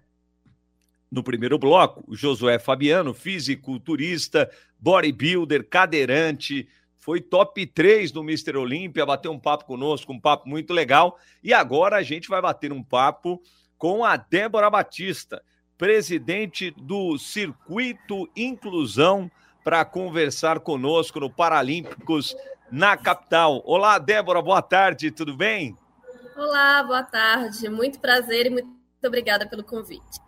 no 1.11 1.23
primeiro 1.23 1.59
bloco, 1.59 2.05
o 2.07 2.15
Josué 2.15 2.59
Fabiano, 2.59 3.15
fisiculturista, 3.15 4.51
bodybuilder, 4.79 5.67
cadeirante, 5.67 6.69
foi 7.09 7.23
top 7.23 7.65
3 7.65 8.13
do 8.13 8.21
Mr. 8.21 8.59
Olímpia, 8.59 9.07
bateu 9.07 9.33
um 9.33 9.39
papo 9.39 9.65
conosco, 9.65 10.13
um 10.13 10.21
papo 10.21 10.47
muito 10.47 10.75
legal. 10.75 11.19
E 11.43 11.55
agora 11.55 11.97
a 11.97 12.03
gente 12.03 12.29
vai 12.29 12.43
bater 12.43 12.71
um 12.71 12.83
papo 12.83 13.41
com 13.79 14.05
a 14.05 14.17
Débora 14.17 14.69
Batista 14.69 15.43
presidente 15.79 16.73
do 16.77 17.17
Circuito 17.17 18.29
Inclusão, 18.37 19.31
para 19.63 19.85
conversar 19.85 20.59
conosco 20.61 21.21
no 21.21 21.31
Paralímpicos 21.31 22.37
na 22.71 22.97
capital. 22.97 23.63
Olá, 23.65 23.99
Débora, 23.99 24.43
boa 24.43 24.61
tarde, 24.61 25.11
tudo 25.11 25.37
bem? 25.37 25.77
Olá, 26.37 26.83
boa 26.83 27.03
tarde, 27.03 27.69
muito 27.69 28.01
prazer 28.01 28.47
e 28.47 28.51
muito 28.51 28.69
obrigada 29.05 29.47
pelo 29.47 29.63
convite. 29.63 30.21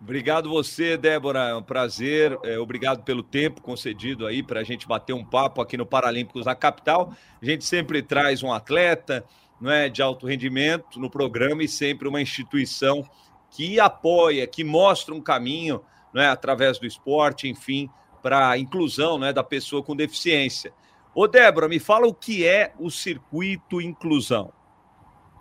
Obrigado 0.00 0.48
você, 0.48 0.96
Débora, 0.96 1.48
é 1.48 1.54
um 1.56 1.62
prazer. 1.62 2.38
É, 2.44 2.56
obrigado 2.58 3.02
pelo 3.02 3.22
tempo 3.22 3.60
concedido 3.60 4.26
aí 4.26 4.44
para 4.44 4.60
a 4.60 4.64
gente 4.64 4.86
bater 4.86 5.12
um 5.12 5.24
papo 5.24 5.60
aqui 5.60 5.76
no 5.76 5.84
Paralímpicos 5.84 6.44
da 6.44 6.54
capital. 6.54 7.12
A 7.42 7.44
gente 7.44 7.64
sempre 7.64 8.00
traz 8.00 8.42
um 8.44 8.52
atleta, 8.52 9.24
não 9.60 9.70
é, 9.70 9.88
de 9.88 10.02
alto 10.02 10.26
rendimento 10.26 11.00
no 11.00 11.10
programa 11.10 11.62
e 11.62 11.68
sempre 11.68 12.08
uma 12.08 12.20
instituição 12.20 13.08
que 13.50 13.80
apoia, 13.80 14.46
que 14.46 14.62
mostra 14.62 15.14
um 15.14 15.20
caminho, 15.20 15.82
né, 16.12 16.28
através 16.28 16.78
do 16.78 16.86
esporte, 16.86 17.48
enfim, 17.48 17.90
para 18.22 18.50
a 18.50 18.58
inclusão 18.58 19.18
né, 19.18 19.32
da 19.32 19.42
pessoa 19.42 19.82
com 19.82 19.96
deficiência. 19.96 20.72
Ô, 21.14 21.26
Débora, 21.26 21.68
me 21.68 21.78
fala 21.78 22.06
o 22.06 22.14
que 22.14 22.46
é 22.46 22.72
o 22.78 22.90
Circuito 22.90 23.80
Inclusão. 23.80 24.52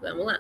Vamos 0.01 0.25
lá. 0.25 0.39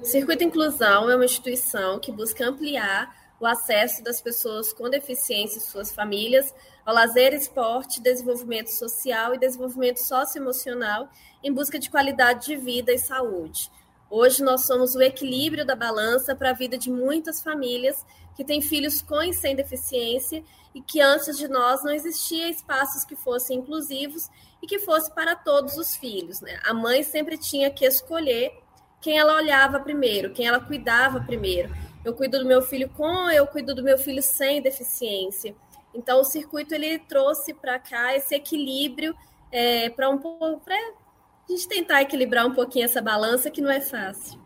O 0.00 0.04
Circuito 0.04 0.44
Inclusão 0.44 1.10
é 1.10 1.16
uma 1.16 1.24
instituição 1.24 1.98
que 1.98 2.12
busca 2.12 2.46
ampliar 2.46 3.12
o 3.40 3.46
acesso 3.46 4.02
das 4.02 4.20
pessoas 4.20 4.72
com 4.72 4.88
deficiência 4.90 5.58
e 5.58 5.62
suas 5.62 5.92
famílias 5.92 6.54
ao 6.88 6.94
lazer, 6.94 7.34
esporte, 7.34 8.00
desenvolvimento 8.00 8.68
social 8.68 9.34
e 9.34 9.38
desenvolvimento 9.38 9.98
socioemocional 9.98 11.10
em 11.44 11.52
busca 11.52 11.78
de 11.78 11.90
qualidade 11.90 12.46
de 12.46 12.56
vida 12.56 12.90
e 12.90 12.98
saúde. 12.98 13.70
Hoje 14.08 14.42
nós 14.42 14.64
somos 14.64 14.94
o 14.94 15.02
equilíbrio 15.02 15.66
da 15.66 15.76
balança 15.76 16.34
para 16.34 16.48
a 16.48 16.54
vida 16.54 16.78
de 16.78 16.90
muitas 16.90 17.42
famílias 17.42 18.06
que 18.34 18.42
têm 18.42 18.62
filhos 18.62 19.02
com 19.02 19.20
e 19.20 19.34
sem 19.34 19.54
deficiência 19.54 20.42
e 20.74 20.80
que 20.80 20.98
antes 20.98 21.36
de 21.36 21.46
nós 21.46 21.84
não 21.84 21.92
existia 21.92 22.48
espaços 22.48 23.04
que 23.04 23.14
fossem 23.14 23.58
inclusivos 23.58 24.30
e 24.62 24.66
que 24.66 24.78
fosse 24.78 25.14
para 25.14 25.36
todos 25.36 25.76
os 25.76 25.94
filhos. 25.94 26.40
Né? 26.40 26.58
A 26.64 26.72
mãe 26.72 27.02
sempre 27.02 27.36
tinha 27.36 27.70
que 27.70 27.84
escolher 27.84 28.50
quem 28.98 29.18
ela 29.18 29.34
olhava 29.34 29.78
primeiro, 29.78 30.32
quem 30.32 30.46
ela 30.46 30.58
cuidava 30.58 31.20
primeiro. 31.20 31.70
Eu 32.02 32.14
cuido 32.14 32.38
do 32.38 32.46
meu 32.46 32.62
filho 32.62 32.88
com, 32.88 33.28
eu 33.28 33.46
cuido 33.46 33.74
do 33.74 33.82
meu 33.82 33.98
filho 33.98 34.22
sem 34.22 34.62
deficiência. 34.62 35.54
Então 35.98 36.20
o 36.20 36.24
circuito 36.24 36.72
ele 36.72 36.96
trouxe 37.00 37.52
para 37.52 37.76
cá 37.76 38.14
esse 38.14 38.32
equilíbrio 38.32 39.16
é, 39.50 39.90
para 39.90 40.08
um 40.08 40.16
para 40.18 40.76
a 40.76 41.50
gente 41.52 41.66
tentar 41.66 42.02
equilibrar 42.02 42.46
um 42.46 42.54
pouquinho 42.54 42.84
essa 42.84 43.02
balança 43.02 43.50
que 43.50 43.60
não 43.60 43.68
é 43.68 43.80
fácil. 43.80 44.40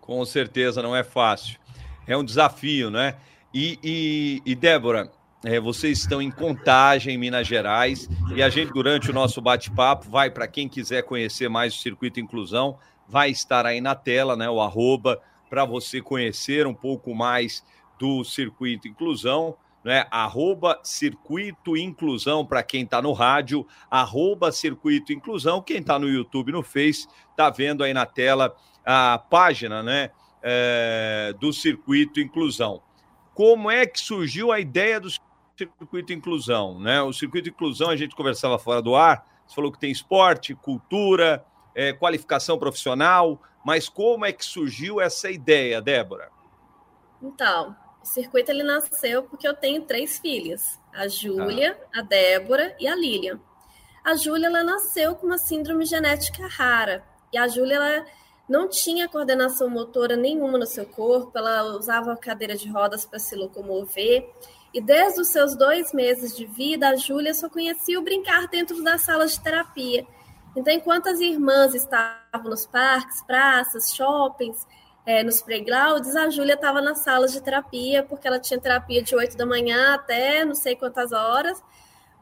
Com 0.00 0.24
certeza 0.24 0.80
não 0.80 0.94
é 0.94 1.02
fácil. 1.02 1.58
É 2.06 2.16
um 2.16 2.24
desafio, 2.24 2.88
né? 2.88 3.16
E, 3.52 3.78
e, 3.82 4.42
e 4.46 4.54
Débora, 4.54 5.10
é, 5.44 5.58
vocês 5.58 5.98
estão 5.98 6.22
em 6.22 6.30
Contagem, 6.30 7.18
Minas 7.18 7.48
Gerais, 7.48 8.08
e 8.34 8.42
a 8.42 8.48
gente, 8.48 8.72
durante 8.72 9.10
o 9.10 9.14
nosso 9.14 9.40
bate-papo, 9.40 10.08
vai 10.08 10.30
para 10.30 10.46
quem 10.46 10.68
quiser 10.68 11.02
conhecer 11.02 11.48
mais 11.48 11.74
o 11.74 11.78
Circuito 11.78 12.20
Inclusão, 12.20 12.78
vai 13.08 13.30
estar 13.30 13.66
aí 13.66 13.80
na 13.80 13.96
tela, 13.96 14.36
né? 14.36 14.48
O 14.48 14.60
arroba, 14.60 15.20
para 15.50 15.64
você 15.64 16.00
conhecer 16.00 16.64
um 16.64 16.74
pouco 16.74 17.12
mais 17.12 17.64
do 17.98 18.22
Circuito 18.24 18.86
Inclusão 18.86 19.56
né? 19.84 20.06
Arroba 20.10 20.80
Circuito 20.82 21.76
Inclusão 21.76 22.44
para 22.46 22.62
quem 22.62 22.84
está 22.84 23.02
no 23.02 23.12
rádio, 23.12 23.66
arroba 23.90 24.52
Circuito 24.52 25.12
Inclusão. 25.12 25.62
Quem 25.62 25.78
está 25.78 25.98
no 25.98 26.08
YouTube, 26.08 26.52
no 26.52 26.62
Face, 26.62 27.06
está 27.30 27.50
vendo 27.50 27.82
aí 27.82 27.92
na 27.92 28.06
tela 28.06 28.54
a 28.84 29.18
página, 29.18 29.82
né? 29.82 30.10
É, 30.42 31.34
do 31.38 31.52
Circuito 31.52 32.20
Inclusão. 32.20 32.82
Como 33.34 33.70
é 33.70 33.86
que 33.86 34.00
surgiu 34.00 34.52
a 34.52 34.60
ideia 34.60 35.00
do 35.00 35.08
Circuito 35.56 36.12
Inclusão, 36.12 36.80
né? 36.80 37.00
O 37.02 37.12
Circuito 37.12 37.48
Inclusão 37.48 37.90
a 37.90 37.96
gente 37.96 38.14
conversava 38.14 38.58
fora 38.58 38.82
do 38.82 38.94
ar. 38.96 39.26
Você 39.46 39.54
falou 39.54 39.70
que 39.70 39.78
tem 39.78 39.90
esporte, 39.90 40.54
cultura, 40.54 41.44
é, 41.74 41.92
qualificação 41.92 42.58
profissional, 42.58 43.40
mas 43.64 43.88
como 43.88 44.24
é 44.24 44.32
que 44.32 44.44
surgiu 44.44 45.00
essa 45.00 45.30
ideia, 45.30 45.80
Débora? 45.80 46.30
Então, 47.22 47.76
o 48.02 48.06
circuito 48.06 48.50
ele 48.50 48.62
nasceu 48.62 49.22
porque 49.22 49.46
eu 49.46 49.54
tenho 49.54 49.82
três 49.82 50.18
filhas, 50.18 50.78
a 50.92 51.06
Júlia, 51.08 51.78
ah. 51.92 52.00
a 52.00 52.02
Débora 52.02 52.74
e 52.78 52.86
a 52.88 52.94
Lilian. 52.94 53.40
A 54.04 54.16
Júlia 54.16 54.46
ela 54.46 54.62
nasceu 54.62 55.14
com 55.14 55.26
uma 55.26 55.38
síndrome 55.38 55.84
genética 55.84 56.46
rara 56.46 57.04
e 57.32 57.38
a 57.38 57.46
Júlia 57.46 57.76
ela 57.76 58.06
não 58.48 58.68
tinha 58.68 59.08
coordenação 59.08 59.70
motora 59.70 60.16
nenhuma 60.16 60.58
no 60.58 60.66
seu 60.66 60.84
corpo, 60.84 61.38
ela 61.38 61.76
usava 61.76 62.16
cadeira 62.16 62.56
de 62.56 62.68
rodas 62.68 63.06
para 63.06 63.18
se 63.18 63.34
locomover. 63.36 64.28
E 64.74 64.80
desde 64.80 65.20
os 65.20 65.28
seus 65.28 65.56
dois 65.56 65.92
meses 65.92 66.36
de 66.36 66.44
vida, 66.46 66.88
a 66.88 66.96
Júlia 66.96 67.34
só 67.34 67.48
conhecia 67.48 67.98
o 67.98 68.02
brincar 68.02 68.48
dentro 68.48 68.82
das 68.82 69.02
salas 69.02 69.32
de 69.32 69.40
terapia. 69.42 70.06
Então, 70.56 70.72
enquanto 70.72 71.08
as 71.08 71.20
irmãs 71.20 71.74
estavam 71.74 72.50
nos 72.50 72.66
parques, 72.66 73.22
praças, 73.22 73.94
shoppings, 73.94 74.66
é, 75.04 75.22
nos 75.22 75.42
playgrounds, 75.42 76.14
a 76.14 76.30
Júlia 76.30 76.54
estava 76.54 76.80
nas 76.80 76.98
salas 76.98 77.32
de 77.32 77.40
terapia, 77.40 78.02
porque 78.04 78.26
ela 78.26 78.38
tinha 78.38 78.60
terapia 78.60 79.02
de 79.02 79.14
8 79.14 79.36
da 79.36 79.44
manhã 79.44 79.94
até 79.94 80.44
não 80.44 80.54
sei 80.54 80.76
quantas 80.76 81.12
horas, 81.12 81.62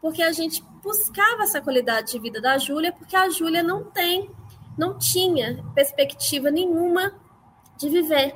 porque 0.01 0.23
a 0.23 0.33
gente 0.33 0.63
buscava 0.83 1.43
essa 1.43 1.61
qualidade 1.61 2.13
de 2.13 2.19
vida 2.19 2.41
da 2.41 2.57
Júlia, 2.57 2.93
porque 2.93 3.15
a 3.15 3.29
Júlia 3.29 3.63
não 3.63 3.85
tem, 3.85 4.31
não 4.79 4.99
tinha 4.99 5.63
perspectiva 5.75 6.51
nenhuma 6.51 7.13
de 7.77 7.89
viver. 7.91 8.35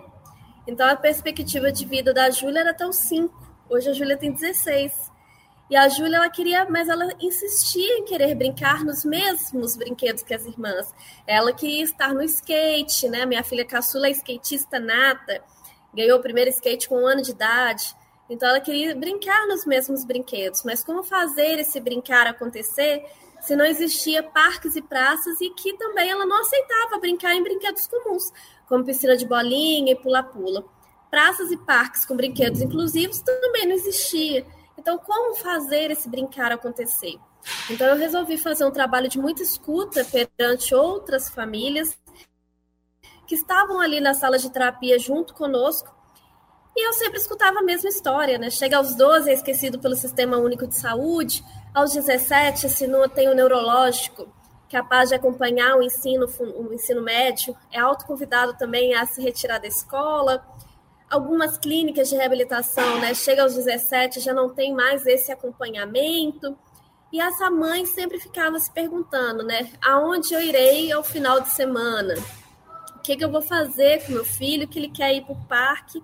Então 0.66 0.86
a 0.88 0.96
perspectiva 0.96 1.72
de 1.72 1.84
vida 1.86 2.12
da 2.12 2.30
Júlia 2.30 2.60
era 2.60 2.70
até 2.70 2.86
os 2.86 2.96
5. 2.96 3.34
Hoje 3.68 3.88
a 3.88 3.92
Júlia 3.94 4.16
tem 4.16 4.30
16. 4.30 5.13
E 5.70 5.76
a 5.76 5.88
Júlia, 5.88 6.16
ela 6.16 6.28
queria, 6.28 6.66
mas 6.68 6.88
ela 6.88 7.08
insistia 7.18 7.98
em 7.98 8.04
querer 8.04 8.34
brincar 8.34 8.84
nos 8.84 9.04
mesmos 9.04 9.76
brinquedos 9.76 10.22
que 10.22 10.34
as 10.34 10.44
irmãs. 10.44 10.92
Ela 11.26 11.52
queria 11.52 11.84
estar 11.84 12.12
no 12.12 12.22
skate, 12.22 13.08
né? 13.08 13.24
Minha 13.24 13.42
filha 13.42 13.64
caçula 13.64 14.08
é 14.08 14.10
skatista 14.10 14.78
nata, 14.78 15.42
ganhou 15.94 16.18
o 16.18 16.22
primeiro 16.22 16.50
skate 16.50 16.88
com 16.88 17.02
um 17.02 17.06
ano 17.06 17.22
de 17.22 17.30
idade. 17.30 17.94
Então 18.28 18.48
ela 18.48 18.60
queria 18.60 18.94
brincar 18.94 19.46
nos 19.46 19.64
mesmos 19.64 20.04
brinquedos. 20.04 20.62
Mas 20.64 20.84
como 20.84 21.02
fazer 21.02 21.58
esse 21.58 21.80
brincar 21.80 22.26
acontecer 22.26 23.02
se 23.40 23.54
não 23.54 23.64
existia 23.64 24.22
parques 24.22 24.74
e 24.74 24.82
praças 24.82 25.38
e 25.40 25.50
que 25.50 25.76
também 25.76 26.10
ela 26.10 26.24
não 26.24 26.40
aceitava 26.40 26.98
brincar 26.98 27.34
em 27.34 27.42
brinquedos 27.42 27.86
comuns, 27.86 28.32
como 28.66 28.84
piscina 28.84 29.16
de 29.16 29.26
bolinha 29.26 29.92
e 29.92 29.96
pula-pula. 29.96 30.64
Praças 31.10 31.50
e 31.50 31.56
parques 31.58 32.06
com 32.06 32.16
brinquedos 32.16 32.62
inclusivos 32.62 33.20
também 33.20 33.66
não 33.66 33.74
existia. 33.74 34.46
Então, 34.76 34.98
como 34.98 35.36
fazer 35.36 35.90
esse 35.90 36.08
brincar 36.08 36.52
acontecer? 36.52 37.18
Então, 37.70 37.86
eu 37.86 37.96
resolvi 37.96 38.38
fazer 38.38 38.64
um 38.64 38.70
trabalho 38.70 39.08
de 39.08 39.18
muita 39.18 39.42
escuta 39.42 40.04
perante 40.04 40.74
outras 40.74 41.28
famílias 41.28 41.96
que 43.26 43.34
estavam 43.34 43.80
ali 43.80 44.00
na 44.00 44.14
sala 44.14 44.38
de 44.38 44.50
terapia 44.50 44.98
junto 44.98 45.34
conosco. 45.34 45.94
E 46.76 46.86
eu 46.86 46.92
sempre 46.94 47.18
escutava 47.18 47.60
a 47.60 47.62
mesma 47.62 47.88
história, 47.88 48.36
né? 48.36 48.50
Chega 48.50 48.76
aos 48.76 48.94
12, 48.94 49.30
é 49.30 49.34
esquecido 49.34 49.78
pelo 49.78 49.94
Sistema 49.94 50.38
Único 50.38 50.66
de 50.66 50.76
Saúde. 50.76 51.44
Aos 51.72 51.92
17, 51.92 52.68
se 52.68 52.86
não 52.86 53.08
tem 53.08 53.28
o 53.28 53.34
neurológico 53.34 54.28
capaz 54.68 55.08
de 55.08 55.14
acompanhar 55.14 55.76
o 55.76 55.82
ensino, 55.82 56.26
o 56.40 56.72
ensino 56.72 57.00
médio, 57.00 57.56
é 57.70 57.78
autoconvidado 57.78 58.54
também 58.54 58.92
a 58.94 59.06
se 59.06 59.22
retirar 59.22 59.58
da 59.58 59.68
escola 59.68 60.44
algumas 61.14 61.56
clínicas 61.56 62.08
de 62.08 62.16
reabilitação, 62.16 62.98
né, 62.98 63.14
chega 63.14 63.42
aos 63.42 63.54
17, 63.54 64.20
já 64.20 64.34
não 64.34 64.52
tem 64.52 64.74
mais 64.74 65.06
esse 65.06 65.30
acompanhamento. 65.30 66.58
E 67.12 67.20
essa 67.20 67.48
mãe 67.48 67.86
sempre 67.86 68.18
ficava 68.18 68.58
se 68.58 68.70
perguntando, 68.72 69.44
né, 69.44 69.70
aonde 69.80 70.34
eu 70.34 70.42
irei 70.42 70.90
ao 70.90 71.04
final 71.04 71.40
de 71.40 71.50
semana? 71.50 72.14
O 72.96 72.98
que, 72.98 73.16
que 73.16 73.24
eu 73.24 73.30
vou 73.30 73.42
fazer 73.42 74.04
com 74.04 74.12
meu 74.12 74.24
filho, 74.24 74.66
que 74.66 74.78
ele 74.78 74.88
quer 74.88 75.14
ir 75.14 75.22
para 75.22 75.34
o 75.34 75.44
parque 75.44 76.02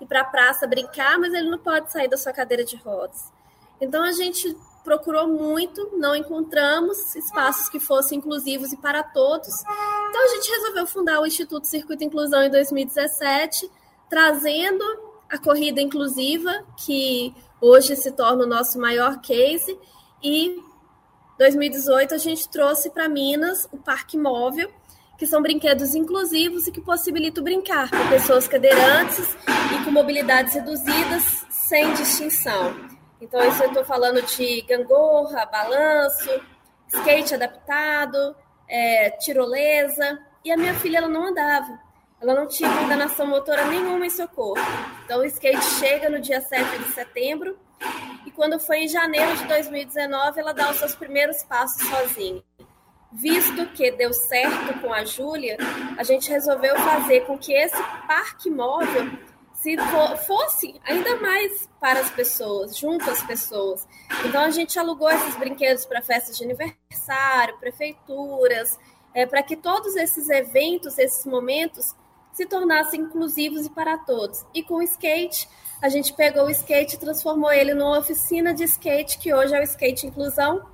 e 0.00 0.04
para 0.04 0.20
a 0.20 0.24
praça 0.24 0.66
brincar, 0.66 1.18
mas 1.18 1.32
ele 1.32 1.48
não 1.48 1.58
pode 1.58 1.90
sair 1.90 2.08
da 2.08 2.18
sua 2.18 2.32
cadeira 2.32 2.64
de 2.64 2.76
rodas. 2.76 3.32
Então 3.80 4.02
a 4.02 4.12
gente 4.12 4.54
procurou 4.84 5.28
muito, 5.28 5.96
não 5.96 6.14
encontramos 6.14 7.14
espaços 7.14 7.68
que 7.68 7.80
fossem 7.80 8.18
inclusivos 8.18 8.72
e 8.72 8.76
para 8.76 9.02
todos. 9.02 9.48
Então 9.60 10.24
a 10.24 10.28
gente 10.34 10.50
resolveu 10.50 10.86
fundar 10.86 11.20
o 11.20 11.26
Instituto 11.26 11.66
Circuito 11.66 12.04
Inclusão 12.04 12.42
em 12.42 12.50
2017 12.50 13.70
trazendo 14.12 14.84
a 15.26 15.38
corrida 15.38 15.80
inclusiva, 15.80 16.52
que 16.84 17.34
hoje 17.58 17.96
se 17.96 18.12
torna 18.12 18.44
o 18.44 18.46
nosso 18.46 18.78
maior 18.78 19.22
case, 19.22 19.74
e 20.22 20.54
2018 21.38 22.14
a 22.14 22.18
gente 22.18 22.46
trouxe 22.50 22.90
para 22.90 23.08
Minas 23.08 23.66
o 23.72 23.78
Parque 23.78 24.18
Móvel, 24.18 24.70
que 25.16 25.26
são 25.26 25.40
brinquedos 25.40 25.94
inclusivos 25.94 26.66
e 26.66 26.72
que 26.72 26.82
possibilitam 26.82 27.42
brincar 27.42 27.88
com 27.88 28.08
pessoas 28.10 28.46
cadeirantes 28.46 29.34
e 29.74 29.82
com 29.82 29.90
mobilidades 29.90 30.52
reduzidas 30.52 31.46
sem 31.48 31.94
distinção. 31.94 32.76
Então, 33.18 33.42
isso 33.48 33.62
eu 33.62 33.68
estou 33.68 33.84
falando 33.86 34.20
de 34.20 34.60
gangorra, 34.68 35.46
balanço, 35.46 36.28
skate 36.86 37.34
adaptado, 37.34 38.36
é, 38.68 39.08
tirolesa. 39.12 40.18
E 40.44 40.52
a 40.52 40.56
minha 40.58 40.74
filha 40.74 40.98
ela 40.98 41.08
não 41.08 41.28
andava 41.28 41.91
ela 42.22 42.34
não 42.34 42.46
tinha 42.46 42.72
coordenação 42.72 43.26
motora 43.26 43.66
nenhuma 43.66 44.06
em 44.06 44.10
seu 44.10 44.28
corpo. 44.28 44.60
Então 45.04 45.20
o 45.20 45.24
skate 45.24 45.64
chega 45.80 46.08
no 46.08 46.20
dia 46.20 46.40
7 46.40 46.78
de 46.78 46.92
setembro 46.92 47.58
e 48.24 48.30
quando 48.30 48.60
foi 48.60 48.84
em 48.84 48.88
janeiro 48.88 49.36
de 49.36 49.44
2019 49.48 50.38
ela 50.38 50.54
dá 50.54 50.70
os 50.70 50.76
seus 50.76 50.94
primeiros 50.94 51.42
passos 51.42 51.84
sozinha. 51.88 52.40
Visto 53.10 53.66
que 53.74 53.90
deu 53.90 54.12
certo 54.12 54.80
com 54.80 54.94
a 54.94 55.04
Júlia, 55.04 55.58
a 55.98 56.04
gente 56.04 56.30
resolveu 56.30 56.76
fazer 56.76 57.26
com 57.26 57.36
que 57.36 57.52
esse 57.52 57.82
parque 58.06 58.48
móvel 58.48 59.10
se 59.54 59.76
fosse 60.26 60.80
ainda 60.84 61.16
mais 61.16 61.68
para 61.80 62.00
as 62.00 62.10
pessoas, 62.10 62.76
junto 62.76 63.10
às 63.10 63.22
pessoas. 63.22 63.86
Então 64.24 64.42
a 64.42 64.50
gente 64.50 64.78
alugou 64.78 65.10
esses 65.10 65.36
brinquedos 65.36 65.84
para 65.84 66.00
festas 66.00 66.38
de 66.38 66.44
aniversário, 66.44 67.58
prefeituras, 67.58 68.78
é, 69.12 69.26
para 69.26 69.42
que 69.42 69.56
todos 69.56 69.94
esses 69.96 70.28
eventos, 70.30 70.98
esses 70.98 71.26
momentos 71.26 71.94
se 72.32 72.46
tornassem 72.46 73.02
inclusivos 73.02 73.66
e 73.66 73.70
para 73.70 73.98
todos. 73.98 74.44
E 74.54 74.62
com 74.62 74.76
o 74.76 74.82
skate, 74.82 75.48
a 75.80 75.88
gente 75.88 76.12
pegou 76.14 76.46
o 76.46 76.50
skate 76.50 76.96
e 76.96 76.98
transformou 76.98 77.52
ele 77.52 77.74
numa 77.74 77.98
oficina 77.98 78.54
de 78.54 78.64
skate, 78.64 79.18
que 79.18 79.34
hoje 79.34 79.54
é 79.54 79.60
o 79.60 79.64
Skate 79.64 80.06
Inclusão, 80.06 80.64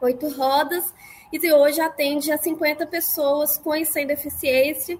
oito 0.00 0.28
rodas, 0.28 0.94
e 1.32 1.52
hoje 1.52 1.80
atende 1.80 2.30
a 2.30 2.38
50 2.38 2.86
pessoas 2.86 3.58
com 3.58 3.74
e 3.74 3.84
sem 3.84 4.06
deficiência, 4.06 4.98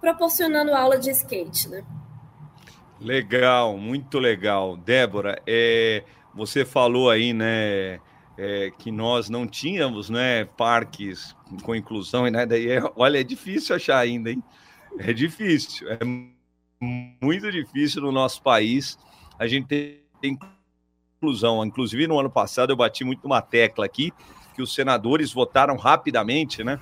proporcionando 0.00 0.74
aula 0.74 0.98
de 0.98 1.10
skate, 1.10 1.68
né? 1.68 1.84
Legal, 3.00 3.76
muito 3.76 4.18
legal. 4.18 4.76
Débora, 4.76 5.40
é, 5.46 6.02
você 6.34 6.64
falou 6.64 7.08
aí, 7.08 7.32
né, 7.32 8.00
é, 8.36 8.72
que 8.76 8.90
nós 8.90 9.30
não 9.30 9.46
tínhamos, 9.46 10.10
né, 10.10 10.44
parques 10.44 11.34
com 11.62 11.74
inclusão, 11.74 12.26
e 12.26 12.30
né, 12.30 12.44
daí, 12.44 12.70
é, 12.70 12.82
olha, 12.96 13.20
é 13.20 13.24
difícil 13.24 13.76
achar 13.76 13.98
ainda, 13.98 14.30
hein? 14.30 14.42
É 14.98 15.12
difícil, 15.12 15.88
é 15.88 15.98
muito 17.22 17.50
difícil 17.50 18.02
no 18.02 18.12
nosso 18.12 18.42
país 18.42 18.98
a 19.38 19.46
gente 19.46 19.66
ter 19.66 20.04
inclusão. 20.22 21.64
Inclusive, 21.64 22.06
no 22.06 22.18
ano 22.18 22.30
passado, 22.30 22.70
eu 22.70 22.76
bati 22.76 23.04
muito 23.04 23.22
numa 23.22 23.40
tecla 23.40 23.84
aqui 23.86 24.12
que 24.54 24.62
os 24.62 24.74
senadores 24.74 25.32
votaram 25.32 25.76
rapidamente, 25.76 26.64
né? 26.64 26.78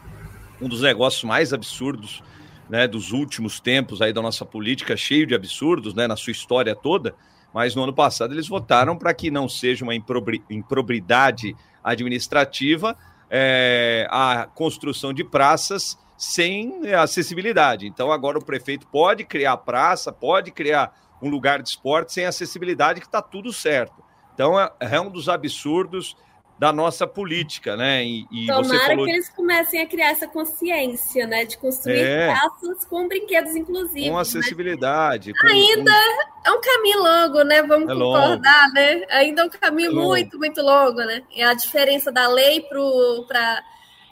Um 0.60 0.68
dos 0.68 0.82
negócios 0.82 1.22
mais 1.22 1.52
absurdos 1.52 2.22
né, 2.68 2.86
dos 2.86 3.12
últimos 3.12 3.60
tempos 3.60 4.02
aí 4.02 4.12
da 4.12 4.20
nossa 4.20 4.44
política, 4.44 4.96
cheio 4.96 5.26
de 5.26 5.34
absurdos, 5.34 5.94
né, 5.94 6.06
na 6.06 6.16
sua 6.16 6.32
história 6.32 6.74
toda, 6.74 7.14
mas 7.52 7.74
no 7.74 7.82
ano 7.82 7.94
passado 7.94 8.34
eles 8.34 8.46
votaram 8.46 8.96
para 8.96 9.14
que 9.14 9.30
não 9.30 9.48
seja 9.48 9.84
uma 9.84 9.94
improbidade 9.94 11.56
administrativa 11.82 12.96
é, 13.30 14.06
a 14.10 14.46
construção 14.54 15.12
de 15.12 15.24
praças 15.24 15.98
sem 16.18 16.92
acessibilidade. 16.92 17.86
Então 17.86 18.10
agora 18.10 18.36
o 18.36 18.44
prefeito 18.44 18.88
pode 18.88 19.24
criar 19.24 19.56
praça, 19.58 20.12
pode 20.12 20.50
criar 20.50 20.92
um 21.22 21.30
lugar 21.30 21.62
de 21.62 21.68
esporte 21.68 22.12
sem 22.12 22.26
acessibilidade, 22.26 23.00
que 23.00 23.06
está 23.06 23.22
tudo 23.22 23.52
certo. 23.52 24.02
Então 24.34 24.60
é, 24.60 24.70
é 24.80 25.00
um 25.00 25.10
dos 25.10 25.28
absurdos 25.28 26.16
da 26.58 26.72
nossa 26.72 27.06
política, 27.06 27.76
né? 27.76 28.04
E, 28.04 28.26
e 28.32 28.46
Tomara 28.46 28.86
falou... 28.86 29.04
que 29.04 29.12
eles 29.12 29.28
comecem 29.28 29.80
a 29.80 29.86
criar 29.86 30.10
essa 30.10 30.26
consciência, 30.26 31.24
né? 31.24 31.44
De 31.44 31.56
construir 31.56 32.00
é... 32.00 32.26
praças 32.26 32.84
com 32.84 33.06
brinquedos 33.06 33.54
inclusivos. 33.54 34.08
Com 34.08 34.16
né? 34.16 34.20
acessibilidade. 34.20 35.32
Com, 35.34 35.46
Ainda 35.46 35.92
com... 35.92 36.50
é 36.50 36.52
um 36.52 36.60
caminho 36.60 36.98
longo, 36.98 37.44
né? 37.44 37.62
Vamos 37.62 37.88
é 37.88 37.94
concordar, 37.94 38.62
longo. 38.64 38.74
né? 38.74 39.06
Ainda 39.10 39.42
é 39.42 39.44
um 39.44 39.50
caminho 39.50 39.90
é 39.92 39.94
muito, 39.94 40.36
muito 40.36 40.60
longo, 40.60 40.98
né? 40.98 41.22
É 41.36 41.44
a 41.44 41.54
diferença 41.54 42.10
da 42.10 42.26
lei 42.26 42.60
para 42.62 43.62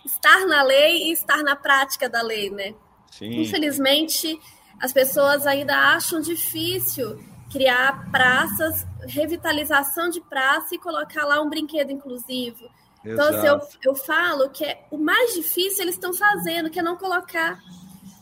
estar 0.07 0.47
na 0.47 0.63
lei 0.63 1.09
e 1.09 1.13
estar 1.13 1.43
na 1.43 1.55
prática 1.55 2.09
da 2.09 2.23
lei, 2.23 2.51
né? 2.51 2.75
Sim. 3.11 3.43
Infelizmente, 3.43 4.39
as 4.81 4.93
pessoas 4.93 5.47
ainda 5.47 5.75
acham 5.95 6.21
difícil 6.21 7.19
criar 7.51 8.11
praças, 8.11 8.87
revitalização 9.07 10.09
de 10.09 10.21
praça 10.21 10.75
e 10.75 10.79
colocar 10.79 11.25
lá 11.25 11.41
um 11.41 11.49
brinquedo 11.49 11.91
inclusivo. 11.91 12.65
Exato. 13.05 13.07
Então, 13.07 13.29
assim, 13.29 13.47
eu, 13.47 13.93
eu 13.93 13.95
falo 13.95 14.51
que 14.51 14.65
é, 14.65 14.87
o 14.91 14.99
mais 14.99 15.35
difícil 15.35 15.83
eles 15.83 15.95
estão 15.95 16.13
fazendo, 16.13 16.71
que 16.71 16.81
é 16.81 16.83
não 16.83 16.97
colocar. 16.97 17.59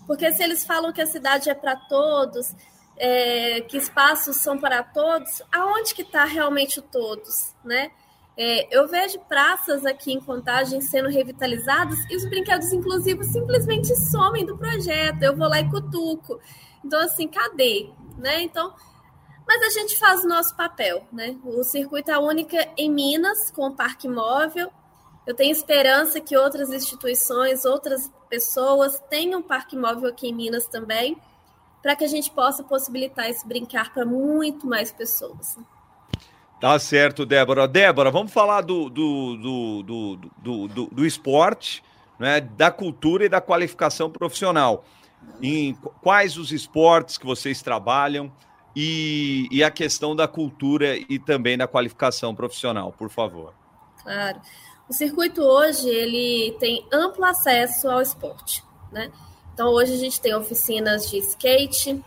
Porque 0.07 0.31
se 0.33 0.43
eles 0.43 0.65
falam 0.65 0.93
que 0.93 1.01
a 1.01 1.07
cidade 1.07 1.49
é 1.49 1.55
para 1.55 1.75
todos, 1.75 2.55
é, 2.97 3.63
que 3.63 3.77
espaços 3.77 4.37
são 4.37 4.59
para 4.59 4.83
todos, 4.83 5.43
aonde 5.51 5.95
que 5.95 6.03
está 6.03 6.25
realmente 6.25 6.79
o 6.79 6.83
todos, 6.83 7.55
né? 7.65 7.91
É, 8.37 8.77
eu 8.77 8.89
vejo 8.89 9.21
praças 9.21 9.87
aqui 9.87 10.13
em 10.13 10.21
Contagem 10.21 10.81
sendo 10.81 11.09
revitalizadas 11.09 11.99
e 12.11 12.17
os 12.17 12.25
brinquedos 12.25 12.73
inclusivos 12.73 13.29
simplesmente 13.29 13.95
somem 14.11 14.45
do 14.45 14.59
projeto. 14.59 15.23
Eu 15.23 15.37
vou 15.37 15.49
lá 15.49 15.61
e 15.61 15.71
cutuco. 15.71 16.41
Então, 16.85 17.01
assim, 17.01 17.29
cadê? 17.29 17.91
Né? 18.19 18.43
Então, 18.43 18.75
mas 19.47 19.63
a 19.63 19.81
gente 19.81 19.99
faz 19.99 20.25
o 20.25 20.29
nosso 20.29 20.57
papel, 20.57 21.07
né? 21.13 21.37
O 21.45 21.63
circuito 21.63 22.11
é 22.11 22.19
única 22.19 22.69
em 22.77 22.91
Minas, 22.91 23.51
com 23.51 23.67
o 23.67 23.75
Parque 23.75 24.09
Móvel. 24.09 24.73
Eu 25.27 25.35
tenho 25.35 25.53
esperança 25.53 26.21
que 26.21 26.37
outras 26.37 26.71
instituições, 26.71 27.65
outras 27.65 28.11
pessoas 28.29 29.01
tenham 29.09 29.43
parque 29.43 29.77
móvel 29.77 30.11
aqui 30.11 30.29
em 30.29 30.35
Minas 30.35 30.67
também, 30.67 31.17
para 31.83 31.95
que 31.95 32.05
a 32.05 32.09
gente 32.09 32.31
possa 32.31 32.63
possibilitar 32.63 33.29
esse 33.31 33.47
brincar 33.47 33.93
para 33.93 34.05
muito 34.05 34.67
mais 34.67 34.91
pessoas. 34.91 35.57
Tá 36.65 36.79
certo, 36.79 37.27
Débora. 37.27 37.69
Débora, 37.69 38.11
vamos 38.11 38.33
falar 38.33 38.63
do, 38.63 38.89
do, 38.89 39.37
do, 39.37 39.83
do, 39.83 40.17
do, 40.39 40.69
do, 40.69 40.87
do 40.87 41.05
esporte, 41.05 41.85
né, 42.19 42.41
da 42.41 42.71
cultura 42.71 43.27
e 43.27 43.29
da 43.29 43.39
qualificação 43.39 44.09
profissional. 44.11 44.83
Em 45.43 45.75
quais 46.01 46.39
os 46.39 46.53
esportes 46.53 47.19
que 47.19 47.27
vocês 47.27 47.61
trabalham? 47.61 48.33
e, 48.75 49.47
e 49.51 49.63
a 49.63 49.71
questão 49.71 50.17
da 50.17 50.27
cultura 50.27 50.97
e 50.97 51.19
também 51.19 51.57
da 51.57 51.69
qualificação 51.69 52.35
profissional, 52.35 52.93
por 52.93 53.11
favor. 53.11 53.55
Claro. 54.03 54.41
O 54.89 54.93
circuito 54.93 55.43
hoje 55.43 55.89
ele 55.89 56.57
tem 56.59 56.87
amplo 56.93 57.25
acesso 57.25 57.89
ao 57.89 58.01
esporte, 58.01 58.63
né? 58.91 59.13
Então 59.53 59.69
hoje 59.69 59.93
a 59.93 59.97
gente 59.97 60.21
tem 60.21 60.35
oficinas 60.35 61.09
de 61.11 61.19
skate, 61.19 62.03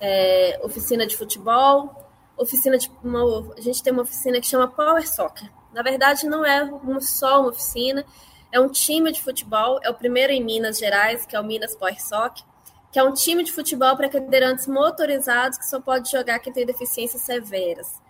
é, 0.00 0.58
oficina 0.62 1.06
de 1.06 1.16
futebol, 1.16 1.99
oficina 2.42 2.78
de 2.78 2.90
uma, 3.02 3.54
a 3.56 3.60
gente 3.60 3.82
tem 3.82 3.92
uma 3.92 4.02
oficina 4.02 4.40
que 4.40 4.46
chama 4.46 4.68
Power 4.68 5.06
Soccer. 5.08 5.50
Na 5.72 5.82
verdade 5.82 6.26
não 6.26 6.44
é 6.44 6.62
uma, 6.62 7.00
só 7.00 7.40
uma 7.40 7.50
oficina, 7.50 8.04
é 8.50 8.58
um 8.58 8.68
time 8.68 9.12
de 9.12 9.22
futebol, 9.22 9.78
é 9.82 9.90
o 9.90 9.94
primeiro 9.94 10.32
em 10.32 10.42
Minas 10.42 10.78
Gerais, 10.78 11.24
que 11.24 11.36
é 11.36 11.40
o 11.40 11.44
Minas 11.44 11.74
Power 11.74 12.00
Soccer 12.00 12.44
que 12.92 12.98
é 12.98 13.04
um 13.04 13.12
time 13.12 13.44
de 13.44 13.52
futebol 13.52 13.96
para 13.96 14.08
cadeirantes 14.08 14.66
motorizados 14.66 15.58
que 15.58 15.66
só 15.66 15.80
pode 15.80 16.10
jogar 16.10 16.38
quem 16.40 16.52
tem 16.52 16.66
deficiências 16.66 17.22
severas. 17.22 18.00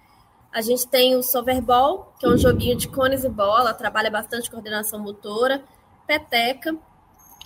A 0.53 0.63
gente 0.63 0.89
tem 0.89 1.15
o 1.15 1.23
Soverball, 1.23 2.13
que 2.19 2.27
é 2.27 2.29
um 2.29 2.37
joguinho 2.37 2.77
de 2.77 2.89
cones 2.89 3.23
e 3.23 3.29
bola, 3.29 3.75
trabalha 3.75 4.11
bastante 4.11 4.51
coordenação 4.51 4.99
motora, 4.99 5.63
peteca. 6.07 6.75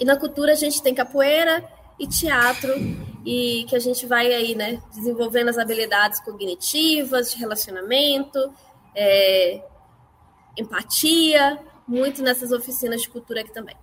E 0.01 0.05
na 0.05 0.17
cultura 0.17 0.53
a 0.53 0.57
gente 0.57 0.83
tem 0.83 0.95
capoeira 0.95 1.63
e 1.99 2.07
teatro, 2.07 2.73
e 3.25 3.65
que 3.69 3.77
a 3.77 3.79
gente 3.79 4.07
vai 4.07 4.33
aí, 4.33 4.55
né, 4.55 4.83
desenvolvendo 4.95 5.49
as 5.49 5.59
habilidades 5.59 6.21
cognitivas, 6.21 7.33
de 7.33 7.39
relacionamento, 7.39 8.53
é, 8.95 9.63
empatia, 10.57 11.59
muito 11.87 12.23
nessas 12.23 12.53
oficinas 12.53 13.03
de 13.03 13.09
cultura 13.09 13.41
aqui 13.41 13.53
também. 13.53 13.77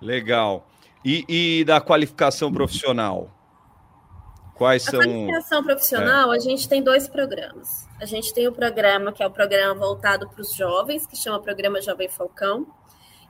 Legal. 0.00 0.66
E, 1.04 1.24
e 1.28 1.64
da 1.64 1.80
qualificação 1.80 2.52
profissional? 2.52 3.30
Quais 4.54 4.86
a 4.88 4.90
são. 4.90 5.00
A 5.00 5.04
qualificação 5.04 5.64
profissional, 5.64 6.32
é. 6.32 6.36
a 6.36 6.38
gente 6.38 6.68
tem 6.68 6.82
dois 6.82 7.08
programas. 7.08 7.88
A 7.98 8.04
gente 8.04 8.32
tem 8.34 8.46
o 8.46 8.52
programa 8.52 9.12
que 9.12 9.22
é 9.22 9.26
o 9.26 9.30
programa 9.30 9.74
voltado 9.74 10.28
para 10.28 10.40
os 10.40 10.54
jovens, 10.54 11.06
que 11.06 11.16
chama 11.16 11.40
Programa 11.40 11.80
Jovem 11.80 12.08
Falcão, 12.08 12.66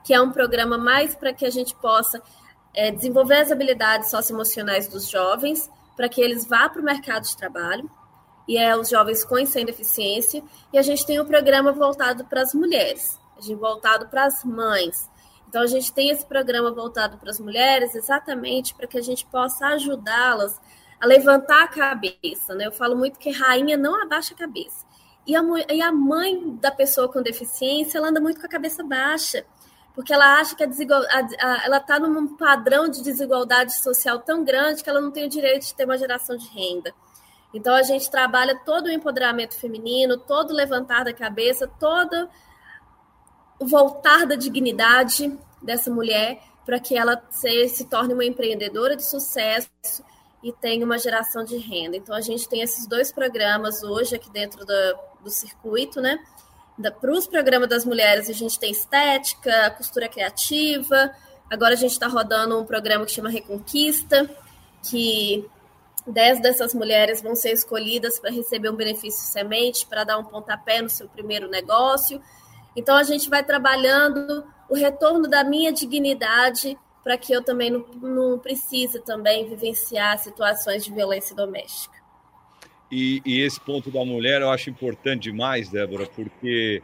que 0.03 0.13
é 0.13 0.21
um 0.21 0.31
programa 0.31 0.77
mais 0.77 1.15
para 1.15 1.31
que 1.33 1.45
a 1.45 1.49
gente 1.49 1.73
possa 1.75 2.21
é, 2.73 2.91
desenvolver 2.91 3.37
as 3.37 3.51
habilidades 3.51 4.09
socioemocionais 4.09 4.87
dos 4.87 5.09
jovens, 5.09 5.69
para 5.95 6.09
que 6.09 6.21
eles 6.21 6.45
vá 6.45 6.69
para 6.69 6.81
o 6.81 6.85
mercado 6.85 7.23
de 7.23 7.35
trabalho, 7.35 7.89
e 8.47 8.57
é 8.57 8.75
os 8.75 8.89
jovens 8.89 9.23
com 9.23 9.37
e 9.37 9.45
sem 9.45 9.65
deficiência. 9.65 10.43
E 10.73 10.77
a 10.77 10.81
gente 10.81 11.05
tem 11.05 11.19
um 11.19 11.25
programa 11.25 11.71
voltado 11.71 12.25
para 12.25 12.41
as 12.41 12.53
mulheres, 12.53 13.19
voltado 13.59 14.07
para 14.07 14.25
as 14.25 14.43
mães, 14.43 15.09
então, 15.51 15.63
a 15.63 15.67
gente 15.67 15.91
tem 15.91 16.09
esse 16.09 16.25
programa 16.25 16.71
voltado 16.71 17.17
para 17.17 17.29
as 17.29 17.37
mulheres 17.37 17.93
exatamente 17.93 18.73
para 18.73 18.87
que 18.87 18.97
a 18.97 19.01
gente 19.01 19.25
possa 19.25 19.67
ajudá-las 19.67 20.57
a 20.97 21.05
levantar 21.05 21.63
a 21.63 21.67
cabeça. 21.67 22.55
Né? 22.55 22.67
Eu 22.67 22.71
falo 22.71 22.95
muito 22.95 23.19
que 23.19 23.31
rainha 23.31 23.75
não 23.75 24.01
abaixa 24.01 24.33
a 24.33 24.37
cabeça. 24.37 24.85
E 25.27 25.35
a, 25.35 25.41
e 25.69 25.81
a 25.81 25.91
mãe 25.91 26.55
da 26.55 26.71
pessoa 26.71 27.09
com 27.09 27.21
deficiência, 27.21 27.97
ela 27.97 28.07
anda 28.07 28.21
muito 28.21 28.39
com 28.39 28.45
a 28.45 28.49
cabeça 28.49 28.81
baixa, 28.81 29.45
porque 29.93 30.13
ela 30.13 30.39
acha 30.39 30.55
que 30.55 30.63
a 30.63 30.67
desigual, 30.67 31.01
a, 31.03 31.19
a, 31.39 31.65
ela 31.65 31.77
está 31.77 31.99
num 31.99 32.35
padrão 32.35 32.87
de 32.87 33.03
desigualdade 33.03 33.75
social 33.81 34.19
tão 34.19 34.43
grande 34.43 34.83
que 34.83 34.89
ela 34.89 35.01
não 35.01 35.11
tem 35.11 35.25
o 35.25 35.29
direito 35.29 35.65
de 35.65 35.75
ter 35.75 35.85
uma 35.85 35.97
geração 35.97 36.37
de 36.37 36.47
renda. 36.47 36.93
Então, 37.53 37.75
a 37.75 37.83
gente 37.83 38.09
trabalha 38.09 38.57
todo 38.65 38.85
o 38.85 38.91
empoderamento 38.91 39.55
feminino, 39.55 40.17
todo 40.17 40.51
o 40.51 40.55
levantar 40.55 41.03
da 41.03 41.13
cabeça, 41.13 41.67
todo 41.79 42.29
o 43.59 43.67
voltar 43.67 44.25
da 44.25 44.35
dignidade 44.35 45.37
dessa 45.61 45.91
mulher 45.91 46.41
para 46.65 46.79
que 46.79 46.97
ela 46.97 47.21
se, 47.29 47.67
se 47.67 47.85
torne 47.85 48.13
uma 48.13 48.23
empreendedora 48.23 48.95
de 48.95 49.05
sucesso 49.05 49.69
e 50.41 50.53
tenha 50.53 50.85
uma 50.85 50.97
geração 50.97 51.43
de 51.43 51.57
renda. 51.57 51.97
Então, 51.97 52.15
a 52.15 52.21
gente 52.21 52.47
tem 52.47 52.61
esses 52.61 52.87
dois 52.87 53.11
programas 53.11 53.83
hoje 53.83 54.15
aqui 54.15 54.29
dentro 54.31 54.65
do, 54.65 54.97
do 55.23 55.29
circuito, 55.29 55.99
né? 55.99 56.17
Para 56.89 57.11
os 57.11 57.27
programas 57.27 57.67
das 57.67 57.85
mulheres, 57.85 58.29
a 58.29 58.33
gente 58.33 58.57
tem 58.57 58.71
estética, 58.71 59.71
costura 59.77 60.07
criativa. 60.07 61.11
Agora, 61.49 61.73
a 61.73 61.77
gente 61.77 61.91
está 61.91 62.07
rodando 62.07 62.57
um 62.57 62.65
programa 62.65 63.05
que 63.05 63.11
chama 63.11 63.29
Reconquista, 63.29 64.29
que 64.89 65.45
10 66.07 66.41
dessas 66.41 66.73
mulheres 66.73 67.21
vão 67.21 67.35
ser 67.35 67.51
escolhidas 67.51 68.19
para 68.19 68.31
receber 68.31 68.69
um 68.69 68.75
benefício 68.75 69.27
semente, 69.27 69.85
para 69.85 70.03
dar 70.03 70.17
um 70.17 70.23
pontapé 70.23 70.81
no 70.81 70.89
seu 70.89 71.07
primeiro 71.09 71.49
negócio. 71.49 72.21
Então, 72.75 72.95
a 72.95 73.03
gente 73.03 73.29
vai 73.29 73.43
trabalhando 73.43 74.45
o 74.69 74.75
retorno 74.75 75.27
da 75.27 75.43
minha 75.43 75.71
dignidade 75.71 76.77
para 77.03 77.17
que 77.17 77.33
eu 77.33 77.43
também 77.43 77.69
não, 77.69 77.85
não 78.01 78.39
precise 78.39 78.99
também 79.01 79.49
vivenciar 79.49 80.17
situações 80.19 80.83
de 80.83 80.93
violência 80.93 81.35
doméstica. 81.35 82.00
E, 82.91 83.21
e 83.25 83.39
esse 83.39 83.59
ponto 83.59 83.89
da 83.89 84.03
mulher 84.03 84.41
eu 84.41 84.49
acho 84.49 84.69
importante 84.69 85.23
demais, 85.23 85.69
Débora, 85.69 86.05
porque 86.07 86.83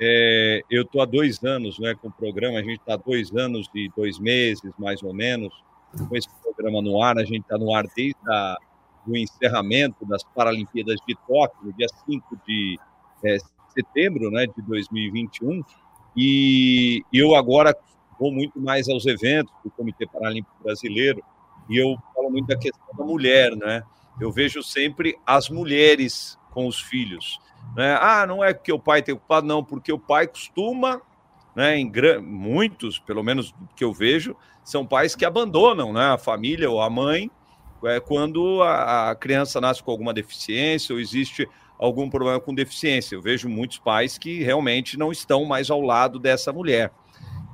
é, 0.00 0.62
eu 0.70 0.82
estou 0.82 1.00
há 1.02 1.04
dois 1.04 1.42
anos 1.42 1.78
né, 1.78 1.94
com 2.00 2.08
o 2.08 2.12
programa, 2.12 2.58
a 2.58 2.62
gente 2.62 2.78
está 2.78 2.94
há 2.94 2.96
dois 2.96 3.34
anos 3.34 3.68
e 3.74 3.90
dois 3.96 4.18
meses, 4.18 4.72
mais 4.78 5.02
ou 5.02 5.12
menos, 5.12 5.52
com 6.08 6.16
esse 6.16 6.28
programa 6.42 6.80
no 6.80 7.02
ar. 7.02 7.18
A 7.18 7.24
gente 7.24 7.40
está 7.40 7.58
no 7.58 7.74
ar 7.74 7.84
desde 7.96 8.14
o 9.06 9.16
encerramento 9.16 10.06
das 10.06 10.22
Paralimpíadas 10.22 10.96
de 11.06 11.16
Tóquio, 11.26 11.58
no 11.64 11.72
dia 11.72 11.88
5 12.06 12.38
de 12.46 12.78
é, 13.24 13.38
setembro 13.74 14.30
né, 14.30 14.46
de 14.46 14.62
2021, 14.62 15.62
e 16.16 17.02
eu 17.12 17.34
agora 17.34 17.76
vou 18.18 18.32
muito 18.32 18.60
mais 18.60 18.88
aos 18.88 19.06
eventos 19.06 19.52
do 19.64 19.70
Comitê 19.70 20.06
Paralímpico 20.06 20.54
Brasileiro, 20.62 21.22
E 21.68 21.76
eu 21.78 21.96
falo 22.14 22.30
muito 22.30 22.46
da 22.46 22.56
questão 22.56 22.96
da 22.96 23.04
mulher, 23.04 23.54
né? 23.54 23.82
Eu 24.20 24.32
vejo 24.32 24.62
sempre 24.62 25.16
as 25.26 25.48
mulheres 25.48 26.38
com 26.50 26.66
os 26.66 26.80
filhos. 26.80 27.38
Né? 27.76 27.96
Ah, 28.00 28.26
não 28.26 28.42
é 28.42 28.52
porque 28.52 28.72
o 28.72 28.78
pai 28.78 29.02
tem 29.02 29.14
culpado, 29.14 29.46
não, 29.46 29.62
porque 29.62 29.92
o 29.92 29.98
pai 29.98 30.26
costuma, 30.26 31.00
né, 31.54 31.76
em 31.78 31.90
muitos, 32.20 32.98
pelo 32.98 33.22
menos 33.22 33.54
que 33.76 33.84
eu 33.84 33.92
vejo, 33.92 34.36
são 34.64 34.86
pais 34.86 35.14
que 35.14 35.24
abandonam 35.24 35.92
né, 35.92 36.12
a 36.12 36.18
família 36.18 36.70
ou 36.70 36.80
a 36.80 36.90
mãe 36.90 37.30
é, 37.84 38.00
quando 38.00 38.62
a, 38.62 39.10
a 39.10 39.14
criança 39.14 39.60
nasce 39.60 39.82
com 39.82 39.90
alguma 39.90 40.12
deficiência 40.12 40.92
ou 40.92 41.00
existe 41.00 41.48
algum 41.78 42.10
problema 42.10 42.40
com 42.40 42.54
deficiência. 42.54 43.14
Eu 43.14 43.22
vejo 43.22 43.48
muitos 43.48 43.78
pais 43.78 44.18
que 44.18 44.42
realmente 44.42 44.98
não 44.98 45.12
estão 45.12 45.44
mais 45.44 45.70
ao 45.70 45.80
lado 45.80 46.18
dessa 46.18 46.52
mulher. 46.52 46.90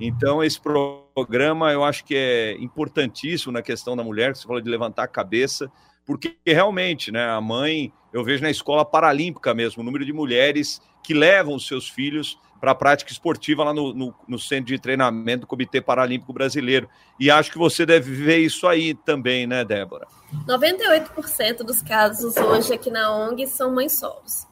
Então, 0.01 0.43
esse 0.43 0.61
programa 0.61 1.73
eu 1.73 1.85
acho 1.85 2.05
que 2.05 2.15
é 2.17 2.53
importantíssimo 2.59 3.53
na 3.53 3.63
questão 3.63 3.97
da 3.97 4.03
mulher, 4.03 4.33
que 4.33 4.39
você 4.39 4.47
falou 4.47 4.61
de 4.61 4.69
levantar 4.69 5.05
a 5.05 5.09
cabeça, 5.09 5.71
porque 6.05 6.37
realmente, 6.47 7.11
né, 7.11 7.31
a 7.31 7.41
mãe, 7.41 7.93
eu 8.13 8.23
vejo 8.25 8.43
na 8.43 8.51
escola 8.51 8.85
paralímpica 8.85 9.55
mesmo, 9.55 9.83
o 9.83 9.85
número 9.85 10.05
de 10.05 10.13
mulheres 10.13 10.81
que 11.03 11.15
levam 11.15 11.55
os 11.55 11.67
seus 11.67 11.89
filhos 11.89 12.39
para 12.61 12.73
a 12.73 12.75
prática 12.75 13.13
esportiva 13.13 13.63
lá 13.63 13.75
no, 13.75 13.93
no, 13.93 14.15
no, 14.27 14.39
centro 14.39 14.67
de 14.67 14.79
treinamento 14.79 15.43
do 15.43 15.47
Comitê 15.47 15.83
Paralímpico 15.83 16.33
Brasileiro. 16.33 16.89
E 17.21 17.31
acho 17.31 17.53
que 17.53 17.59
você 17.59 17.85
deve 17.85 18.11
ver 18.11 18.39
isso 18.39 18.67
aí 18.67 18.95
também, 18.95 19.47
né, 19.47 19.65
Débora? 19.65 20.07
98% 20.47 21.59
dos 21.59 21.83
casos 21.83 22.35
hoje 22.37 22.73
aqui 22.73 22.91
na 22.91 23.15
ONG 23.15 23.47
são 23.47 23.75
mães 23.75 23.99
solos. 23.99 24.47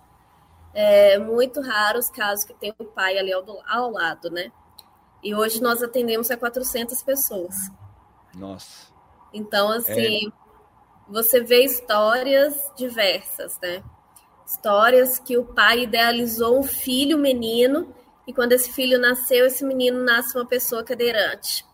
É 0.75 1.19
muito 1.19 1.63
raro 1.63 1.99
os 1.99 2.11
casos 2.11 2.45
que 2.45 2.53
tem 2.53 2.75
o 2.79 2.85
pai 2.85 3.17
ali 3.17 3.33
ao, 3.33 3.45
ao 3.67 3.91
lado, 3.91 4.31
né? 4.31 4.53
E 5.23 5.35
hoje 5.35 5.63
nós 5.63 5.83
atendemos 5.83 6.31
a 6.31 6.37
400 6.37 7.03
pessoas. 7.03 7.55
Nossa. 8.35 8.93
Então, 9.33 9.71
assim, 9.71 10.29
é... 10.29 10.33
você 11.09 11.41
vê 11.41 11.65
histórias 11.65 12.55
diversas, 12.77 13.59
né? 13.63 13.83
Histórias 14.47 15.19
que 15.19 15.39
o 15.39 15.45
pai 15.45 15.85
idealizou 15.85 16.59
um 16.59 16.63
filho 16.63 17.17
menino 17.17 17.95
e 18.27 18.33
quando 18.33 18.53
esse 18.53 18.73
filho 18.73 18.99
nasceu, 18.99 19.47
esse 19.47 19.65
menino 19.65 20.03
nasce 20.03 20.37
uma 20.37 20.47
pessoa 20.47 20.85
cadeirante, 20.85 21.65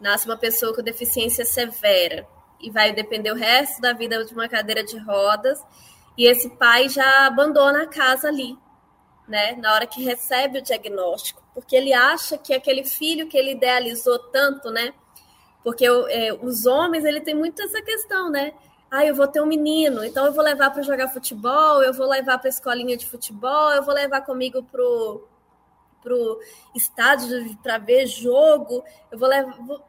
nasce 0.00 0.26
uma 0.26 0.36
pessoa 0.36 0.74
com 0.74 0.82
deficiência 0.82 1.44
severa 1.44 2.26
e 2.60 2.70
vai 2.70 2.92
depender 2.92 3.30
o 3.30 3.36
resto 3.36 3.80
da 3.80 3.92
vida 3.92 4.24
de 4.24 4.34
uma 4.34 4.48
cadeira 4.48 4.82
de 4.84 4.98
rodas. 4.98 5.60
E 6.16 6.26
esse 6.26 6.50
pai 6.50 6.88
já 6.88 7.26
abandona 7.26 7.84
a 7.84 7.86
casa 7.86 8.28
ali, 8.28 8.58
né? 9.28 9.52
Na 9.56 9.74
hora 9.74 9.86
que 9.86 10.02
recebe 10.02 10.58
o 10.58 10.62
diagnóstico, 10.62 11.42
porque 11.54 11.76
ele 11.76 11.92
acha 11.92 12.38
que 12.38 12.54
aquele 12.54 12.84
filho 12.84 13.28
que 13.28 13.36
ele 13.36 13.52
idealizou 13.52 14.18
tanto, 14.18 14.70
né? 14.70 14.94
Porque 15.62 15.84
é, 15.86 16.32
os 16.32 16.66
homens, 16.66 17.04
ele 17.04 17.20
tem 17.20 17.34
muito 17.34 17.60
essa 17.60 17.82
questão, 17.82 18.30
né? 18.30 18.54
Ah, 18.90 19.04
eu 19.04 19.14
vou 19.14 19.28
ter 19.28 19.42
um 19.42 19.46
menino, 19.46 20.02
então 20.02 20.24
eu 20.24 20.32
vou 20.32 20.42
levar 20.42 20.70
para 20.70 20.82
jogar 20.82 21.08
futebol, 21.08 21.82
eu 21.82 21.92
vou 21.92 22.08
levar 22.08 22.38
para 22.38 22.48
a 22.48 22.50
escolinha 22.50 22.96
de 22.96 23.06
futebol, 23.06 23.70
eu 23.72 23.82
vou 23.82 23.92
levar 23.92 24.22
comigo 24.22 24.62
pro 24.62 25.28
pro 26.00 26.40
estádio 26.74 27.56
para 27.62 27.76
ver 27.76 28.06
jogo, 28.06 28.82
eu 29.10 29.18
vou 29.18 29.28
levar. 29.28 29.56
Vou... 29.58 29.82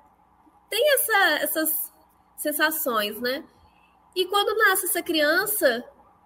Tem 0.69 0.93
essa, 0.95 1.43
essas 1.43 1.93
sensações, 2.35 3.19
né? 3.21 3.43
E 4.15 4.25
quando 4.25 4.57
nasce 4.57 4.85
essa 4.85 5.01
criança 5.01 5.83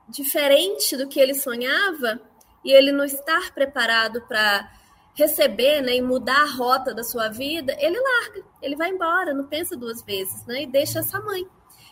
diferente 0.08 0.98
do 0.98 1.08
que 1.08 1.20
ele 1.20 1.34
sonhava, 1.34 2.20
e 2.64 2.72
ele 2.72 2.92
não 2.92 3.04
estar 3.04 3.54
preparado 3.54 4.22
para 4.28 4.72
receber 5.16 5.82
né, 5.82 5.96
e 5.96 6.02
mudar 6.02 6.42
a 6.42 6.52
rota 6.52 6.94
da 6.94 7.04
sua 7.04 7.30
vida, 7.30 7.76
ele 7.80 8.00
larga, 8.00 8.44
ele 8.62 8.76
vai 8.76 8.90
embora, 8.90 9.34
não 9.34 9.46
pensa 9.46 9.76
duas 9.76 10.02
vezes, 10.02 10.46
né? 10.46 10.64
E 10.64 10.66
deixa 10.66 11.00
essa 11.00 11.20
mãe. 11.22 11.46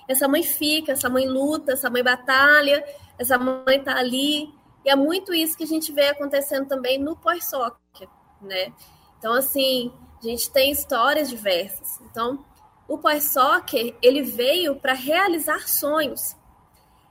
Essa 0.08 0.28
mãe 0.28 0.42
fica, 0.42 0.94
essa 0.94 1.08
mãe 1.08 1.28
luta, 1.28 1.74
essa 1.74 1.90
mãe 1.90 2.04
batalha, 2.04 2.84
essa 3.20 3.38
mãe 3.38 3.84
tá 3.84 3.96
ali 3.96 4.52
e 4.84 4.90
é 4.90 4.96
muito 4.96 5.34
isso 5.34 5.56
que 5.56 5.64
a 5.64 5.68
gente 5.68 5.92
vê 5.92 6.08
acontecendo 6.08 6.68
também 6.68 6.98
no 6.98 7.16
pós-soccer, 7.16 8.08
né? 8.42 8.74
Então, 9.18 9.34
assim, 9.34 9.94
a 10.20 10.28
gente 10.28 10.52
tem 10.52 10.72
histórias 10.72 11.30
diversas. 11.30 12.02
Então, 12.02 12.44
o 12.88 12.98
pós-soccer, 12.98 13.96
ele 14.02 14.24
veio 14.24 14.76
para 14.76 14.94
realizar 14.94 15.68
sonhos. 15.68 16.36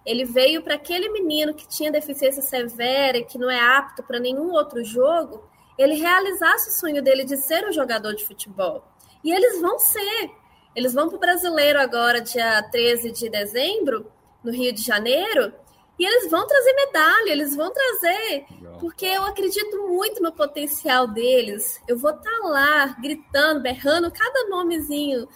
Ele 0.05 0.25
veio 0.25 0.63
para 0.63 0.75
aquele 0.75 1.09
menino 1.11 1.55
que 1.55 1.69
tinha 1.69 1.93
deficiência 1.93 2.43
severa 2.43 3.19
e 3.19 3.25
que 3.25 3.39
não 3.39 3.51
é 3.51 3.61
apto 3.61 4.03
para 4.03 4.19
nenhum 4.19 4.53
outro 4.53 4.83
jogo, 4.83 5.45
ele 5.77 5.95
realizasse 5.95 6.71
o 6.71 6.73
sonho 6.73 7.03
dele 7.03 7.25
de 7.25 7.37
ser 7.37 7.67
um 7.67 7.73
jogador 7.73 8.15
de 8.15 8.27
futebol. 8.27 8.85
E 9.23 9.33
eles 9.33 9.61
vão 9.61 9.79
ser. 9.79 10.31
Eles 10.75 10.95
vão 10.95 11.09
para 11.09 11.17
o 11.17 11.21
Brasileiro 11.21 11.81
agora, 11.81 12.21
dia 12.21 12.63
13 12.71 13.11
de 13.11 13.29
dezembro, 13.29 14.11
no 14.43 14.53
Rio 14.53 14.73
de 14.73 14.83
Janeiro, 14.83 15.53
e 16.01 16.05
eles 16.07 16.31
vão 16.31 16.47
trazer 16.47 16.73
medalha, 16.73 17.31
eles 17.31 17.55
vão 17.55 17.71
trazer, 17.71 18.47
porque 18.81 19.05
eu 19.05 19.23
acredito 19.25 19.87
muito 19.87 20.23
no 20.23 20.33
potencial 20.33 21.07
deles. 21.07 21.79
Eu 21.87 21.99
vou 21.99 22.11
estar 22.11 22.23
tá 22.23 22.49
lá 22.49 22.87
gritando, 22.99 23.61
berrando 23.61 24.11
cada 24.11 24.49
nomezinho, 24.49 25.29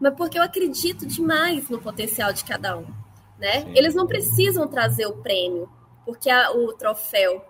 mas 0.00 0.12
porque 0.16 0.36
eu 0.36 0.42
acredito 0.42 1.06
demais 1.06 1.68
no 1.68 1.80
potencial 1.80 2.32
de 2.32 2.44
cada 2.44 2.76
um, 2.76 2.86
né? 3.38 3.62
Sim. 3.62 3.72
Eles 3.74 3.94
não 3.94 4.06
precisam 4.06 4.66
trazer 4.66 5.06
o 5.06 5.18
prêmio, 5.18 5.68
porque 6.04 6.28
a, 6.30 6.50
o 6.52 6.72
troféu, 6.72 7.44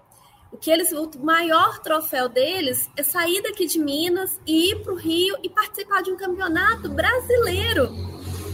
o 0.52 0.56
que 0.56 0.70
eles, 0.70 0.92
o 0.92 1.10
maior 1.20 1.80
troféu 1.80 2.28
deles 2.28 2.88
é 2.96 3.02
sair 3.02 3.42
daqui 3.42 3.66
de 3.66 3.78
Minas 3.78 4.40
e 4.46 4.70
ir 4.70 4.82
para 4.82 4.92
o 4.92 4.96
Rio 4.96 5.36
e 5.42 5.48
participar 5.48 6.02
de 6.02 6.10
um 6.10 6.16
campeonato 6.16 6.88
brasileiro. 6.88 7.88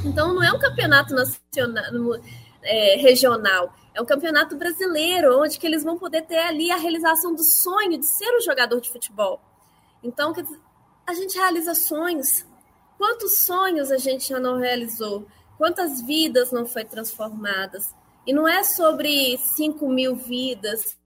Então 0.04 0.34
não 0.34 0.42
é 0.42 0.52
um 0.52 0.58
campeonato 0.58 1.14
nacional, 1.14 2.20
é, 2.62 2.96
regional 2.96 3.72
é 3.94 4.02
um 4.02 4.04
campeonato 4.04 4.56
brasileiro, 4.56 5.40
onde 5.40 5.58
que 5.58 5.66
eles 5.66 5.84
vão 5.84 5.96
poder 5.96 6.22
ter 6.22 6.40
ali 6.40 6.70
a 6.70 6.76
realização 6.76 7.32
do 7.32 7.44
sonho 7.44 7.96
de 7.96 8.04
ser 8.04 8.28
um 8.36 8.40
jogador 8.40 8.80
de 8.80 8.90
futebol. 8.90 9.40
Então, 10.02 10.34
a 11.06 11.14
gente 11.14 11.38
realiza 11.38 11.74
sonhos. 11.74 12.44
Quantos 12.98 13.38
sonhos 13.38 13.92
a 13.92 13.96
gente 13.96 14.28
já 14.28 14.40
não 14.40 14.58
realizou? 14.58 15.26
Quantas 15.56 16.02
vidas 16.02 16.50
não 16.50 16.66
foi 16.66 16.84
transformadas? 16.84 17.94
E 18.26 18.32
não 18.32 18.48
é 18.48 18.62
sobre 18.64 19.38
5 19.56 19.88
mil 19.88 20.16
vidas, 20.16 20.96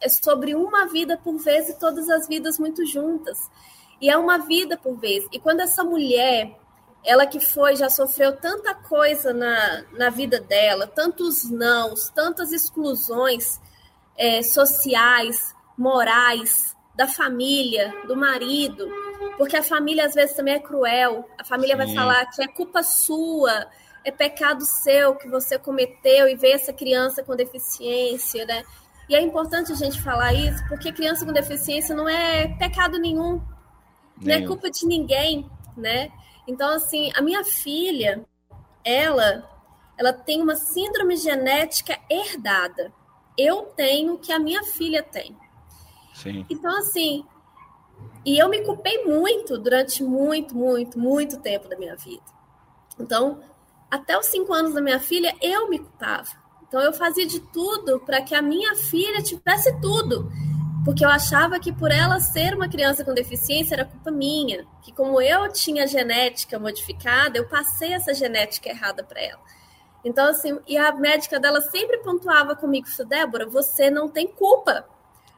é 0.00 0.08
sobre 0.08 0.54
uma 0.54 0.86
vida 0.86 1.16
por 1.16 1.36
vez 1.38 1.68
e 1.68 1.78
todas 1.78 2.08
as 2.08 2.28
vidas 2.28 2.58
muito 2.58 2.84
juntas. 2.86 3.38
E 4.00 4.10
é 4.10 4.16
uma 4.16 4.38
vida 4.38 4.76
por 4.76 4.96
vez. 4.96 5.26
E 5.32 5.38
quando 5.38 5.60
essa 5.60 5.82
mulher 5.82 6.56
ela 7.06 7.24
que 7.24 7.38
foi, 7.38 7.76
já 7.76 7.88
sofreu 7.88 8.36
tanta 8.36 8.74
coisa 8.74 9.32
na, 9.32 9.84
na 9.92 10.10
vida 10.10 10.40
dela, 10.40 10.88
tantos 10.88 11.48
nãos, 11.48 12.10
tantas 12.10 12.52
exclusões 12.52 13.60
é, 14.18 14.42
sociais, 14.42 15.54
morais, 15.78 16.75
da 16.96 17.06
família, 17.06 17.92
do 18.08 18.16
marido, 18.16 18.88
porque 19.36 19.56
a 19.56 19.62
família 19.62 20.06
às 20.06 20.14
vezes 20.14 20.34
também 20.34 20.54
é 20.54 20.58
cruel, 20.58 21.28
a 21.38 21.44
família 21.44 21.76
Sim. 21.76 21.84
vai 21.84 21.94
falar 21.94 22.26
que 22.26 22.42
é 22.42 22.48
culpa 22.48 22.82
sua, 22.82 23.66
é 24.02 24.10
pecado 24.10 24.64
seu 24.64 25.14
que 25.14 25.28
você 25.28 25.58
cometeu 25.58 26.28
e 26.28 26.34
vê 26.34 26.52
essa 26.52 26.72
criança 26.72 27.22
com 27.22 27.36
deficiência, 27.36 28.46
né? 28.46 28.64
E 29.08 29.14
é 29.14 29.20
importante 29.20 29.70
a 29.70 29.74
gente 29.74 30.00
falar 30.00 30.32
isso, 30.32 30.66
porque 30.68 30.92
criança 30.92 31.24
com 31.24 31.32
deficiência 31.32 31.94
não 31.94 32.08
é 32.08 32.48
pecado 32.56 32.98
nenhum, 32.98 33.40
não 34.20 34.34
é 34.34 34.46
culpa 34.46 34.70
de 34.70 34.86
ninguém, 34.86 35.48
né? 35.76 36.10
Então, 36.46 36.70
assim, 36.70 37.10
a 37.14 37.20
minha 37.20 37.44
filha, 37.44 38.24
ela, 38.84 39.48
ela 39.98 40.12
tem 40.12 40.40
uma 40.40 40.56
síndrome 40.56 41.16
genética 41.16 41.98
herdada. 42.08 42.92
Eu 43.36 43.62
tenho 43.76 44.14
o 44.14 44.18
que 44.18 44.32
a 44.32 44.38
minha 44.38 44.62
filha 44.62 45.02
tem. 45.02 45.36
Sim. 46.16 46.46
Então, 46.48 46.76
assim, 46.78 47.24
e 48.24 48.38
eu 48.38 48.48
me 48.48 48.62
culpei 48.64 49.04
muito 49.04 49.58
durante 49.58 50.02
muito, 50.02 50.56
muito, 50.56 50.98
muito 50.98 51.38
tempo 51.40 51.68
da 51.68 51.76
minha 51.76 51.96
vida. 51.96 52.24
Então, 52.98 53.40
até 53.90 54.18
os 54.18 54.26
cinco 54.26 54.52
anos 54.52 54.74
da 54.74 54.80
minha 54.80 54.98
filha, 54.98 55.34
eu 55.40 55.68
me 55.68 55.78
culpava. 55.78 56.28
Então, 56.66 56.80
eu 56.80 56.92
fazia 56.92 57.26
de 57.26 57.40
tudo 57.40 58.00
para 58.00 58.22
que 58.22 58.34
a 58.34 58.42
minha 58.42 58.74
filha 58.74 59.22
tivesse 59.22 59.78
tudo 59.80 60.30
porque 60.86 61.04
eu 61.04 61.10
achava 61.10 61.58
que 61.58 61.72
por 61.72 61.90
ela 61.90 62.20
ser 62.20 62.54
uma 62.54 62.68
criança 62.68 63.04
com 63.04 63.12
deficiência 63.12 63.74
era 63.74 63.84
culpa 63.84 64.08
minha, 64.08 64.64
que 64.82 64.92
como 64.92 65.20
eu 65.20 65.52
tinha 65.52 65.84
genética 65.84 66.60
modificada, 66.60 67.36
eu 67.36 67.48
passei 67.48 67.92
essa 67.92 68.14
genética 68.14 68.68
errada 68.68 69.02
para 69.02 69.20
ela. 69.20 69.40
Então, 70.04 70.28
assim, 70.28 70.56
e 70.64 70.76
a 70.76 70.92
médica 70.92 71.40
dela 71.40 71.60
sempre 71.60 71.98
pontuava 71.98 72.54
comigo, 72.54 72.86
Débora, 73.04 73.46
você 73.46 73.90
não 73.90 74.08
tem 74.08 74.28
culpa, 74.28 74.88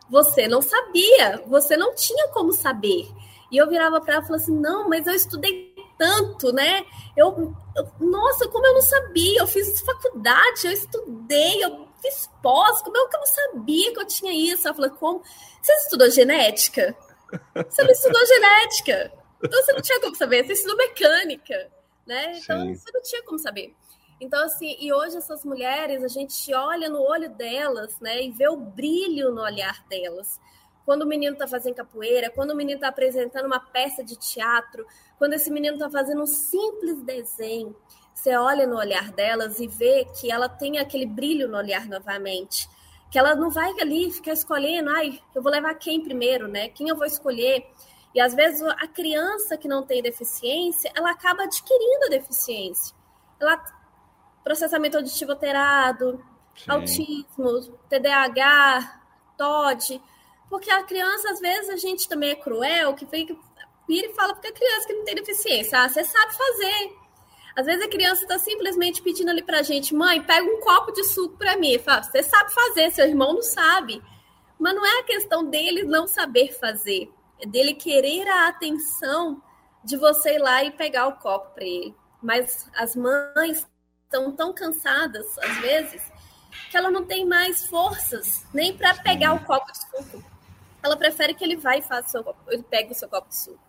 você 0.08 0.48
não 0.48 0.62
sabia, 0.62 1.42
você 1.46 1.76
não 1.76 1.94
tinha 1.94 2.28
como 2.28 2.52
saber. 2.52 3.08
E 3.50 3.56
eu 3.56 3.68
virava 3.68 4.00
para 4.00 4.14
ela 4.14 4.22
e 4.22 4.26
falava 4.26 4.42
assim, 4.42 4.58
não, 4.58 4.88
mas 4.88 5.06
eu 5.06 5.14
estudei 5.14 5.74
tanto, 5.96 6.52
né? 6.52 6.84
Eu, 7.16 7.54
eu, 7.76 7.92
nossa, 8.00 8.46
como 8.48 8.66
eu 8.66 8.74
não 8.74 8.82
sabia, 8.82 9.40
eu 9.40 9.46
fiz 9.46 9.80
faculdade, 9.80 10.66
eu 10.66 10.72
estudei, 10.72 11.64
eu 11.64 11.88
fiz 12.00 12.28
pós, 12.42 12.82
como 12.82 12.96
é 12.96 13.08
que 13.08 13.16
eu 13.16 13.20
não 13.20 13.26
sabia 13.26 13.92
que 13.92 14.00
eu 14.00 14.06
tinha 14.06 14.32
isso? 14.32 14.66
Ela 14.68 14.76
falou, 14.76 14.90
como? 14.90 15.22
Você 15.60 15.72
estudou 15.72 16.10
genética? 16.10 16.96
Você 17.68 17.82
não 17.82 17.90
estudou 17.90 18.26
genética. 18.26 19.12
Então 19.42 19.62
você 19.62 19.72
não 19.72 19.82
tinha 19.82 20.00
como 20.00 20.14
saber, 20.14 20.46
você 20.46 20.52
estudou 20.52 20.76
mecânica. 20.76 21.70
né? 22.08 22.38
Então 22.38 22.62
Sim. 22.62 22.74
você 22.74 22.90
não 22.92 23.02
tinha 23.02 23.22
como 23.22 23.38
saber. 23.38 23.74
Então, 24.20 24.44
assim, 24.44 24.76
e 24.80 24.92
hoje 24.92 25.16
essas 25.16 25.44
mulheres, 25.44 26.02
a 26.02 26.08
gente 26.08 26.52
olha 26.52 26.88
no 26.88 27.00
olho 27.00 27.30
delas, 27.30 27.98
né, 28.00 28.22
e 28.22 28.30
vê 28.30 28.48
o 28.48 28.56
brilho 28.56 29.32
no 29.32 29.42
olhar 29.42 29.84
delas. 29.88 30.40
Quando 30.84 31.02
o 31.02 31.06
menino 31.06 31.34
está 31.34 31.46
fazendo 31.46 31.74
capoeira, 31.74 32.30
quando 32.30 32.50
o 32.50 32.56
menino 32.56 32.78
está 32.78 32.88
apresentando 32.88 33.46
uma 33.46 33.60
peça 33.60 34.02
de 34.02 34.16
teatro, 34.16 34.86
quando 35.18 35.34
esse 35.34 35.50
menino 35.50 35.74
está 35.74 35.88
fazendo 35.90 36.22
um 36.22 36.26
simples 36.26 37.02
desenho, 37.02 37.76
você 38.12 38.36
olha 38.36 38.66
no 38.66 38.76
olhar 38.76 39.12
delas 39.12 39.60
e 39.60 39.68
vê 39.68 40.04
que 40.18 40.32
ela 40.32 40.48
tem 40.48 40.78
aquele 40.78 41.06
brilho 41.06 41.46
no 41.46 41.56
olhar 41.56 41.86
novamente. 41.86 42.68
Que 43.10 43.18
ela 43.18 43.36
não 43.36 43.48
vai 43.48 43.70
ali 43.80 44.10
ficar 44.10 44.32
escolhendo, 44.32 44.90
ai, 44.90 45.20
eu 45.34 45.40
vou 45.40 45.52
levar 45.52 45.74
quem 45.74 46.02
primeiro, 46.02 46.48
né? 46.48 46.68
Quem 46.68 46.88
eu 46.88 46.96
vou 46.96 47.06
escolher? 47.06 47.64
E 48.12 48.20
às 48.20 48.34
vezes 48.34 48.60
a 48.62 48.88
criança 48.88 49.56
que 49.56 49.68
não 49.68 49.84
tem 49.84 50.02
deficiência, 50.02 50.90
ela 50.96 51.10
acaba 51.12 51.44
adquirindo 51.44 52.06
a 52.06 52.10
deficiência. 52.10 52.96
Ela 53.38 53.62
processamento 54.48 54.96
auditivo 54.96 55.32
alterado, 55.32 56.24
Sim. 56.56 56.70
autismo, 56.70 57.78
TDAH, 57.90 59.02
TOD, 59.36 60.00
porque 60.48 60.70
a 60.70 60.82
criança, 60.82 61.30
às 61.30 61.38
vezes, 61.38 61.68
a 61.68 61.76
gente 61.76 62.08
também 62.08 62.30
é 62.30 62.34
cruel, 62.34 62.94
que 62.94 63.04
vira 63.04 63.36
e 63.88 64.14
fala 64.14 64.32
porque 64.32 64.48
a 64.48 64.52
criança 64.52 64.86
que 64.86 64.94
não 64.94 65.04
tem 65.04 65.14
deficiência, 65.14 65.78
ah, 65.78 65.88
você 65.88 66.02
sabe 66.02 66.34
fazer. 66.34 66.96
Às 67.54 67.66
vezes 67.66 67.84
a 67.84 67.90
criança 67.90 68.22
está 68.22 68.38
simplesmente 68.38 69.02
pedindo 69.02 69.30
ali 69.30 69.42
para 69.42 69.58
a 69.58 69.62
gente, 69.62 69.94
mãe, 69.94 70.22
pega 70.22 70.46
um 70.46 70.60
copo 70.60 70.92
de 70.92 71.04
suco 71.04 71.36
para 71.36 71.56
mim. 71.56 71.78
Fala, 71.78 72.02
você 72.02 72.22
sabe 72.22 72.54
fazer, 72.54 72.90
seu 72.90 73.06
irmão 73.06 73.34
não 73.34 73.42
sabe. 73.42 74.00
Mas 74.58 74.74
não 74.74 74.86
é 74.86 75.00
a 75.00 75.04
questão 75.04 75.44
dele 75.44 75.82
não 75.82 76.06
saber 76.06 76.52
fazer, 76.58 77.12
é 77.38 77.46
dele 77.46 77.74
querer 77.74 78.26
a 78.28 78.48
atenção 78.48 79.42
de 79.84 79.96
você 79.96 80.36
ir 80.36 80.38
lá 80.38 80.64
e 80.64 80.70
pegar 80.70 81.08
o 81.08 81.16
copo 81.16 81.54
para 81.54 81.64
ele. 81.64 81.94
Mas 82.22 82.68
as 82.74 82.96
mães 82.96 83.66
estão 84.08 84.32
tão 84.32 84.52
cansadas, 84.52 85.38
às 85.38 85.56
vezes, 85.58 86.02
que 86.70 86.76
ela 86.76 86.90
não 86.90 87.04
tem 87.04 87.26
mais 87.26 87.66
forças 87.66 88.44
nem 88.52 88.76
para 88.76 88.94
pegar 88.94 89.34
o 89.34 89.44
copo 89.44 89.70
de 89.70 89.78
suco. 89.78 90.24
Ela 90.82 90.96
prefere 90.96 91.34
que 91.34 91.44
ele 91.44 91.56
vá 91.56 91.76
e 91.76 91.82
faça 91.82 92.08
o 92.08 92.10
seu 92.10 92.24
copo, 92.24 92.40
ele 92.48 92.62
pegue 92.62 92.92
o 92.92 92.94
seu 92.94 93.08
copo 93.08 93.28
de 93.28 93.36
suco. 93.36 93.60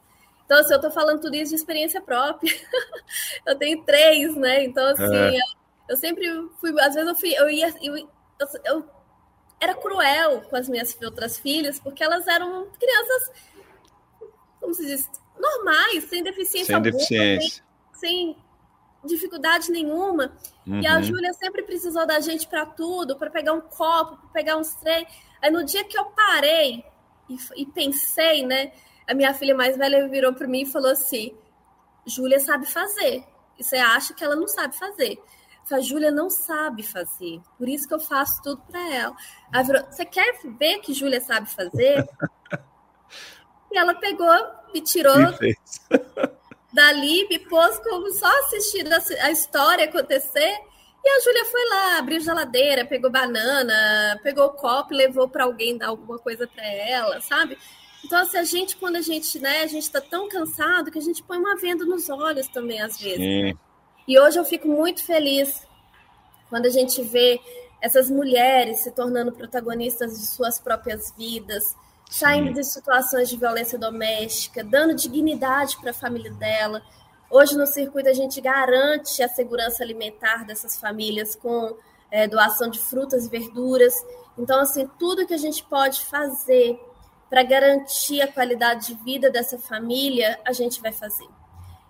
Então, 0.45 0.57
assim, 0.57 0.71
eu 0.71 0.77
estou 0.77 0.91
falando 0.91 1.21
tudo 1.21 1.35
isso 1.35 1.49
de 1.49 1.55
experiência 1.55 2.01
própria. 2.01 2.51
eu 3.45 3.55
tenho 3.57 3.83
três, 3.83 4.35
né? 4.35 4.63
Então, 4.63 4.87
assim, 4.87 5.15
é. 5.15 5.35
eu, 5.35 5.43
eu, 5.89 5.97
sempre 5.97 6.25
fui, 6.59 6.71
às 6.79 6.95
vezes 6.95 7.09
eu 7.09 7.15
fui, 7.15 7.33
eu 7.35 7.49
ia, 7.49 7.67
eu, 7.81 7.97
eu, 7.97 8.47
eu 8.65 8.89
era 9.59 9.75
cruel 9.75 10.41
com 10.49 10.55
as 10.55 10.67
minhas 10.67 10.97
outras 11.03 11.37
filhas, 11.37 11.79
porque 11.79 12.03
elas 12.03 12.27
eram 12.27 12.67
crianças, 12.79 13.31
como 14.59 14.73
se 14.73 14.85
diz, 14.87 15.09
normais, 15.37 16.05
sem 16.05 16.23
deficiência 16.23 16.67
sem 16.67 16.75
alguma, 16.75 16.91
deficiência. 16.93 17.63
Sem, 17.93 18.09
sem 18.09 18.48
dificuldade 19.03 19.71
nenhuma. 19.71 20.33
Uhum. 20.65 20.81
E 20.81 20.87
a 20.87 20.95
uhum. 20.95 21.03
Júlia 21.03 21.33
sempre 21.33 21.63
precisou 21.63 22.05
da 22.05 22.19
gente 22.19 22.47
para 22.47 22.65
tudo, 22.65 23.17
para 23.17 23.29
pegar 23.29 23.53
um 23.53 23.61
copo, 23.61 24.17
para 24.17 24.29
pegar 24.29 24.57
uns 24.57 24.73
trem. 24.75 25.05
Aí 25.41 25.51
no 25.51 25.63
dia 25.63 25.83
que 25.83 25.97
eu 25.97 26.05
parei 26.05 26.83
e, 27.29 27.37
e 27.55 27.65
pensei, 27.65 28.45
né? 28.45 28.71
A 29.07 29.13
minha 29.13 29.33
filha 29.33 29.55
mais 29.55 29.77
velha 29.77 30.07
virou 30.07 30.33
para 30.33 30.47
mim 30.47 30.61
e 30.61 30.65
falou 30.65 30.91
assim: 30.91 31.35
Júlia 32.05 32.39
sabe 32.39 32.65
fazer. 32.65 33.23
E 33.57 33.63
você 33.63 33.77
acha 33.77 34.13
que 34.13 34.23
ela 34.23 34.35
não 34.35 34.47
sabe 34.47 34.77
fazer. 34.77 35.19
A 35.71 35.79
Júlia 35.81 36.09
não 36.09 36.31
sabe 36.31 36.81
fazer, 36.81 37.39
por 37.55 37.69
isso 37.69 37.87
que 37.87 37.93
eu 37.93 37.99
faço 37.99 38.41
tudo 38.41 38.59
para 38.71 38.91
ela. 38.91 39.15
Ela 39.53 39.63
virou, 39.63 39.85
você 39.85 40.03
quer 40.03 40.39
ver 40.57 40.79
que 40.79 40.93
Júlia 40.93 41.21
sabe 41.21 41.47
fazer? 41.47 42.09
e 43.71 43.77
ela 43.77 43.93
pegou, 43.93 44.33
me 44.73 44.81
tirou 44.81 45.13
dali, 46.71 47.27
me 47.27 47.39
pôs 47.39 47.77
como 47.79 48.11
só 48.11 48.27
assistindo 48.41 48.91
a 49.21 49.31
história 49.31 49.85
acontecer. 49.85 50.57
E 51.03 51.09
a 51.09 51.19
Júlia 51.21 51.45
foi 51.45 51.69
lá, 51.69 51.97
abriu 51.97 52.19
geladeira, 52.19 52.85
pegou 52.85 53.09
banana, 53.09 54.19
pegou 54.21 54.45
o 54.45 54.53
copo, 54.53 54.93
levou 54.93 55.29
para 55.29 55.45
alguém 55.45 55.77
dar 55.77 55.87
alguma 55.87 56.19
coisa 56.19 56.45
para 56.45 56.65
ela, 56.65 57.21
sabe? 57.21 57.57
Então, 58.03 58.19
assim, 58.19 58.37
a 58.37 58.43
gente, 58.43 58.75
quando 58.77 58.97
a 58.97 59.01
gente, 59.01 59.39
né, 59.39 59.61
a 59.61 59.67
gente 59.67 59.89
tá 59.89 60.01
tão 60.01 60.27
cansado 60.27 60.91
que 60.91 60.99
a 60.99 61.01
gente 61.01 61.23
põe 61.23 61.37
uma 61.37 61.55
venda 61.55 61.85
nos 61.85 62.09
olhos 62.09 62.47
também, 62.47 62.81
às 62.81 62.99
vezes. 62.99 63.19
Né? 63.19 63.53
E 64.07 64.19
hoje 64.19 64.37
eu 64.37 64.45
fico 64.45 64.67
muito 64.67 65.03
feliz 65.03 65.65
quando 66.49 66.65
a 66.65 66.69
gente 66.69 67.01
vê 67.01 67.39
essas 67.81 68.09
mulheres 68.09 68.83
se 68.83 68.91
tornando 68.91 69.31
protagonistas 69.31 70.19
de 70.19 70.27
suas 70.27 70.59
próprias 70.59 71.13
vidas, 71.17 71.63
saindo 72.09 72.51
de 72.51 72.63
situações 72.63 73.29
de 73.29 73.37
violência 73.37 73.77
doméstica, 73.77 74.63
dando 74.63 74.95
dignidade 74.95 75.77
para 75.79 75.91
a 75.91 75.93
família 75.93 76.33
dela. 76.33 76.81
Hoje, 77.29 77.55
no 77.55 77.67
circuito, 77.67 78.09
a 78.09 78.13
gente 78.13 78.41
garante 78.41 79.21
a 79.21 79.29
segurança 79.29 79.83
alimentar 79.83 80.43
dessas 80.43 80.77
famílias 80.77 81.35
com 81.35 81.77
é, 82.09 82.27
doação 82.27 82.67
de 82.67 82.79
frutas 82.79 83.27
e 83.27 83.29
verduras. 83.29 83.93
Então, 84.35 84.59
assim, 84.59 84.89
tudo 84.97 85.27
que 85.27 85.35
a 85.35 85.37
gente 85.37 85.63
pode 85.63 86.01
fazer 86.01 86.79
para 87.29 87.43
garantir 87.43 88.21
a 88.21 88.31
qualidade 88.31 88.87
de 88.87 88.95
vida 89.03 89.29
dessa 89.29 89.59
família, 89.59 90.39
a 90.43 90.51
gente 90.51 90.81
vai 90.81 90.91
fazer. 90.91 91.27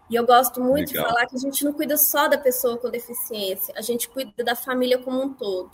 E 0.09 0.15
eu 0.15 0.25
gosto 0.25 0.59
muito 0.59 0.91
Legal. 0.91 1.05
de 1.05 1.13
falar 1.13 1.27
que 1.27 1.35
a 1.37 1.39
gente 1.39 1.63
não 1.63 1.71
cuida 1.71 1.95
só 1.95 2.27
da 2.27 2.37
pessoa 2.37 2.77
com 2.77 2.89
deficiência, 2.89 3.73
a 3.77 3.81
gente 3.81 4.09
cuida 4.09 4.43
da 4.43 4.55
família 4.55 4.97
como 4.97 5.21
um 5.21 5.33
todo. 5.33 5.71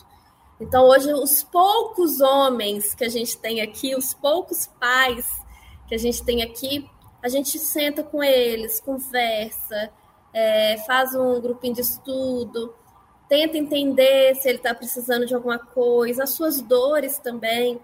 Então, 0.59 0.85
hoje, 0.85 1.13
os 1.13 1.43
poucos 1.43 2.21
homens 2.21 2.93
que 2.93 3.03
a 3.03 3.09
gente 3.09 3.37
tem 3.37 3.61
aqui, 3.61 3.95
os 3.95 4.13
poucos 4.13 4.67
pais 4.79 5.25
que 5.87 5.95
a 5.95 5.97
gente 5.97 6.23
tem 6.23 6.41
aqui, 6.43 6.89
a 7.21 7.27
gente 7.27 7.59
senta 7.59 8.03
com 8.03 8.23
eles, 8.23 8.79
conversa, 8.79 9.91
é, 10.33 10.77
faz 10.85 11.13
um 11.15 11.41
grupinho 11.41 11.73
de 11.73 11.81
estudo, 11.81 12.73
tenta 13.27 13.57
entender 13.57 14.35
se 14.35 14.47
ele 14.47 14.57
está 14.57 14.73
precisando 14.73 15.25
de 15.25 15.33
alguma 15.33 15.59
coisa, 15.59 16.23
as 16.23 16.31
suas 16.31 16.61
dores 16.61 17.17
também, 17.17 17.79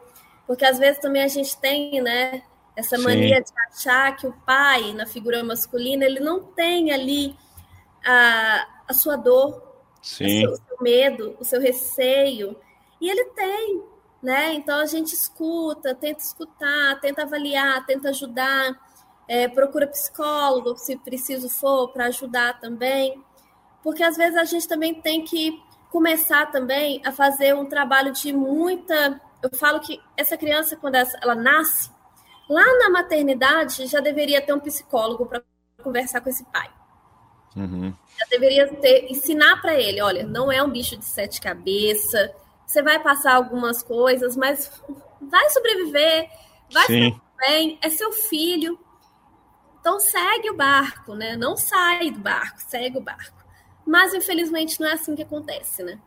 porque 0.47 0.65
às 0.65 0.77
vezes 0.77 0.99
também 0.99 1.23
a 1.23 1.27
gente 1.27 1.57
tem, 1.57 2.01
né, 2.01 2.43
essa 2.75 2.97
Sim. 2.97 3.03
mania 3.03 3.41
de 3.41 3.51
achar 3.69 4.15
que 4.15 4.27
o 4.27 4.33
pai, 4.45 4.93
na 4.93 5.05
figura 5.05 5.43
masculina, 5.43 6.05
ele 6.05 6.19
não 6.19 6.41
tem 6.41 6.91
ali 6.91 7.35
a, 8.05 8.67
a 8.87 8.93
sua 8.93 9.15
dor, 9.15 9.70
Sim. 10.01 10.47
O, 10.47 10.55
seu, 10.55 10.77
medo, 10.81 11.37
o 11.39 11.45
seu 11.45 11.61
receio. 11.61 12.55
E 12.99 13.09
ele 13.09 13.25
tem, 13.25 13.83
né? 14.21 14.53
Então 14.53 14.79
a 14.79 14.85
gente 14.85 15.13
escuta, 15.13 15.93
tenta 15.93 16.19
escutar, 16.19 16.99
tenta 16.99 17.23
avaliar, 17.23 17.85
tenta 17.85 18.09
ajudar, 18.09 18.79
é, 19.27 19.47
procura 19.47 19.87
psicólogo 19.87 20.75
se 20.77 20.97
preciso 20.97 21.49
for 21.49 21.89
para 21.89 22.07
ajudar 22.07 22.59
também. 22.59 23.23
Porque 23.83 24.03
às 24.03 24.17
vezes 24.17 24.37
a 24.37 24.43
gente 24.43 24.67
também 24.67 24.93
tem 24.93 25.23
que 25.23 25.61
começar 25.89 26.47
também 26.51 27.01
a 27.05 27.11
fazer 27.11 27.55
um 27.55 27.65
trabalho 27.65 28.11
de 28.11 28.33
muita. 28.33 29.19
Eu 29.41 29.49
falo 29.57 29.79
que 29.79 29.99
essa 30.15 30.37
criança, 30.37 30.75
quando 30.75 30.95
ela 30.95 31.35
nasce, 31.35 31.89
lá 32.49 32.65
na 32.79 32.89
maternidade 32.89 33.87
já 33.87 33.99
deveria 33.99 34.41
ter 34.41 34.53
um 34.53 34.59
psicólogo 34.59 35.25
para 35.25 35.41
conversar 35.83 36.21
com 36.21 36.29
esse 36.29 36.43
pai. 36.45 36.69
Uhum. 37.55 37.93
Já 38.17 38.25
deveria 38.29 38.67
ter, 38.67 39.11
ensinar 39.11 39.61
para 39.61 39.79
ele, 39.79 40.01
olha, 40.01 40.23
não 40.23 40.51
é 40.51 40.63
um 40.63 40.69
bicho 40.69 40.97
de 40.97 41.05
sete 41.05 41.41
cabeças, 41.41 42.29
você 42.65 42.81
vai 42.81 42.99
passar 42.99 43.35
algumas 43.35 43.83
coisas, 43.83 44.37
mas 44.37 44.71
vai 45.21 45.49
sobreviver, 45.49 46.29
vai 46.71 46.85
Sim. 46.87 47.11
ficar 47.11 47.21
bem, 47.39 47.79
é 47.81 47.89
seu 47.89 48.11
filho. 48.11 48.79
Então 49.79 49.99
segue 49.99 50.49
o 50.49 50.55
barco, 50.55 51.15
né? 51.15 51.35
Não 51.35 51.57
sai 51.57 52.11
do 52.11 52.19
barco, 52.19 52.59
segue 52.61 52.97
o 52.97 53.01
barco. 53.01 53.43
Mas 53.85 54.13
infelizmente 54.13 54.79
não 54.79 54.87
é 54.87 54.93
assim 54.93 55.15
que 55.15 55.23
acontece, 55.23 55.83
né? 55.83 55.99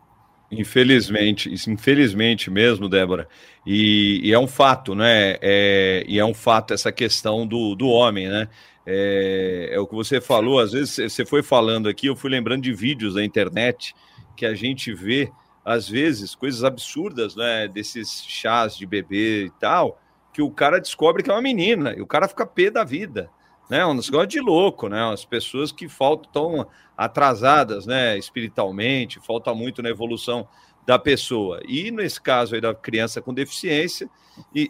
Infelizmente, 0.50 1.52
infelizmente 1.68 2.50
mesmo, 2.50 2.88
Débora. 2.88 3.28
E, 3.66 4.20
e 4.22 4.32
é 4.32 4.38
um 4.38 4.46
fato, 4.46 4.94
né? 4.94 5.36
É, 5.40 6.04
e 6.06 6.18
é 6.18 6.24
um 6.24 6.34
fato 6.34 6.72
essa 6.72 6.92
questão 6.92 7.46
do, 7.46 7.74
do 7.74 7.88
homem, 7.88 8.28
né? 8.28 8.48
É, 8.86 9.70
é, 9.72 9.80
o 9.80 9.86
que 9.86 9.94
você 9.94 10.20
falou, 10.20 10.60
às 10.60 10.72
vezes 10.72 11.12
você 11.12 11.24
foi 11.24 11.42
falando 11.42 11.88
aqui, 11.88 12.06
eu 12.06 12.16
fui 12.16 12.30
lembrando 12.30 12.62
de 12.62 12.72
vídeos 12.72 13.14
da 13.14 13.24
internet 13.24 13.94
que 14.36 14.44
a 14.44 14.54
gente 14.54 14.92
vê, 14.92 15.30
às 15.64 15.88
vezes, 15.88 16.34
coisas 16.34 16.62
absurdas, 16.62 17.34
né? 17.34 17.68
Desses 17.68 18.24
chás 18.26 18.76
de 18.76 18.84
bebê 18.84 19.46
e 19.46 19.50
tal, 19.58 19.98
que 20.32 20.42
o 20.42 20.50
cara 20.50 20.80
descobre 20.80 21.22
que 21.22 21.30
é 21.30 21.32
uma 21.32 21.40
menina, 21.40 21.94
e 21.96 22.02
o 22.02 22.06
cara 22.06 22.28
fica 22.28 22.46
pé 22.46 22.70
da 22.70 22.84
vida. 22.84 23.30
Né, 23.70 23.84
um 23.86 23.94
negócio 23.94 24.26
de 24.26 24.40
louco, 24.40 24.90
né? 24.90 25.10
As 25.10 25.24
pessoas 25.24 25.72
que 25.72 25.88
faltam 25.88 26.66
atrasadas, 26.94 27.86
né? 27.86 28.18
Espiritualmente, 28.18 29.18
falta 29.24 29.54
muito 29.54 29.82
na 29.82 29.88
evolução 29.88 30.46
da 30.86 30.98
pessoa. 30.98 31.62
E 31.66 31.90
nesse 31.90 32.20
caso 32.20 32.54
aí 32.54 32.60
da 32.60 32.74
criança 32.74 33.22
com 33.22 33.32
deficiência, 33.32 34.06
e 34.54 34.68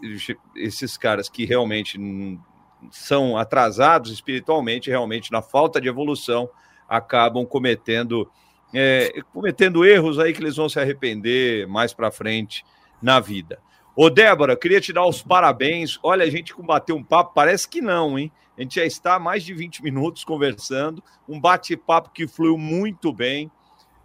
esses 0.55 0.97
caras 0.97 1.29
que 1.29 1.45
realmente 1.45 1.99
são 2.91 3.37
atrasados 3.37 4.11
espiritualmente, 4.11 4.91
realmente 4.91 5.31
na 5.31 5.43
falta 5.43 5.81
de 5.81 5.89
evolução, 5.89 6.49
acabam 6.89 7.45
cometendo 7.47 8.31
é, 8.73 9.23
cometendo 9.33 9.85
erros 9.85 10.19
aí 10.19 10.33
que 10.33 10.43
eles 10.43 10.57
vão 10.57 10.69
se 10.69 10.81
arrepender 10.81 11.67
mais 11.69 11.95
para 11.95 12.11
frente 12.11 12.65
na 13.01 13.21
vida. 13.21 13.61
Ô, 13.95 14.11
Débora, 14.11 14.57
queria 14.57 14.81
te 14.81 14.93
dar 14.93 15.07
os 15.07 15.23
parabéns. 15.23 16.01
Olha, 16.03 16.25
a 16.25 16.31
gente 16.31 16.53
bateu 16.61 16.97
um 16.97 17.05
papo, 17.05 17.33
parece 17.33 17.69
que 17.69 17.81
não, 17.81 18.19
hein? 18.19 18.33
A 18.59 18.63
gente 18.63 18.75
já 18.75 18.85
está 18.85 19.15
há 19.15 19.19
mais 19.21 19.45
de 19.45 19.55
20 19.55 19.83
minutos 19.83 20.25
conversando, 20.25 21.03
um 21.29 21.41
bate-papo 21.41 22.11
que 22.11 22.27
fluiu 22.27 22.59
muito 22.59 23.13
bem. 23.13 23.51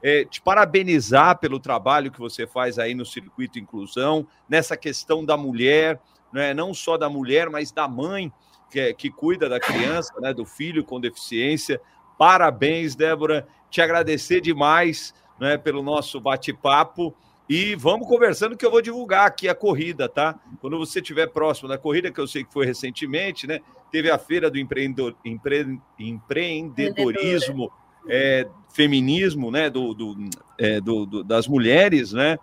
É, 0.01 0.23
te 0.23 0.41
parabenizar 0.41 1.39
pelo 1.39 1.59
trabalho 1.59 2.11
que 2.11 2.19
você 2.19 2.47
faz 2.47 2.79
aí 2.79 2.93
no 2.93 3.05
Circuito 3.05 3.59
Inclusão, 3.59 4.25
nessa 4.47 4.77
questão 4.77 5.25
da 5.25 5.35
mulher, 5.35 5.99
né? 6.31 6.53
não 6.53 6.73
só 6.73 6.95
da 6.95 7.09
mulher, 7.09 7.49
mas 7.49 7.71
da 7.71 7.87
mãe 7.87 8.31
que, 8.69 8.93
que 8.93 9.09
cuida 9.09 9.49
da 9.49 9.59
criança, 9.59 10.13
né? 10.19 10.33
do 10.33 10.45
filho 10.45 10.83
com 10.83 10.99
deficiência. 10.99 11.81
Parabéns, 12.17 12.95
Débora. 12.95 13.47
Te 13.69 13.81
agradecer 13.81 14.41
demais 14.41 15.13
né? 15.39 15.57
pelo 15.57 15.81
nosso 15.81 16.19
bate-papo. 16.19 17.15
E 17.49 17.73
vamos 17.73 18.07
conversando 18.07 18.55
que 18.55 18.63
eu 18.63 18.69
vou 18.69 18.81
divulgar 18.81 19.25
aqui 19.25 19.49
a 19.49 19.55
corrida, 19.55 20.07
tá? 20.07 20.39
Quando 20.61 20.77
você 20.77 20.99
estiver 20.99 21.25
próximo 21.25 21.67
da 21.67 21.79
corrida, 21.79 22.11
que 22.11 22.19
eu 22.19 22.27
sei 22.27 22.43
que 22.43 22.53
foi 22.53 22.63
recentemente, 22.63 23.47
né? 23.47 23.59
Teve 23.91 24.11
a 24.11 24.19
feira 24.19 24.51
do 24.51 24.59
empreendedor, 24.59 25.15
empre, 25.25 25.79
empreendedorismo, 25.97 27.71
é, 28.07 28.47
feminismo, 28.71 29.49
né? 29.49 29.67
Do, 29.67 29.95
do, 29.95 30.29
é, 30.59 30.79
do, 30.79 31.07
do, 31.07 31.23
das 31.23 31.47
mulheres, 31.47 32.13
né? 32.13 32.37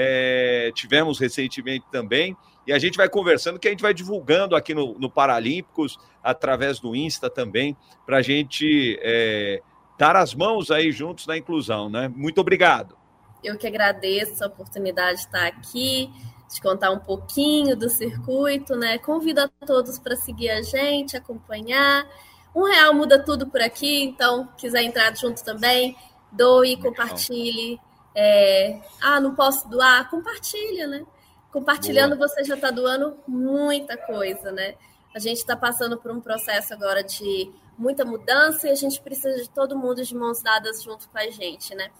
É, 0.00 0.70
tivemos 0.76 1.18
recentemente 1.18 1.84
também. 1.90 2.36
E 2.64 2.72
a 2.72 2.78
gente 2.78 2.96
vai 2.96 3.08
conversando, 3.08 3.58
que 3.58 3.66
a 3.66 3.70
gente 3.72 3.82
vai 3.82 3.92
divulgando 3.92 4.54
aqui 4.54 4.74
no, 4.74 4.96
no 4.96 5.10
Paralímpicos, 5.10 5.98
através 6.22 6.78
do 6.78 6.94
Insta 6.94 7.28
também, 7.28 7.76
para 8.06 8.18
a 8.18 8.22
gente 8.22 8.96
é, 9.02 9.60
dar 9.98 10.14
as 10.14 10.34
mãos 10.34 10.70
aí 10.70 10.92
juntos 10.92 11.26
na 11.26 11.36
inclusão, 11.36 11.90
né? 11.90 12.08
Muito 12.14 12.40
obrigado. 12.40 12.96
Eu 13.42 13.56
que 13.56 13.66
agradeço 13.66 14.44
a 14.44 14.46
oportunidade 14.46 15.18
de 15.18 15.24
estar 15.24 15.46
aqui, 15.46 16.10
de 16.52 16.60
contar 16.60 16.92
um 16.92 17.00
pouquinho 17.00 17.76
do 17.76 17.88
circuito, 17.88 18.76
né? 18.76 18.98
Convido 18.98 19.40
a 19.40 19.48
todos 19.48 19.98
para 19.98 20.14
seguir 20.14 20.50
a 20.50 20.62
gente, 20.62 21.16
acompanhar. 21.16 22.06
Um 22.54 22.64
real 22.64 22.94
muda 22.94 23.22
tudo 23.22 23.48
por 23.48 23.60
aqui, 23.60 24.04
então 24.04 24.48
quiser 24.56 24.82
entrar 24.82 25.16
junto 25.16 25.42
também, 25.42 25.96
doe, 26.30 26.76
compartilhe. 26.76 27.80
É... 28.20 28.80
Ah, 29.00 29.20
não 29.20 29.32
posso 29.32 29.68
doar? 29.68 30.10
Compartilha, 30.10 30.88
né? 30.88 31.06
Compartilhando, 31.52 32.16
Boa. 32.16 32.26
você 32.26 32.42
já 32.42 32.56
está 32.56 32.68
doando 32.68 33.16
muita 33.28 33.96
coisa, 33.96 34.50
né? 34.50 34.74
A 35.14 35.20
gente 35.20 35.38
está 35.38 35.56
passando 35.56 35.96
por 35.96 36.10
um 36.10 36.20
processo 36.20 36.74
agora 36.74 37.04
de 37.04 37.52
muita 37.78 38.04
mudança 38.04 38.66
e 38.66 38.72
a 38.72 38.74
gente 38.74 39.00
precisa 39.00 39.40
de 39.40 39.48
todo 39.48 39.78
mundo 39.78 40.04
de 40.04 40.16
mãos 40.16 40.42
dadas 40.42 40.82
junto 40.82 41.08
com 41.08 41.16
a 41.16 41.30
gente, 41.30 41.76
né? 41.76 41.92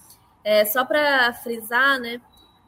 É, 0.42 0.64
só 0.64 0.84
para 0.84 1.32
frisar, 1.34 2.00
né? 2.00 2.20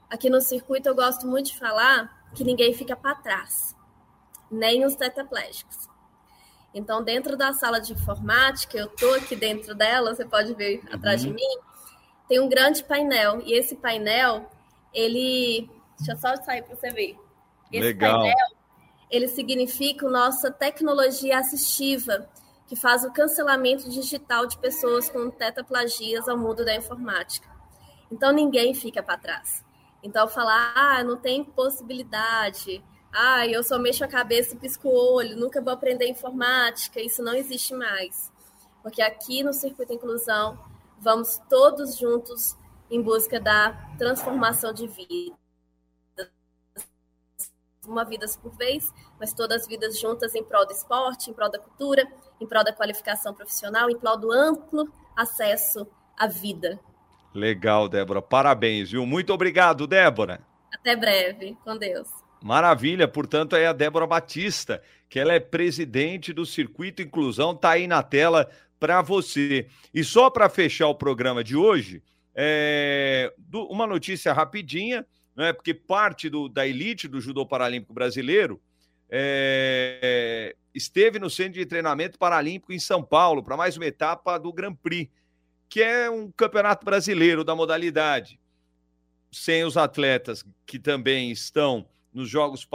Aqui 0.08 0.30
no 0.30 0.40
circuito 0.40 0.88
eu 0.88 0.94
gosto 0.94 1.26
muito 1.26 1.46
de 1.46 1.58
falar 1.58 2.24
que 2.36 2.44
ninguém 2.44 2.72
fica 2.72 2.94
para 2.94 3.16
trás, 3.16 3.74
nem 4.48 4.84
os 4.84 4.94
tetraplégicos. 4.94 5.88
Então, 6.72 7.02
dentro 7.02 7.36
da 7.36 7.52
sala 7.52 7.80
de 7.80 7.94
informática, 7.94 8.78
eu 8.78 8.86
estou 8.86 9.12
aqui 9.14 9.34
dentro 9.34 9.74
dela, 9.74 10.14
você 10.14 10.24
pode 10.24 10.54
ver 10.54 10.84
uhum. 10.84 10.94
atrás 10.94 11.20
de 11.20 11.32
mim, 11.32 11.58
tem 12.30 12.38
um 12.38 12.48
grande 12.48 12.84
painel. 12.84 13.42
E 13.44 13.52
esse 13.58 13.74
painel, 13.74 14.48
ele. 14.94 15.68
Deixa 15.98 16.12
eu 16.12 16.16
só 16.16 16.36
sair 16.36 16.62
para 16.62 16.76
você 16.76 16.88
ver. 16.90 17.18
Esse 17.72 17.82
Legal. 17.82 18.20
painel, 18.20 18.48
ele 19.10 19.26
significa 19.26 20.08
nossa 20.08 20.48
tecnologia 20.48 21.38
assistiva, 21.38 22.30
que 22.68 22.76
faz 22.76 23.04
o 23.04 23.12
cancelamento 23.12 23.90
digital 23.90 24.46
de 24.46 24.56
pessoas 24.58 25.10
com 25.10 25.28
tetraplagias 25.28 26.28
ao 26.28 26.38
mundo 26.38 26.64
da 26.64 26.74
informática. 26.76 27.48
Então 28.12 28.32
ninguém 28.32 28.74
fica 28.74 29.02
para 29.02 29.18
trás. 29.18 29.64
Então 30.00 30.28
falar, 30.28 30.72
ah, 30.76 31.02
não 31.02 31.16
tem 31.16 31.42
possibilidade, 31.42 32.82
ah, 33.12 33.46
eu 33.46 33.62
só 33.64 33.78
mexo 33.78 34.04
a 34.04 34.08
cabeça 34.08 34.54
e 34.54 34.58
pisco 34.58 34.88
o 34.88 35.14
olho, 35.14 35.36
nunca 35.36 35.60
vou 35.60 35.72
aprender 35.72 36.08
informática, 36.08 37.00
isso 37.00 37.22
não 37.22 37.34
existe 37.34 37.74
mais. 37.74 38.32
Porque 38.82 39.02
aqui 39.02 39.42
no 39.42 39.52
Circuito 39.52 39.92
Inclusão, 39.92 40.58
vamos 41.00 41.40
todos 41.48 41.96
juntos 41.96 42.56
em 42.90 43.00
busca 43.00 43.40
da 43.40 43.72
transformação 43.96 44.72
de 44.72 44.86
vida. 44.86 45.36
Uma 47.86 48.04
vida 48.04 48.26
por 48.40 48.54
vez, 48.56 48.92
mas 49.18 49.32
todas 49.32 49.62
as 49.62 49.68
vidas 49.68 49.98
juntas 49.98 50.34
em 50.34 50.44
prol 50.44 50.66
do 50.66 50.72
esporte, 50.72 51.30
em 51.30 51.32
prol 51.32 51.50
da 51.50 51.58
cultura, 51.58 52.06
em 52.40 52.46
prol 52.46 52.62
da 52.62 52.72
qualificação 52.72 53.34
profissional, 53.34 53.90
em 53.90 53.98
prol 53.98 54.18
do 54.18 54.30
amplo 54.30 54.92
acesso 55.16 55.86
à 56.16 56.26
vida. 56.26 56.78
Legal, 57.34 57.88
Débora. 57.88 58.20
Parabéns, 58.20 58.90
viu? 58.90 59.06
Muito 59.06 59.32
obrigado, 59.32 59.86
Débora. 59.86 60.40
Até 60.72 60.94
breve. 60.96 61.56
Com 61.64 61.76
Deus. 61.76 62.08
Maravilha. 62.42 63.06
Portanto, 63.06 63.54
é 63.54 63.66
a 63.66 63.72
Débora 63.72 64.06
Batista, 64.06 64.82
que 65.08 65.18
ela 65.18 65.32
é 65.32 65.40
presidente 65.40 66.32
do 66.32 66.44
Circuito 66.44 67.02
Inclusão, 67.02 67.54
tá 67.54 67.70
aí 67.70 67.86
na 67.86 68.02
tela 68.02 68.50
para 68.80 69.02
você. 69.02 69.68
E 69.94 70.02
só 70.02 70.30
para 70.30 70.48
fechar 70.48 70.88
o 70.88 70.94
programa 70.94 71.44
de 71.44 71.54
hoje, 71.54 72.02
é... 72.34 73.32
uma 73.52 73.86
notícia 73.86 74.32
rapidinha, 74.32 75.06
né? 75.36 75.52
Porque 75.52 75.72
parte 75.72 76.28
do, 76.28 76.48
da 76.48 76.66
elite 76.66 77.06
do 77.06 77.20
judô 77.20 77.46
paralímpico 77.46 77.92
brasileiro 77.92 78.60
é... 79.08 80.56
esteve 80.74 81.18
no 81.18 81.30
Centro 81.30 81.60
de 81.60 81.66
Treinamento 81.66 82.18
Paralímpico 82.18 82.72
em 82.72 82.80
São 82.80 83.02
Paulo 83.02 83.44
para 83.44 83.56
mais 83.56 83.76
uma 83.76 83.86
etapa 83.86 84.38
do 84.38 84.52
Grand 84.52 84.74
Prix 84.74 85.08
que 85.70 85.80
é 85.80 86.10
um 86.10 86.30
campeonato 86.32 86.84
brasileiro 86.84 87.44
da 87.44 87.54
modalidade, 87.54 88.40
sem 89.30 89.64
os 89.64 89.76
atletas 89.76 90.44
que 90.66 90.80
também 90.80 91.30
estão 91.30 91.88
nos 92.12 92.28
Jogos 92.28 92.68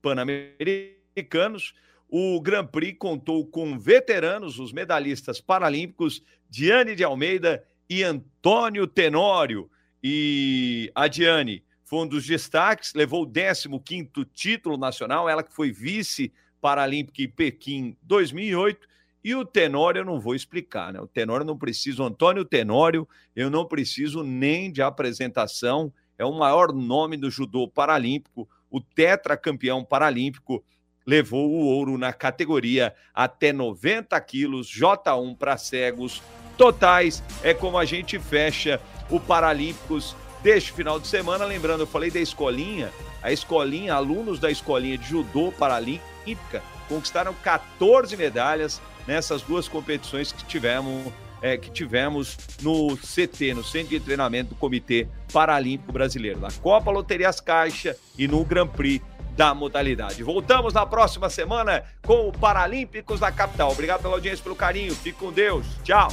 Pan-Americanos. 0.00 1.74
O 2.08 2.40
Grand 2.40 2.66
Prix 2.66 2.96
contou 2.98 3.46
com 3.46 3.78
veteranos, 3.78 4.58
os 4.58 4.72
medalhistas 4.72 5.40
paralímpicos 5.40 6.22
Diane 6.48 6.94
de 6.94 7.04
Almeida 7.04 7.62
e 7.88 8.02
Antônio 8.02 8.86
Tenório. 8.86 9.70
E 10.02 10.90
a 10.94 11.06
Diane 11.06 11.62
foi 11.84 12.00
um 12.00 12.06
dos 12.06 12.26
destaques, 12.26 12.94
levou 12.94 13.24
o 13.24 13.26
15º 13.26 14.26
título 14.32 14.76
nacional, 14.76 15.28
ela 15.28 15.42
que 15.42 15.54
foi 15.54 15.70
vice 15.70 16.32
paralímpica 16.60 17.22
em 17.22 17.28
Pequim 17.28 17.96
2008 18.02 18.88
e 19.22 19.34
o 19.34 19.44
Tenório 19.44 20.00
eu 20.00 20.04
não 20.04 20.20
vou 20.20 20.34
explicar, 20.34 20.92
né? 20.92 21.00
O 21.00 21.06
Tenório 21.06 21.44
não 21.44 21.58
preciso, 21.58 22.02
Antônio 22.02 22.44
Tenório, 22.44 23.06
eu 23.34 23.50
não 23.50 23.66
preciso 23.66 24.22
nem 24.22 24.70
de 24.70 24.80
apresentação, 24.80 25.92
é 26.16 26.24
o 26.24 26.32
maior 26.32 26.72
nome 26.72 27.16
do 27.16 27.30
judô 27.30 27.68
paralímpico, 27.68 28.48
o 28.70 28.80
tetracampeão 28.80 29.84
paralímpico, 29.84 30.64
levou 31.08 31.48
o 31.50 31.64
ouro 31.64 31.96
na 31.96 32.12
categoria 32.12 32.94
até 33.14 33.50
90 33.50 34.20
quilos, 34.20 34.68
J1 34.70 35.38
para 35.38 35.56
cegos 35.56 36.22
totais. 36.58 37.22
É 37.42 37.54
como 37.54 37.78
a 37.78 37.86
gente 37.86 38.18
fecha 38.18 38.78
o 39.08 39.18
Paralímpicos 39.18 40.14
deste 40.42 40.70
final 40.70 41.00
de 41.00 41.06
semana. 41.06 41.46
Lembrando, 41.46 41.80
eu 41.80 41.86
falei 41.86 42.10
da 42.10 42.20
escolinha, 42.20 42.92
a 43.22 43.32
escolinha, 43.32 43.94
alunos 43.94 44.38
da 44.38 44.50
escolinha 44.50 44.98
de 44.98 45.08
judô 45.08 45.50
paralímpica 45.50 46.62
conquistaram 46.90 47.32
14 47.32 48.14
medalhas 48.14 48.78
nessas 49.06 49.40
duas 49.40 49.66
competições 49.66 50.30
que 50.30 50.44
tivemos, 50.44 51.10
é, 51.40 51.56
que 51.56 51.70
tivemos 51.70 52.36
no 52.60 52.98
CT, 52.98 53.54
no 53.54 53.64
Centro 53.64 53.88
de 53.88 54.00
Treinamento 54.00 54.50
do 54.50 54.56
Comitê 54.56 55.08
Paralímpico 55.32 55.90
Brasileiro, 55.90 56.38
na 56.38 56.52
Copa 56.52 56.90
Loterias 56.90 57.40
Caixa 57.40 57.96
e 58.16 58.28
no 58.28 58.44
Grand 58.44 58.68
Prix 58.68 59.02
da 59.38 59.54
modalidade. 59.54 60.24
Voltamos 60.24 60.74
na 60.74 60.84
próxima 60.84 61.30
semana 61.30 61.84
com 62.04 62.26
o 62.26 62.32
Paralímpicos 62.32 63.20
da 63.20 63.30
Capital. 63.30 63.70
Obrigado 63.70 64.02
pela 64.02 64.14
audiência, 64.14 64.42
pelo 64.42 64.56
carinho. 64.56 64.92
Fique 64.96 65.16
com 65.16 65.32
Deus. 65.32 65.64
Tchau. 65.84 66.08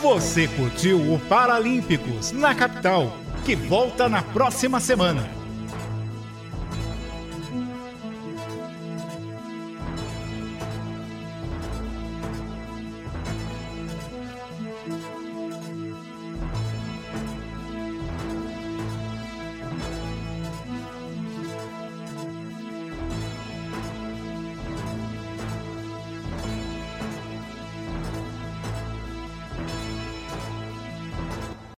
Você 0.00 0.48
curtiu 0.48 0.96
o 1.12 1.20
Paralímpicos 1.28 2.32
na 2.32 2.54
Capital, 2.54 3.12
que 3.44 3.54
volta 3.54 4.08
na 4.08 4.22
próxima 4.22 4.80
semana. 4.80 5.37